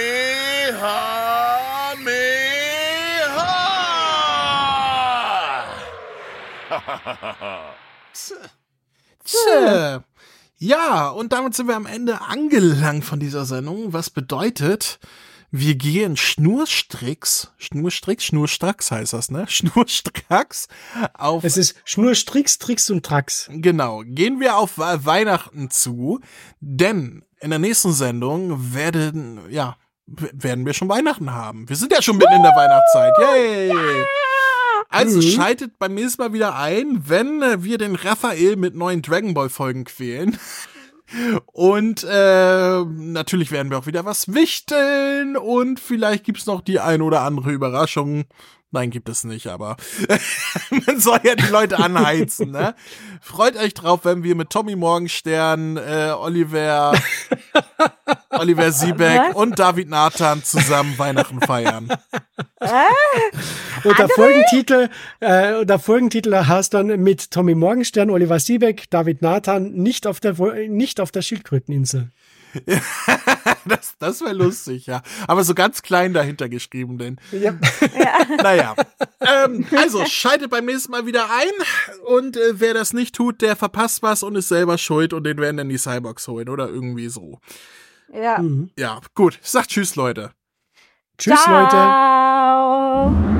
[9.23, 10.03] Tja.
[10.57, 14.99] Ja, und damit sind wir am Ende angelangt von dieser Sendung, was bedeutet,
[15.53, 19.45] wir gehen Schnurstricks, Schnurstricks, Schnurstracks heißt das, ne?
[19.49, 20.69] Schnurstracks
[21.13, 21.43] auf.
[21.43, 23.49] Es ist Schnurstricks, Tricks und Tracks.
[23.51, 24.03] Genau.
[24.05, 26.21] Gehen wir auf Weihnachten zu,
[26.61, 29.75] denn in der nächsten Sendung werden, ja,
[30.07, 31.67] werden wir schon Weihnachten haben.
[31.67, 33.13] Wir sind ja schon mitten in der Weihnachtszeit.
[33.19, 34.05] Yay!
[34.91, 35.31] Also mhm.
[35.31, 39.49] schaltet beim nächsten Mal wieder ein, wenn äh, wir den Raphael mit neuen Dragon Ball
[39.49, 40.37] Folgen quälen.
[41.51, 47.01] Und äh, natürlich werden wir auch wieder was wichteln und vielleicht gibt's noch die ein
[47.01, 48.23] oder andere Überraschung.
[48.73, 49.75] Nein, gibt es nicht, aber
[50.69, 52.73] man soll ja die Leute anheizen, ne?
[53.19, 56.93] Freut euch drauf, wenn wir mit Tommy Morgenstern, äh, Oliver,
[58.29, 59.35] Oliver Siebeck Was?
[59.35, 61.89] und David Nathan zusammen Weihnachten feiern.
[63.83, 64.89] und der Folgentitel,
[65.19, 70.33] äh, der Folgentitel heißt dann mit Tommy Morgenstern, Oliver Siebeck, David Nathan nicht auf der
[70.69, 72.09] nicht auf der Schildkröteninsel.
[73.65, 75.01] das das wäre lustig, ja.
[75.27, 77.19] Aber so ganz klein dahinter geschrieben, denn.
[77.31, 77.53] Ja.
[77.97, 78.11] ja.
[78.43, 78.75] Naja.
[79.19, 81.51] Ähm, also, schaltet beim nächsten Mal wieder ein.
[82.05, 85.37] Und äh, wer das nicht tut, der verpasst was und ist selber schuld und den
[85.37, 87.39] werden dann die Cyborgs holen oder irgendwie so.
[88.13, 88.39] Ja.
[88.39, 88.71] Mhm.
[88.77, 89.39] Ja, gut.
[89.41, 90.31] Sagt Tschüss, Leute.
[91.17, 93.09] Tschüss, Ciao.
[93.09, 93.30] Leute.